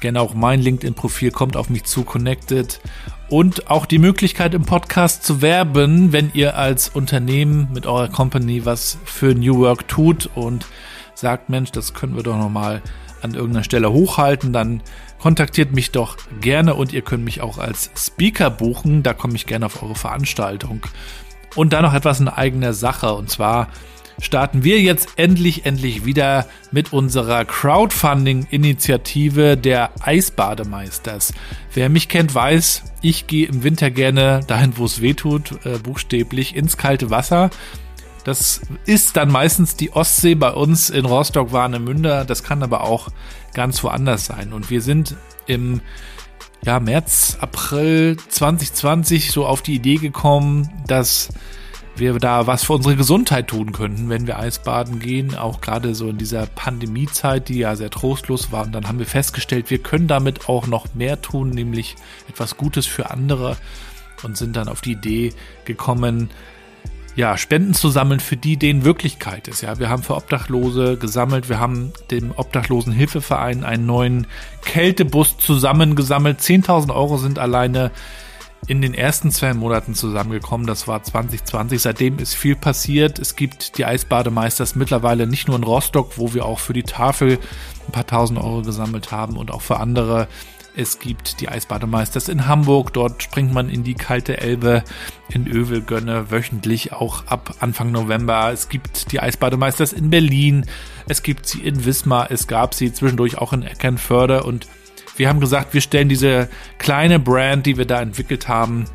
Gerne 0.06 0.22
auch 0.22 0.36
mein 0.36 0.62
LinkedIn-Profil 0.62 1.32
kommt 1.32 1.58
auf 1.58 1.72
mich 1.72 1.86
zu, 1.86 2.04
connected. 2.04 2.80
Und 3.28 3.72
auch 3.72 3.88
die 3.88 3.98
Möglichkeit 3.98 4.54
im 4.54 4.62
Podcast 4.62 5.24
zu 5.24 5.42
werben, 5.42 6.14
wenn 6.14 6.30
ihr 6.36 6.56
als 6.60 6.90
Unternehmen 6.90 7.70
mit 7.74 7.88
eurer 7.88 8.08
Company 8.08 8.66
was 8.66 9.00
für 9.04 9.34
New 9.34 9.58
Work 9.62 9.88
tut 9.88 10.30
und 10.36 10.68
sagt, 11.16 11.50
Mensch, 11.50 11.72
das 11.72 11.96
können 11.96 12.16
wir 12.16 12.22
doch 12.22 12.38
nochmal 12.38 12.84
an 13.24 13.34
irgendeiner 13.34 13.64
Stelle 13.64 13.92
hochhalten, 13.92 14.54
dann 14.54 14.84
kontaktiert 15.18 15.74
mich 15.74 15.90
doch 15.90 16.18
gerne 16.40 16.76
und 16.76 16.94
ihr 16.94 17.02
könnt 17.02 17.26
mich 17.26 17.42
auch 17.42 17.58
als 17.58 17.90
Speaker 17.98 18.52
buchen. 18.52 19.02
Da 19.02 19.16
komme 19.16 19.34
ich 19.34 19.48
gerne 19.48 19.66
auf 19.66 19.82
eure 19.82 19.96
Veranstaltung. 19.96 20.82
Und 21.56 21.74
dann 21.74 21.82
noch 21.82 21.96
etwas 21.96 22.20
in 22.20 22.28
eigener 22.28 22.74
Sache. 22.74 23.12
Und 23.16 23.32
zwar 23.32 23.70
starten 24.20 24.64
wir 24.64 24.82
jetzt 24.82 25.10
endlich, 25.18 25.66
endlich 25.66 26.06
wieder 26.06 26.46
mit 26.72 26.94
unserer 26.94 27.44
Crowdfunding-Initiative 27.46 29.58
der 29.58 29.92
Eisbademeisters. 30.02 31.34
Wer 31.74 31.90
mich 31.90 32.10
kennt, 32.10 32.34
weiß, 32.34 32.84
ich 33.02 33.28
gehe 33.28 33.48
im 33.48 33.64
Winter 33.64 33.92
gerne 33.92 34.42
dahin, 34.48 34.78
wo 34.78 34.86
es 34.86 35.02
weh 35.02 35.14
tut, 35.14 35.66
äh, 35.66 35.78
buchstäblich 35.78 36.56
ins 36.56 36.78
kalte 36.78 37.10
Wasser. 37.10 37.50
Das 38.24 38.62
ist 38.86 39.18
dann 39.18 39.32
meistens 39.32 39.76
die 39.76 39.92
Ostsee 39.92 40.34
bei 40.34 40.52
uns 40.52 40.90
in 40.90 41.06
Rostock-Warnemünde. 41.06 42.26
Das 42.28 42.44
kann 42.44 42.64
aber 42.64 42.82
auch 42.82 43.10
ganz 43.54 43.84
woanders 43.84 44.26
sein. 44.26 44.52
Und 44.52 44.72
wir 44.72 44.82
sind 44.82 45.16
im 45.46 45.82
ja, 46.64 46.80
März, 46.80 47.38
April 47.40 48.18
2020 48.18 49.32
so 49.32 49.46
auf 49.46 49.62
die 49.62 49.76
Idee 49.76 49.98
gekommen, 49.98 50.72
dass 50.88 51.30
wir 51.98 52.14
da 52.20 52.48
was 52.48 52.64
für 52.64 52.74
unsere 52.74 52.96
Gesundheit 52.96 53.48
tun 53.48 53.72
könnten, 53.72 54.10
wenn 54.10 54.28
wir 54.28 54.40
Eisbaden 54.40 55.00
gehen, 55.00 55.36
auch 55.36 55.62
gerade 55.62 55.96
so 55.96 56.10
in 56.10 56.18
dieser 56.18 56.46
Pandemiezeit, 56.46 57.50
die 57.50 57.60
ja 57.60 57.76
sehr 57.76 57.90
trostlos 57.90 58.52
war. 58.52 58.66
Und 58.66 58.74
dann 58.74 58.88
haben 58.88 59.00
wir 59.00 59.06
festgestellt, 59.06 59.70
wir 59.70 59.80
können 59.80 60.08
damit 60.08 60.50
auch 60.50 60.68
noch 60.68 60.94
mehr 60.94 61.22
tun, 61.22 61.50
nämlich 61.50 61.96
etwas 62.28 62.58
Gutes 62.58 62.86
für 62.86 63.12
andere 63.12 63.58
und 64.24 64.38
sind 64.38 64.56
dann 64.56 64.68
auf 64.68 64.82
die 64.82 64.94
Idee 64.94 65.34
gekommen, 65.66 66.30
ja, 67.16 67.38
Spenden 67.38 67.74
zu 67.74 67.90
sammeln, 67.90 68.20
für 68.20 68.36
die 68.36 68.58
denen 68.58 68.84
Wirklichkeit 68.84 69.48
ist. 69.48 69.62
Ja, 69.62 69.80
wir 69.80 69.90
haben 69.90 70.04
für 70.04 70.16
Obdachlose 70.16 70.98
gesammelt, 70.98 71.48
wir 71.48 71.60
haben 71.60 71.94
dem 72.12 72.32
Obdachlosenhilfeverein 72.36 73.64
einen 73.64 73.86
neuen 73.86 74.28
Kältebus 74.64 75.38
zusammengesammelt. 75.38 76.42
10.000 76.42 76.94
Euro 76.94 77.18
sind 77.18 77.40
alleine 77.40 77.92
in 78.68 78.82
den 78.82 78.94
ersten 78.94 79.32
zwei 79.32 79.54
Monaten 79.54 79.94
zusammengekommen. 79.94 80.68
Das 80.68 80.88
war 80.88 81.04
2020. 81.04 81.82
Seitdem 81.82 82.20
ist 82.20 82.36
viel 82.36 82.56
passiert. 82.56 83.20
Es 83.20 83.36
gibt 83.36 83.78
die 83.78 83.86
Eisbademeisters 83.86 84.76
mittlerweile 84.76 85.28
nicht 85.28 85.48
nur 85.48 85.58
in 85.58 85.64
Rostock, 85.64 86.18
wo 86.18 86.34
wir 86.34 86.46
auch 86.46 86.60
für 86.60 86.74
die 86.74 86.84
Tafel 86.84 87.40
ein 87.88 87.92
paar 87.92 88.08
tausend 88.08 88.40
Euro 88.40 88.62
gesammelt 88.62 89.12
haben 89.12 89.38
und 89.38 89.52
auch 89.52 89.62
für 89.62 89.80
andere 89.80 90.28
es 90.78 91.00
gibt 91.00 91.40
die 91.40 91.48
Eisbademeisters 91.48 92.28
in 92.28 92.48
Hamburg. 92.48 92.92
Dort 92.92 93.24
springt 93.24 93.54
man 93.54 93.70
in 93.70 93.84
die 93.84 93.94
kalte 93.94 94.40
Elbe 94.40 94.84
in 95.30 95.48
Övelgönne 95.48 96.32
wöchentlich, 96.32 96.92
auch 96.92 97.28
ab 97.28 97.56
Anfang 97.62 97.92
November. 97.92 98.52
Es 98.52 98.68
gibt 98.68 99.12
die 99.12 99.22
Eisbademeisters 99.22 99.94
in 99.94 100.10
Berlin. 100.10 100.66
Es 101.08 101.24
gibt 101.24 101.48
sie 101.48 101.62
in 101.62 101.86
Wismar. 101.86 102.30
Es 102.30 102.48
gab 102.48 102.74
sie 102.74 102.92
zwischendurch 102.92 103.38
auch 103.38 103.54
in 103.54 103.64
Eckernförde. 103.64 104.44
Und 104.44 104.68
wir 105.18 105.30
haben 105.30 105.40
gesagt, 105.40 105.74
wir 105.74 105.82
stellen 105.82 106.10
diese 106.10 106.50
kleine 106.78 107.20
Brand, 107.20 107.66
die 107.66 107.78
wir 107.78 107.86
da 107.86 108.02
entwickelt 108.02 108.48
haben, 108.48 108.86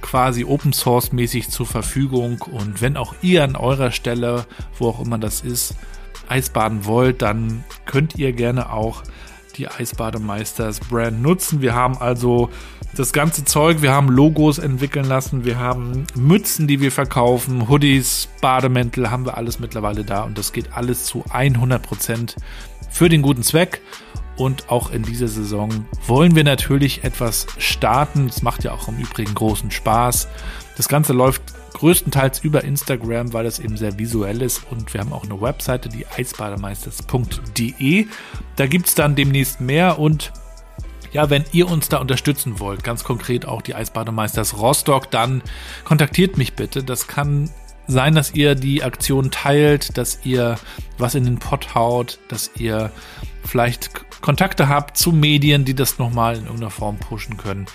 quasi 0.00 0.44
Open 0.44 0.72
Source 0.72 1.12
mäßig 1.12 1.48
zur 1.48 1.66
Verfügung. 1.66 2.42
Und 2.42 2.82
wenn 2.82 2.96
auch 2.96 3.14
ihr 3.22 3.44
an 3.44 3.56
eurer 3.56 3.90
Stelle, 3.90 4.46
wo 4.78 4.88
auch 4.88 5.00
immer 5.00 5.18
das 5.18 5.40
ist, 5.40 5.74
Eisbaden 6.28 6.84
wollt, 6.84 7.22
dann 7.22 7.64
könnt 7.84 8.16
ihr 8.16 8.32
gerne 8.32 8.72
auch 8.72 9.02
die 9.56 9.68
Eisbademeisters 9.68 10.80
Brand 10.80 11.22
nutzen. 11.22 11.62
Wir 11.62 11.74
haben 11.74 11.96
also 11.98 12.50
das 12.94 13.12
ganze 13.12 13.44
Zeug, 13.44 13.82
wir 13.82 13.92
haben 13.92 14.08
Logos 14.08 14.58
entwickeln 14.58 15.06
lassen, 15.06 15.44
wir 15.44 15.58
haben 15.58 16.06
Mützen, 16.14 16.66
die 16.66 16.80
wir 16.80 16.92
verkaufen, 16.92 17.68
Hoodies, 17.68 18.28
Bademäntel, 18.40 19.10
haben 19.10 19.24
wir 19.24 19.36
alles 19.36 19.58
mittlerweile 19.58 20.04
da 20.04 20.22
und 20.22 20.36
das 20.36 20.52
geht 20.52 20.72
alles 20.72 21.04
zu 21.04 21.24
100 21.30 21.82
Prozent 21.82 22.36
für 22.90 23.08
den 23.08 23.22
guten 23.22 23.42
Zweck. 23.42 23.80
Und 24.36 24.68
auch 24.68 24.90
in 24.90 25.02
dieser 25.02 25.28
Saison 25.28 25.86
wollen 26.06 26.36
wir 26.36 26.44
natürlich 26.44 27.04
etwas 27.04 27.46
starten. 27.58 28.26
Es 28.26 28.42
macht 28.42 28.64
ja 28.64 28.72
auch 28.72 28.88
im 28.88 28.98
Übrigen 28.98 29.34
großen 29.34 29.70
Spaß. 29.70 30.28
Das 30.76 30.88
Ganze 30.88 31.14
läuft 31.14 31.42
größtenteils 31.72 32.40
über 32.40 32.64
Instagram, 32.64 33.32
weil 33.32 33.46
es 33.46 33.58
eben 33.58 33.76
sehr 33.76 33.98
visuell 33.98 34.42
ist. 34.42 34.62
Und 34.70 34.94
wir 34.94 35.00
haben 35.00 35.12
auch 35.12 35.24
eine 35.24 35.40
Webseite, 35.40 35.88
die 35.88 36.06
eisbademeisters.de. 36.06 38.06
Da 38.56 38.66
gibt 38.66 38.86
es 38.86 38.94
dann 38.94 39.14
demnächst 39.14 39.60
mehr 39.60 39.98
und 39.98 40.32
ja, 41.12 41.30
wenn 41.30 41.44
ihr 41.52 41.70
uns 41.70 41.88
da 41.88 41.98
unterstützen 41.98 42.60
wollt, 42.60 42.84
ganz 42.84 43.04
konkret 43.04 43.46
auch 43.46 43.62
die 43.62 43.74
Eisbademeisters 43.74 44.58
Rostock, 44.58 45.10
dann 45.10 45.42
kontaktiert 45.84 46.36
mich 46.36 46.54
bitte. 46.54 46.84
Das 46.84 47.06
kann 47.06 47.48
sein, 47.86 48.14
dass 48.14 48.34
ihr 48.34 48.54
die 48.54 48.82
Aktion 48.82 49.30
teilt, 49.30 49.96
dass 49.96 50.20
ihr 50.24 50.58
was 50.98 51.14
in 51.14 51.24
den 51.24 51.38
Pott 51.38 51.74
haut, 51.74 52.18
dass 52.28 52.50
ihr 52.56 52.90
vielleicht 53.44 54.05
Kontakte 54.20 54.68
habt 54.68 54.96
zu 54.96 55.12
Medien, 55.12 55.64
die 55.64 55.74
das 55.74 55.98
nochmal 55.98 56.36
in 56.36 56.44
irgendeiner 56.44 56.70
Form 56.70 56.98
pushen 56.98 57.36
können, 57.36 57.66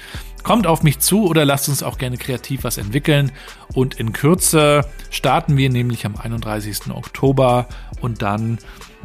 kommt 0.43 0.67
auf 0.67 0.83
mich 0.83 0.99
zu 0.99 1.27
oder 1.27 1.45
lasst 1.45 1.69
uns 1.69 1.83
auch 1.83 1.97
gerne 1.97 2.17
kreativ 2.17 2.63
was 2.63 2.77
entwickeln. 2.77 3.31
Und 3.73 3.95
in 3.95 4.13
Kürze 4.13 4.85
starten 5.09 5.57
wir 5.57 5.69
nämlich 5.69 6.05
am 6.05 6.15
31. 6.15 6.91
Oktober 6.93 7.67
und 8.01 8.21
dann 8.21 8.57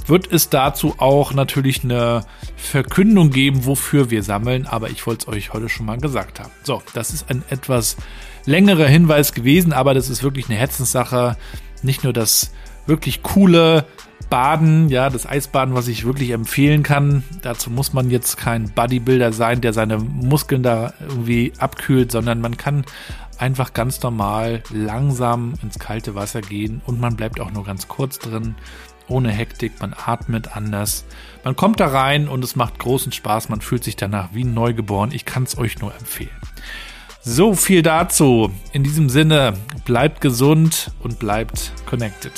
wird 0.06 0.30
es 0.30 0.50
dazu 0.50 0.94
auch 0.98 1.32
natürlich 1.32 1.82
eine 1.84 2.24
Verkündung 2.56 3.30
geben, 3.30 3.64
wofür 3.66 4.10
wir 4.10 4.22
sammeln, 4.22 4.66
aber 4.66 4.90
ich 4.90 5.06
wollte 5.06 5.26
es 5.26 5.28
euch 5.28 5.52
heute 5.52 5.68
schon 5.68 5.86
mal 5.86 5.98
gesagt 5.98 6.40
haben. 6.40 6.50
So, 6.62 6.82
das 6.94 7.10
ist 7.10 7.30
ein 7.30 7.42
etwas 7.50 7.96
längerer 8.44 8.86
Hinweis 8.86 9.32
gewesen, 9.32 9.72
aber 9.72 9.94
das 9.94 10.08
ist 10.08 10.22
wirklich 10.22 10.48
eine 10.48 10.58
Herzenssache. 10.58 11.36
Nicht 11.82 12.04
nur 12.04 12.12
das 12.12 12.52
wirklich 12.86 13.22
coole 13.22 13.84
Baden, 14.28 14.88
ja, 14.88 15.10
das 15.10 15.26
Eisbaden, 15.26 15.74
was 15.74 15.88
ich 15.88 16.04
wirklich 16.04 16.30
empfehlen 16.30 16.82
kann. 16.82 17.22
Dazu 17.42 17.70
muss 17.70 17.92
man 17.92 18.10
jetzt 18.10 18.36
kein 18.36 18.70
Bodybuilder 18.70 19.32
sein, 19.32 19.60
der 19.60 19.72
seine 19.72 19.98
Muskeln 19.98 20.62
da 20.62 20.94
irgendwie 21.00 21.52
abkühlt, 21.58 22.10
sondern 22.10 22.40
man 22.40 22.56
kann 22.56 22.84
einfach 23.38 23.72
ganz 23.72 24.02
normal 24.02 24.62
langsam 24.72 25.54
ins 25.62 25.78
kalte 25.78 26.14
Wasser 26.14 26.40
gehen 26.40 26.80
und 26.86 27.00
man 27.00 27.16
bleibt 27.16 27.40
auch 27.40 27.50
nur 27.50 27.64
ganz 27.64 27.88
kurz 27.88 28.18
drin, 28.18 28.54
ohne 29.08 29.30
Hektik, 29.30 29.72
man 29.80 29.94
atmet 29.94 30.56
anders. 30.56 31.04
Man 31.44 31.54
kommt 31.54 31.78
da 31.80 31.88
rein 31.88 32.28
und 32.28 32.42
es 32.42 32.56
macht 32.56 32.78
großen 32.78 33.12
Spaß, 33.12 33.48
man 33.48 33.60
fühlt 33.60 33.84
sich 33.84 33.96
danach 33.96 34.30
wie 34.32 34.44
neugeboren. 34.44 35.12
Ich 35.12 35.24
kann 35.24 35.44
es 35.44 35.56
euch 35.56 35.78
nur 35.78 35.94
empfehlen. 35.94 36.30
So 37.20 37.54
viel 37.54 37.82
dazu. 37.82 38.52
In 38.72 38.84
diesem 38.84 39.08
Sinne, 39.08 39.54
bleibt 39.84 40.20
gesund 40.20 40.90
und 41.02 41.18
bleibt 41.18 41.72
connected. 41.84 42.32